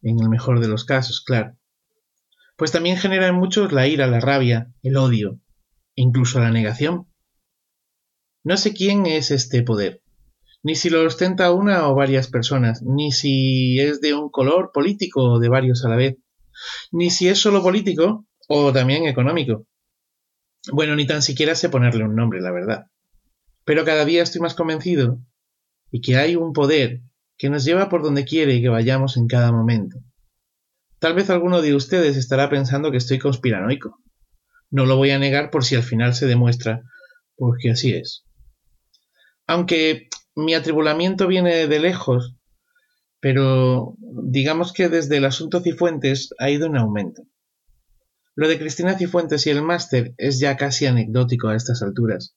En 0.00 0.20
el 0.20 0.28
mejor 0.28 0.60
de 0.60 0.68
los 0.68 0.84
casos, 0.84 1.20
claro. 1.20 1.56
Pues 2.56 2.70
también 2.70 2.96
genera 2.96 3.26
en 3.26 3.34
muchos 3.34 3.72
la 3.72 3.88
ira, 3.88 4.06
la 4.06 4.20
rabia, 4.20 4.72
el 4.84 4.96
odio, 4.96 5.40
incluso 5.96 6.38
la 6.38 6.52
negación. 6.52 7.08
No 8.44 8.56
sé 8.56 8.74
quién 8.74 9.06
es 9.06 9.32
este 9.32 9.64
poder, 9.64 10.03
ni 10.64 10.74
si 10.76 10.88
lo 10.88 11.04
ostenta 11.04 11.52
una 11.52 11.88
o 11.88 11.94
varias 11.94 12.28
personas, 12.28 12.82
ni 12.82 13.12
si 13.12 13.78
es 13.78 14.00
de 14.00 14.14
un 14.14 14.30
color 14.30 14.70
político 14.72 15.22
o 15.22 15.38
de 15.38 15.50
varios 15.50 15.84
a 15.84 15.90
la 15.90 15.96
vez, 15.96 16.16
ni 16.90 17.10
si 17.10 17.28
es 17.28 17.38
solo 17.38 17.62
político 17.62 18.26
o 18.48 18.72
también 18.72 19.04
económico. 19.04 19.66
Bueno, 20.72 20.96
ni 20.96 21.06
tan 21.06 21.20
siquiera 21.20 21.54
sé 21.54 21.68
ponerle 21.68 22.04
un 22.04 22.16
nombre, 22.16 22.40
la 22.40 22.50
verdad. 22.50 22.86
Pero 23.66 23.84
cada 23.84 24.06
día 24.06 24.22
estoy 24.22 24.40
más 24.40 24.54
convencido 24.54 25.18
y 25.90 26.00
que 26.00 26.16
hay 26.16 26.34
un 26.34 26.54
poder 26.54 27.02
que 27.36 27.50
nos 27.50 27.66
lleva 27.66 27.90
por 27.90 28.02
donde 28.02 28.24
quiere 28.24 28.62
que 28.62 28.70
vayamos 28.70 29.18
en 29.18 29.26
cada 29.26 29.52
momento. 29.52 29.98
Tal 30.98 31.12
vez 31.12 31.28
alguno 31.28 31.60
de 31.60 31.74
ustedes 31.74 32.16
estará 32.16 32.48
pensando 32.48 32.90
que 32.90 32.96
estoy 32.96 33.18
conspiranoico. 33.18 33.98
No 34.70 34.86
lo 34.86 34.96
voy 34.96 35.10
a 35.10 35.18
negar 35.18 35.50
por 35.50 35.62
si 35.62 35.74
al 35.74 35.82
final 35.82 36.14
se 36.14 36.26
demuestra, 36.26 36.82
porque 37.36 37.70
así 37.70 37.92
es. 37.92 38.24
Aunque 39.46 40.08
mi 40.36 40.54
atribulamiento 40.54 41.26
viene 41.26 41.66
de 41.66 41.78
lejos, 41.78 42.34
pero 43.20 43.94
digamos 43.98 44.72
que 44.72 44.88
desde 44.88 45.16
el 45.16 45.24
asunto 45.24 45.60
Cifuentes 45.60 46.34
ha 46.38 46.50
ido 46.50 46.66
en 46.66 46.76
aumento. 46.76 47.22
Lo 48.34 48.48
de 48.48 48.58
Cristina 48.58 48.98
Cifuentes 48.98 49.46
y 49.46 49.50
el 49.50 49.62
máster 49.62 50.12
es 50.18 50.40
ya 50.40 50.56
casi 50.56 50.86
anecdótico 50.86 51.48
a 51.48 51.56
estas 51.56 51.82
alturas, 51.82 52.36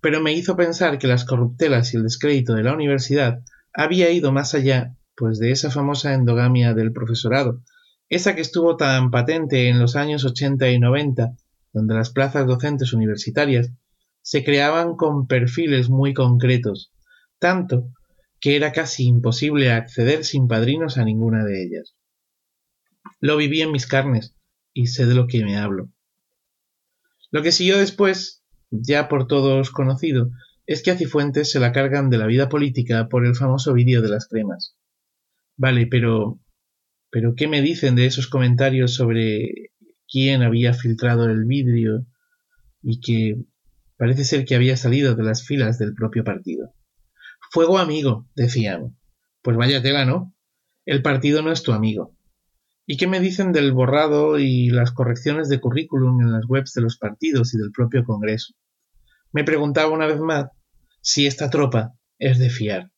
pero 0.00 0.20
me 0.20 0.32
hizo 0.32 0.56
pensar 0.56 0.98
que 0.98 1.06
las 1.06 1.24
corruptelas 1.24 1.92
y 1.92 1.96
el 1.96 2.02
descrédito 2.02 2.54
de 2.54 2.62
la 2.62 2.74
universidad 2.74 3.40
había 3.72 4.10
ido 4.10 4.30
más 4.30 4.54
allá, 4.54 4.94
pues 5.16 5.38
de 5.38 5.50
esa 5.50 5.70
famosa 5.70 6.14
endogamia 6.14 6.74
del 6.74 6.92
profesorado, 6.92 7.62
esa 8.08 8.34
que 8.34 8.42
estuvo 8.42 8.76
tan 8.76 9.10
patente 9.10 9.68
en 9.68 9.78
los 9.78 9.96
años 9.96 10.24
80 10.24 10.70
y 10.70 10.78
90, 10.78 11.34
donde 11.72 11.94
las 11.94 12.10
plazas 12.10 12.46
docentes 12.46 12.92
universitarias 12.92 13.70
se 14.22 14.44
creaban 14.44 14.96
con 14.96 15.26
perfiles 15.26 15.88
muy 15.88 16.14
concretos, 16.14 16.92
tanto 17.38 17.92
que 18.40 18.56
era 18.56 18.72
casi 18.72 19.06
imposible 19.06 19.72
acceder 19.72 20.24
sin 20.24 20.48
padrinos 20.48 20.98
a 20.98 21.04
ninguna 21.04 21.44
de 21.44 21.62
ellas. 21.62 21.94
Lo 23.20 23.36
viví 23.36 23.62
en 23.62 23.72
mis 23.72 23.86
carnes 23.86 24.34
y 24.72 24.86
sé 24.86 25.06
de 25.06 25.14
lo 25.14 25.26
que 25.26 25.44
me 25.44 25.56
hablo. 25.56 25.90
Lo 27.30 27.42
que 27.42 27.52
siguió 27.52 27.78
después, 27.78 28.42
ya 28.70 29.08
por 29.08 29.26
todos 29.26 29.70
conocido, 29.70 30.30
es 30.66 30.82
que 30.82 30.90
a 30.90 30.96
Cifuentes 30.96 31.50
se 31.50 31.60
la 31.60 31.72
cargan 31.72 32.10
de 32.10 32.18
la 32.18 32.26
vida 32.26 32.48
política 32.48 33.08
por 33.08 33.26
el 33.26 33.34
famoso 33.34 33.72
vídeo 33.72 34.02
de 34.02 34.08
las 34.10 34.28
cremas. 34.28 34.76
Vale, 35.56 35.86
pero. 35.86 36.38
¿Pero 37.10 37.34
qué 37.34 37.48
me 37.48 37.62
dicen 37.62 37.94
de 37.96 38.04
esos 38.04 38.26
comentarios 38.26 38.94
sobre 38.94 39.70
quién 40.06 40.42
había 40.42 40.74
filtrado 40.74 41.24
el 41.24 41.46
vidrio 41.46 42.04
y 42.82 43.00
que 43.00 43.46
parece 43.96 44.24
ser 44.24 44.44
que 44.44 44.54
había 44.54 44.76
salido 44.76 45.14
de 45.14 45.22
las 45.22 45.42
filas 45.42 45.78
del 45.78 45.94
propio 45.94 46.22
partido? 46.22 46.74
Fuego 47.50 47.78
amigo, 47.78 48.26
decían. 48.34 48.98
Pues 49.42 49.56
vaya 49.56 49.82
tela, 49.82 50.04
¿no? 50.04 50.34
El 50.84 51.02
partido 51.02 51.42
no 51.42 51.52
es 51.52 51.62
tu 51.62 51.72
amigo. 51.72 52.16
¿Y 52.86 52.96
qué 52.96 53.06
me 53.06 53.20
dicen 53.20 53.52
del 53.52 53.72
borrado 53.72 54.38
y 54.38 54.70
las 54.70 54.92
correcciones 54.92 55.48
de 55.48 55.60
currículum 55.60 56.22
en 56.22 56.32
las 56.32 56.46
webs 56.48 56.72
de 56.72 56.80
los 56.80 56.96
partidos 56.96 57.52
y 57.54 57.58
del 57.58 57.70
propio 57.70 58.04
Congreso? 58.04 58.54
Me 59.32 59.44
preguntaba 59.44 59.92
una 59.92 60.06
vez 60.06 60.20
más 60.20 60.46
si 61.02 61.26
esta 61.26 61.50
tropa 61.50 61.94
es 62.18 62.38
de 62.38 62.50
fiar. 62.50 62.90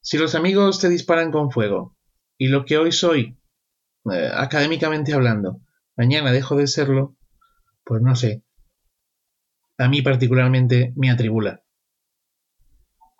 Si 0.00 0.18
los 0.18 0.36
amigos 0.36 0.80
te 0.80 0.88
disparan 0.88 1.32
con 1.32 1.50
fuego, 1.50 1.96
y 2.38 2.48
lo 2.48 2.64
que 2.64 2.78
hoy 2.78 2.92
soy, 2.92 3.36
eh, 4.12 4.30
académicamente 4.32 5.12
hablando, 5.12 5.60
mañana 5.96 6.30
dejo 6.30 6.54
de 6.56 6.68
serlo, 6.68 7.16
pues 7.84 8.02
no 8.02 8.14
sé. 8.14 8.44
A 9.78 9.88
mí 9.88 10.02
particularmente 10.02 10.92
me 10.96 11.10
atribula. 11.10 11.65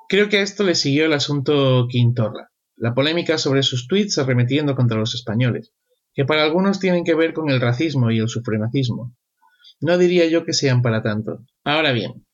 Creo 0.09 0.29
que 0.29 0.39
a 0.39 0.43
esto 0.43 0.63
le 0.63 0.77
siguió 0.77 1.07
el 1.07 1.13
asunto 1.13 1.89
Quintorra, 1.89 2.53
la 2.77 2.95
polémica 2.95 3.39
sobre 3.39 3.65
sus 3.65 3.89
tweets 3.89 4.19
arremetiendo 4.19 4.77
contra 4.77 4.99
los 4.99 5.15
españoles, 5.17 5.73
que 6.15 6.25
para 6.25 6.45
algunos 6.45 6.79
tienen 6.79 7.03
que 7.03 7.17
ver 7.17 7.33
con 7.33 7.51
el 7.51 7.61
racismo 7.61 8.13
y 8.13 8.19
el 8.19 8.29
supremacismo. 8.29 9.17
No 9.81 9.99
diría 9.99 10.27
yo 10.27 10.45
que 10.45 10.53
sean 10.53 10.81
para 10.81 11.03
tanto. 11.03 11.45
Ahora 11.65 11.91
bien, 11.91 12.25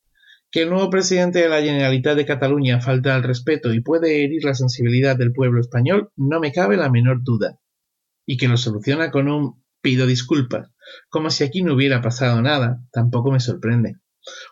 que 0.50 0.62
el 0.62 0.70
nuevo 0.70 0.90
presidente 0.90 1.38
de 1.38 1.48
la 1.48 1.62
Generalitat 1.62 2.14
de 2.14 2.26
Cataluña 2.26 2.82
falta 2.82 3.14
al 3.14 3.22
respeto 3.22 3.72
y 3.72 3.80
puede 3.80 4.22
herir 4.22 4.44
la 4.44 4.54
sensibilidad 4.54 5.16
del 5.16 5.32
pueblo 5.32 5.58
español, 5.58 6.10
no 6.14 6.40
me 6.40 6.52
cabe 6.52 6.76
la 6.76 6.90
menor 6.90 7.24
duda. 7.24 7.58
Y 8.26 8.36
que 8.36 8.48
lo 8.48 8.58
soluciona 8.58 9.10
con 9.10 9.28
un 9.28 9.64
pido 9.80 10.06
disculpas, 10.06 10.70
como 11.08 11.30
si 11.30 11.42
aquí 11.42 11.62
no 11.62 11.74
hubiera 11.74 12.02
pasado 12.02 12.42
nada, 12.42 12.82
tampoco 12.92 13.32
me 13.32 13.40
sorprende. 13.40 13.96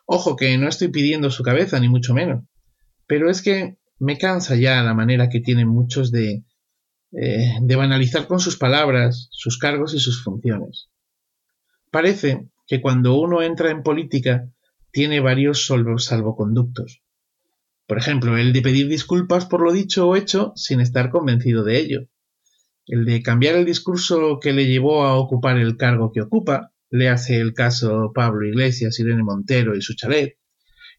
Ojo 0.07 0.37
que 0.37 0.57
no 0.57 0.69
estoy 0.69 0.89
pidiendo 0.89 1.31
su 1.31 1.43
cabeza, 1.43 1.79
ni 1.79 1.91
mucho 1.91 2.15
menos. 2.15 2.45
Pero 3.11 3.29
es 3.29 3.43
que 3.43 3.77
me 3.99 4.19
cansa 4.19 4.55
ya 4.55 4.85
la 4.85 4.95
manera 4.95 5.29
que 5.29 5.41
tienen 5.41 5.67
muchos 5.67 6.13
de, 6.13 6.45
eh, 7.11 7.55
de 7.61 7.75
banalizar 7.75 8.29
con 8.29 8.39
sus 8.39 8.57
palabras, 8.57 9.27
sus 9.33 9.59
cargos 9.59 9.95
y 9.95 9.99
sus 9.99 10.23
funciones. 10.23 10.91
Parece 11.91 12.47
que 12.69 12.81
cuando 12.81 13.19
uno 13.19 13.43
entra 13.43 13.73
en 13.73 13.83
política 13.83 14.49
tiene 14.93 15.19
varios 15.19 15.67
salvoconductos. 15.67 17.03
Por 17.89 17.99
ejemplo, 17.99 18.39
el 18.39 18.53
de 18.53 18.63
pedir 18.63 18.87
disculpas 18.87 19.45
por 19.45 19.61
lo 19.61 19.73
dicho 19.73 20.07
o 20.07 20.15
hecho 20.15 20.53
sin 20.55 20.79
estar 20.79 21.11
convencido 21.11 21.65
de 21.65 21.81
ello. 21.81 22.01
El 22.87 23.05
de 23.07 23.25
cambiar 23.25 23.57
el 23.57 23.65
discurso 23.65 24.39
que 24.39 24.53
le 24.53 24.69
llevó 24.69 25.03
a 25.03 25.17
ocupar 25.17 25.59
el 25.59 25.77
cargo 25.77 26.13
que 26.13 26.23
ocupa, 26.23 26.71
le 26.91 27.09
hace 27.09 27.41
el 27.41 27.55
caso 27.55 28.13
Pablo 28.15 28.47
Iglesias, 28.47 29.01
Irene 29.01 29.25
Montero 29.25 29.77
y 29.77 29.83
su 29.83 29.97
chalet. 29.97 30.39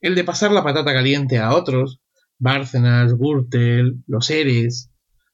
El 0.02 0.16
de 0.16 0.26
pasar 0.26 0.52
la 0.52 0.64
patata 0.64 0.92
caliente 0.94 1.38
a 1.38 1.56
otros, 1.56 2.01
Bárcenas, 2.42 3.14
Gürtel, 3.14 4.04
los 4.08 4.32
Eres, 4.32 4.92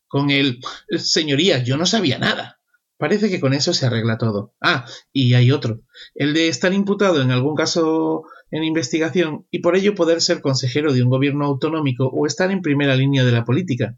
con 0.08 0.30
el 0.30 0.60
señorías, 0.98 1.64
yo 1.64 1.78
no 1.78 1.86
sabía 1.86 2.20
nada. 2.20 2.60
Parece 2.98 3.30
que 3.30 3.40
con 3.40 3.54
eso 3.54 3.74
se 3.74 3.86
arregla 3.86 4.18
todo. 4.18 4.54
Ah, 4.60 4.86
y 5.14 5.34
hay 5.36 5.52
otro, 5.52 5.82
el 6.16 6.34
de 6.34 6.50
estar 6.50 6.74
imputado 6.74 7.22
en 7.22 7.32
algún 7.32 7.56
caso 7.56 8.24
en 8.52 8.66
investigación 8.66 9.46
y 9.52 9.60
por 9.60 9.78
ello 9.78 9.96
poder 9.96 10.22
ser 10.22 10.42
consejero 10.42 10.92
de 10.92 11.04
un 11.04 11.10
gobierno 11.10 11.46
autonómico 11.46 12.08
o 12.08 12.26
estar 12.26 12.52
en 12.52 12.62
primera 12.62 12.96
línea 12.96 13.24
de 13.24 13.32
la 13.32 13.46
política. 13.46 13.96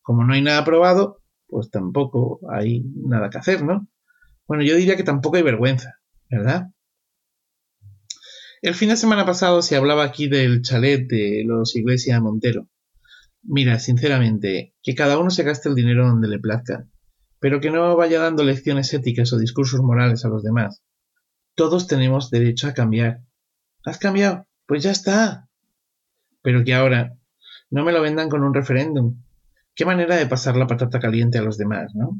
Como 0.00 0.24
no 0.24 0.34
hay 0.34 0.42
nada 0.42 0.64
probado, 0.64 1.22
pues 1.46 1.70
tampoco 1.70 2.40
hay 2.50 2.82
nada 3.06 3.30
que 3.30 3.38
hacer, 3.38 3.62
¿no? 3.62 3.86
Bueno, 4.48 4.64
yo 4.64 4.74
diría 4.74 4.96
que 4.96 5.04
tampoco 5.04 5.36
hay 5.36 5.42
vergüenza, 5.42 6.00
¿verdad? 6.28 6.71
El 8.62 8.76
fin 8.76 8.90
de 8.90 8.96
semana 8.96 9.26
pasado 9.26 9.60
se 9.60 9.74
hablaba 9.74 10.04
aquí 10.04 10.28
del 10.28 10.62
chalet 10.62 11.08
de 11.08 11.42
los 11.44 11.74
Iglesias 11.74 12.22
Montero. 12.22 12.68
Mira, 13.42 13.80
sinceramente, 13.80 14.76
que 14.84 14.94
cada 14.94 15.18
uno 15.18 15.30
se 15.30 15.42
gaste 15.42 15.68
el 15.68 15.74
dinero 15.74 16.06
donde 16.06 16.28
le 16.28 16.38
plazca, 16.38 16.86
pero 17.40 17.60
que 17.60 17.72
no 17.72 17.96
vaya 17.96 18.20
dando 18.20 18.44
lecciones 18.44 18.94
éticas 18.94 19.32
o 19.32 19.38
discursos 19.38 19.80
morales 19.80 20.24
a 20.24 20.28
los 20.28 20.44
demás. 20.44 20.80
Todos 21.56 21.88
tenemos 21.88 22.30
derecho 22.30 22.68
a 22.68 22.72
cambiar. 22.72 23.22
¿Has 23.84 23.98
cambiado? 23.98 24.46
Pues 24.66 24.84
ya 24.84 24.92
está. 24.92 25.48
Pero 26.40 26.62
que 26.62 26.74
ahora 26.74 27.18
no 27.68 27.84
me 27.84 27.90
lo 27.90 28.00
vendan 28.00 28.28
con 28.28 28.44
un 28.44 28.54
referéndum. 28.54 29.24
Qué 29.74 29.84
manera 29.84 30.14
de 30.14 30.26
pasar 30.26 30.56
la 30.56 30.68
patata 30.68 31.00
caliente 31.00 31.36
a 31.36 31.42
los 31.42 31.58
demás, 31.58 31.96
¿no? 31.96 32.16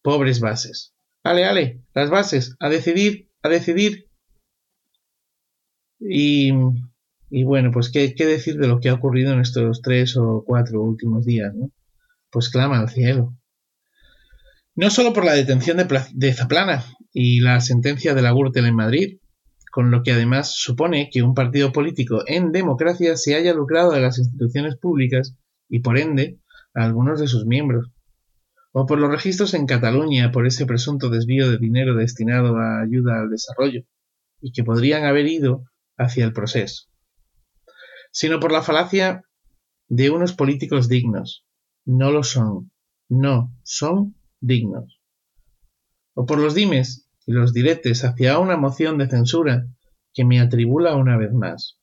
Pobres 0.00 0.40
bases. 0.40 0.94
Ale, 1.22 1.44
ale, 1.44 1.82
las 1.92 2.08
bases, 2.08 2.56
a 2.58 2.70
decidir, 2.70 3.28
a 3.42 3.50
decidir. 3.50 4.07
Y 6.00 6.52
y 7.30 7.44
bueno, 7.44 7.70
pues 7.72 7.90
¿qué, 7.90 8.14
¿qué, 8.14 8.26
decir 8.26 8.56
de 8.56 8.68
lo 8.68 8.80
que 8.80 8.88
ha 8.88 8.94
ocurrido 8.94 9.32
en 9.32 9.40
estos 9.40 9.82
tres 9.82 10.16
o 10.16 10.42
cuatro 10.46 10.82
últimos 10.82 11.26
días, 11.26 11.54
¿no? 11.54 11.70
Pues 12.30 12.48
clama 12.48 12.80
al 12.80 12.88
cielo. 12.88 13.36
No 14.74 14.90
solo 14.90 15.12
por 15.12 15.24
la 15.24 15.34
detención 15.34 15.76
de, 15.76 15.86
de 16.14 16.32
Zaplana 16.32 16.84
y 17.12 17.40
la 17.40 17.60
sentencia 17.60 18.14
de 18.14 18.22
la 18.22 18.32
Gürtel 18.32 18.66
en 18.66 18.76
Madrid, 18.76 19.18
con 19.70 19.90
lo 19.90 20.02
que 20.02 20.12
además 20.12 20.54
supone 20.54 21.10
que 21.12 21.22
un 21.22 21.34
partido 21.34 21.72
político 21.72 22.22
en 22.26 22.52
democracia 22.52 23.16
se 23.16 23.34
haya 23.34 23.52
lucrado 23.52 23.92
de 23.92 24.00
las 24.00 24.18
instituciones 24.18 24.76
públicas 24.76 25.36
y 25.68 25.80
por 25.80 25.98
ende 25.98 26.38
a 26.74 26.84
algunos 26.84 27.20
de 27.20 27.26
sus 27.26 27.44
miembros, 27.44 27.90
o 28.72 28.86
por 28.86 28.98
los 28.98 29.10
registros 29.10 29.52
en 29.52 29.66
Cataluña 29.66 30.30
por 30.32 30.46
ese 30.46 30.64
presunto 30.64 31.10
desvío 31.10 31.50
de 31.50 31.58
dinero 31.58 31.94
destinado 31.94 32.56
a 32.56 32.80
ayuda 32.80 33.20
al 33.20 33.30
desarrollo, 33.30 33.82
y 34.40 34.52
que 34.52 34.64
podrían 34.64 35.04
haber 35.04 35.26
ido 35.26 35.64
hacia 35.98 36.24
el 36.24 36.32
proceso 36.32 36.88
sino 38.10 38.40
por 38.40 38.52
la 38.52 38.62
falacia 38.62 39.24
de 39.88 40.10
unos 40.10 40.32
políticos 40.32 40.88
dignos. 40.88 41.44
No 41.84 42.10
lo 42.10 42.22
son. 42.22 42.70
No, 43.08 43.54
son 43.62 44.16
dignos. 44.40 45.00
O 46.14 46.26
por 46.26 46.38
los 46.38 46.54
dimes 46.54 47.08
y 47.26 47.32
los 47.32 47.52
diretes 47.52 48.04
hacia 48.04 48.38
una 48.38 48.56
moción 48.56 48.98
de 48.98 49.08
censura 49.08 49.66
que 50.12 50.24
me 50.24 50.40
atribula 50.40 50.96
una 50.96 51.16
vez 51.16 51.32
más. 51.32 51.78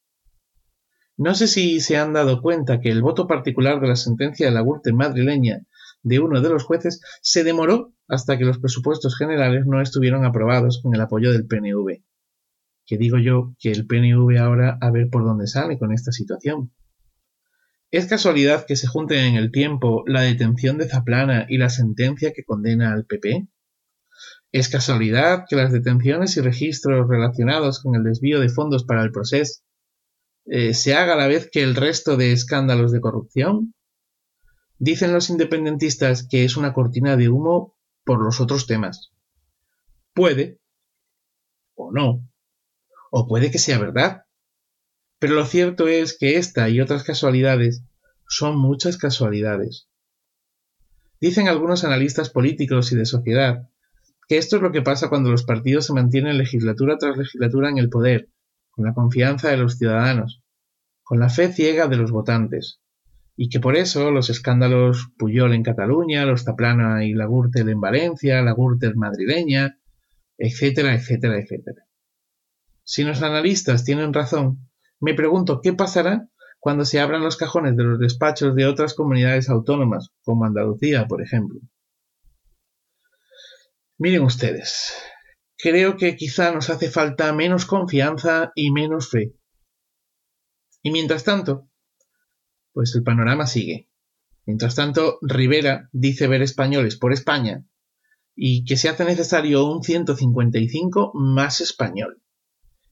No 1.18 1.34
sé 1.34 1.48
si 1.48 1.80
se 1.80 1.98
han 1.98 2.14
dado 2.14 2.42
cuenta 2.42 2.82
que 2.82 2.90
el 2.90 3.02
voto 3.02 3.28
particular 3.28 3.80
de 3.80 3.88
la 3.88 3.96
sentencia 3.96 4.48
de 4.48 4.52
la 4.52 4.62
Gürtel 4.62 4.94
madrileña 4.94 5.62
de 6.04 6.20
uno 6.20 6.42
de 6.42 6.50
los 6.50 6.66
jueces 6.66 7.02
se 7.22 7.44
demoró 7.44 7.94
hasta 8.08 8.38
que 8.38 8.44
los 8.44 8.60
presupuestos 8.60 9.18
generales 9.18 9.66
no 9.66 9.82
estuvieron 9.82 10.26
aprobados 10.26 10.82
con 10.84 10.94
el 10.94 11.02
apoyo 11.02 11.32
del 11.32 11.48
PNV 11.48 12.04
que 12.86 12.98
digo 12.98 13.18
yo 13.18 13.56
que 13.60 13.72
el 13.72 13.88
PNV 13.88 14.38
ahora 14.38 14.78
a 14.82 14.92
ver 14.92 15.10
por 15.10 15.24
dónde 15.24 15.48
sale 15.48 15.78
con 15.78 15.92
esta 15.92 16.12
situación. 16.12 16.72
¿Es 17.92 18.08
casualidad 18.08 18.66
que 18.66 18.76
se 18.76 18.88
junten 18.88 19.20
en 19.26 19.36
el 19.36 19.52
tiempo 19.52 20.04
la 20.08 20.22
detención 20.22 20.78
de 20.78 20.88
Zaplana 20.88 21.46
y 21.48 21.58
la 21.58 21.70
sentencia 21.70 22.34
que 22.34 22.44
condena 22.44 22.94
al 22.94 23.06
PP? 23.06 23.48
¿Es 24.52 24.70
casualidad 24.70 25.46
que 25.50 25.56
las 25.56 25.72
detenciones 25.72 26.36
y 26.38 26.42
registros 26.42 27.08
relacionados 27.08 27.82
con 27.82 27.96
el 27.96 28.04
desvío 28.04 28.40
de 28.40 28.50
fondos 28.50 28.86
para 28.86 29.04
el 29.04 29.12
proceso 29.12 29.62
eh, 30.46 30.74
se 30.74 30.94
haga 30.94 31.14
a 31.14 31.18
la 31.18 31.28
vez 31.28 31.50
que 31.52 31.64
el 31.64 31.76
resto 31.76 32.18
de 32.18 32.32
escándalos 32.32 32.92
de 32.92 33.02
corrupción? 33.02 33.74
Dicen 34.78 35.14
los 35.14 35.30
independentistas 35.30 36.28
que 36.28 36.44
es 36.44 36.58
una 36.58 36.74
cortina 36.74 37.16
de 37.18 37.30
humo 37.30 37.76
por 38.04 38.22
los 38.22 38.42
otros 38.42 38.68
temas. 38.68 39.12
Puede, 40.14 40.60
o 41.76 41.92
no, 41.92 42.28
o 43.18 43.28
puede 43.28 43.50
que 43.50 43.60
sea 43.60 43.80
verdad. 43.80 44.26
Pero 45.20 45.36
lo 45.36 45.46
cierto 45.46 45.88
es 45.88 46.18
que 46.18 46.36
esta 46.36 46.68
y 46.68 46.82
otras 46.82 47.06
casualidades 47.06 47.82
son 48.28 48.58
muchas 48.58 48.98
casualidades. 48.98 49.88
Dicen 51.22 51.48
algunos 51.48 51.86
analistas 51.86 52.30
políticos 52.30 52.92
y 52.92 52.98
de 52.98 53.06
sociedad 53.06 53.70
que 54.28 54.38
esto 54.38 54.58
es 54.58 54.62
lo 54.62 54.74
que 54.74 54.82
pasa 54.82 55.08
cuando 55.08 55.32
los 55.32 55.46
partidos 55.46 55.86
se 55.86 55.94
mantienen 55.94 56.38
legislatura 56.38 56.98
tras 56.98 57.16
legislatura 57.16 57.70
en 57.70 57.78
el 57.78 57.90
poder, 57.90 58.28
con 58.70 58.84
la 58.84 58.94
confianza 58.94 59.50
de 59.50 59.58
los 59.58 59.78
ciudadanos, 59.78 60.44
con 61.02 61.18
la 61.22 61.30
fe 61.30 61.54
ciega 61.54 61.88
de 61.88 61.96
los 61.96 62.12
votantes, 62.12 62.82
y 63.38 63.48
que 63.48 63.62
por 63.62 63.78
eso 63.78 64.12
los 64.12 64.30
escándalos 64.30 65.08
Puyol 65.18 65.54
en 65.54 65.64
Cataluña, 65.64 66.26
los 66.26 66.44
Taplana 66.44 67.06
y 67.06 67.14
la 67.14 67.28
Gürtel 67.28 67.70
en 67.70 67.80
Valencia, 67.80 68.42
la 68.42 68.54
Gürtel 68.54 68.98
madrileña, 68.98 69.80
etcétera, 70.38 70.96
etcétera, 70.96 71.40
etcétera. 71.40 71.85
Si 72.86 73.04
los 73.04 73.24
analistas 73.24 73.84
tienen 73.84 74.14
razón, 74.14 74.70
me 75.00 75.16
pregunto 75.16 75.60
qué 75.62 75.74
pasará 75.74 76.30
cuando 76.60 76.86
se 76.86 77.00
abran 77.00 77.24
los 77.24 77.36
cajones 77.36 77.76
de 77.76 77.84
los 77.84 78.00
despachos 78.00 78.56
de 78.56 78.68
otras 78.68 78.94
comunidades 78.94 79.50
autónomas, 79.50 80.10
como 80.24 80.46
Andalucía, 80.46 81.08
por 81.08 81.22
ejemplo. 81.22 81.60
Miren 83.98 84.22
ustedes, 84.24 84.94
creo 85.58 85.98
que 85.98 86.16
quizá 86.16 86.52
nos 86.52 86.70
hace 86.70 86.90
falta 86.90 87.34
menos 87.34 87.66
confianza 87.66 88.52
y 88.56 88.72
menos 88.72 89.10
fe. 89.10 89.34
Y 90.84 90.92
mientras 90.92 91.24
tanto, 91.24 91.68
pues 92.72 92.94
el 92.96 93.04
panorama 93.04 93.48
sigue. 93.48 93.90
Mientras 94.46 94.76
tanto, 94.76 95.18
Rivera 95.22 95.90
dice 95.92 96.28
ver 96.28 96.44
españoles 96.44 96.98
por 96.98 97.14
España 97.14 97.66
y 98.36 98.64
que 98.66 98.78
se 98.78 98.90
hace 98.90 99.06
necesario 99.06 99.66
un 99.66 99.82
155 99.82 101.14
más 101.16 101.62
español. 101.62 102.22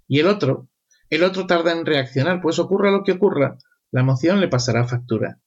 Y 0.07 0.19
el 0.19 0.27
otro, 0.27 0.69
el 1.09 1.23
otro 1.23 1.45
tarda 1.45 1.71
en 1.71 1.85
reaccionar, 1.85 2.41
pues 2.41 2.59
ocurra 2.59 2.91
lo 2.91 3.03
que 3.03 3.13
ocurra, 3.13 3.57
la 3.91 4.03
moción 4.03 4.39
le 4.39 4.47
pasará 4.47 4.87
factura. 4.87 5.39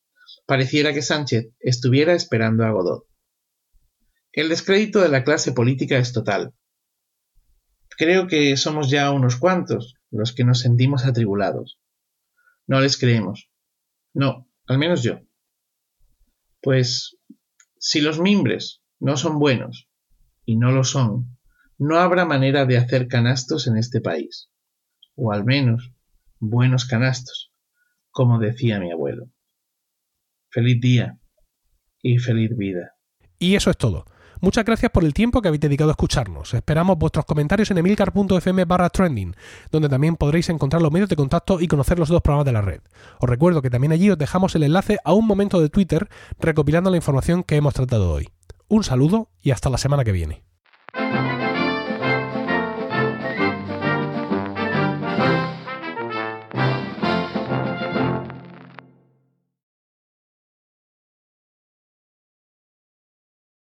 Pareciera 0.47 0.93
que 0.93 1.03
Sánchez 1.03 1.49
estuviera 1.61 2.15
esperando 2.15 2.65
a 2.65 2.71
Godot. 2.71 3.07
El 4.33 4.49
descrédito 4.49 5.01
de 5.01 5.09
la 5.09 5.25
clase 5.25 5.53
política 5.53 5.99
es 5.99 6.13
total. 6.13 6.55
Creo 7.97 8.27
que 8.27 8.57
somos 8.57 8.91
ya 8.91 9.11
unos 9.11 9.37
cuantos 9.37 9.95
los 10.11 10.33
que 10.33 10.45
nos 10.45 10.61
sentimos 10.61 11.07
atribulados. 11.07 11.81
No 12.67 12.81
les 12.81 12.99
creemos. 12.99 13.51
No, 14.13 14.49
al 14.67 14.79
menos 14.79 15.03
yo. 15.03 15.21
Pues 16.61 17.17
si 17.79 18.01
los 18.01 18.21
mimbres 18.21 18.83
no 18.99 19.17
son 19.17 19.39
buenos, 19.39 19.89
y 20.47 20.57
no 20.57 20.71
lo 20.71 20.85
son, 20.85 21.36
no 21.79 21.99
habrá 21.99 22.25
manera 22.25 22.65
de 22.65 22.79
hacer 22.79 23.09
canastos 23.09 23.67
en 23.67 23.77
este 23.77 24.01
país 24.01 24.49
o 25.17 25.33
al 25.33 25.45
menos 25.45 25.93
buenos 26.39 26.85
canastos, 26.85 27.51
como 28.11 28.39
decía 28.39 28.79
mi 28.79 28.93
abuelo. 28.93 29.31
Feliz 30.51 30.81
día 30.81 31.19
y 32.03 32.19
feliz 32.19 32.51
vida. 32.57 32.93
Y 33.39 33.57
eso 33.57 33.71
es 33.71 33.77
todo. 33.77 34.05
Muchas 34.41 34.67
gracias 34.67 34.93
por 34.93 35.03
el 35.03 35.15
tiempo 35.15 35.41
que 35.41 35.49
habéis 35.49 35.63
dedicado 35.63 35.91
a 35.91 35.95
escucharnos. 35.95 36.53
Esperamos 36.53 36.99
vuestros 36.99 37.25
comentarios 37.25 37.71
en 37.71 37.79
emilcar.fm 37.79 38.67
barra 38.67 38.91
trending, 38.91 39.35
donde 39.71 39.89
también 39.89 40.17
podréis 40.17 40.51
encontrar 40.51 40.83
los 40.83 40.93
medios 40.93 41.09
de 41.09 41.17
contacto 41.17 41.59
y 41.59 41.67
conocer 41.67 41.99
los 41.99 42.11
dos 42.11 42.21
programas 42.21 42.45
de 42.45 42.53
la 42.53 42.61
red. 42.61 42.81
Os 43.19 43.31
recuerdo 43.31 43.63
que 43.63 43.71
también 43.71 43.93
allí 43.93 44.11
os 44.11 44.19
dejamos 44.19 44.55
el 44.55 44.65
enlace 44.65 44.99
a 45.05 45.15
un 45.15 45.27
momento 45.27 45.59
de 45.61 45.71
Twitter 45.71 46.09
recopilando 46.39 46.91
la 46.91 46.99
información 46.99 47.45
que 47.45 47.57
hemos 47.57 47.73
tratado 47.73 48.13
hoy. 48.13 48.29
Un 48.69 48.85
saludo 48.85 49.31
y 49.41 49.53
hasta 49.53 49.71
la 49.71 49.79
semana 49.79 50.05
que 50.05 50.13
viene. 50.13 50.43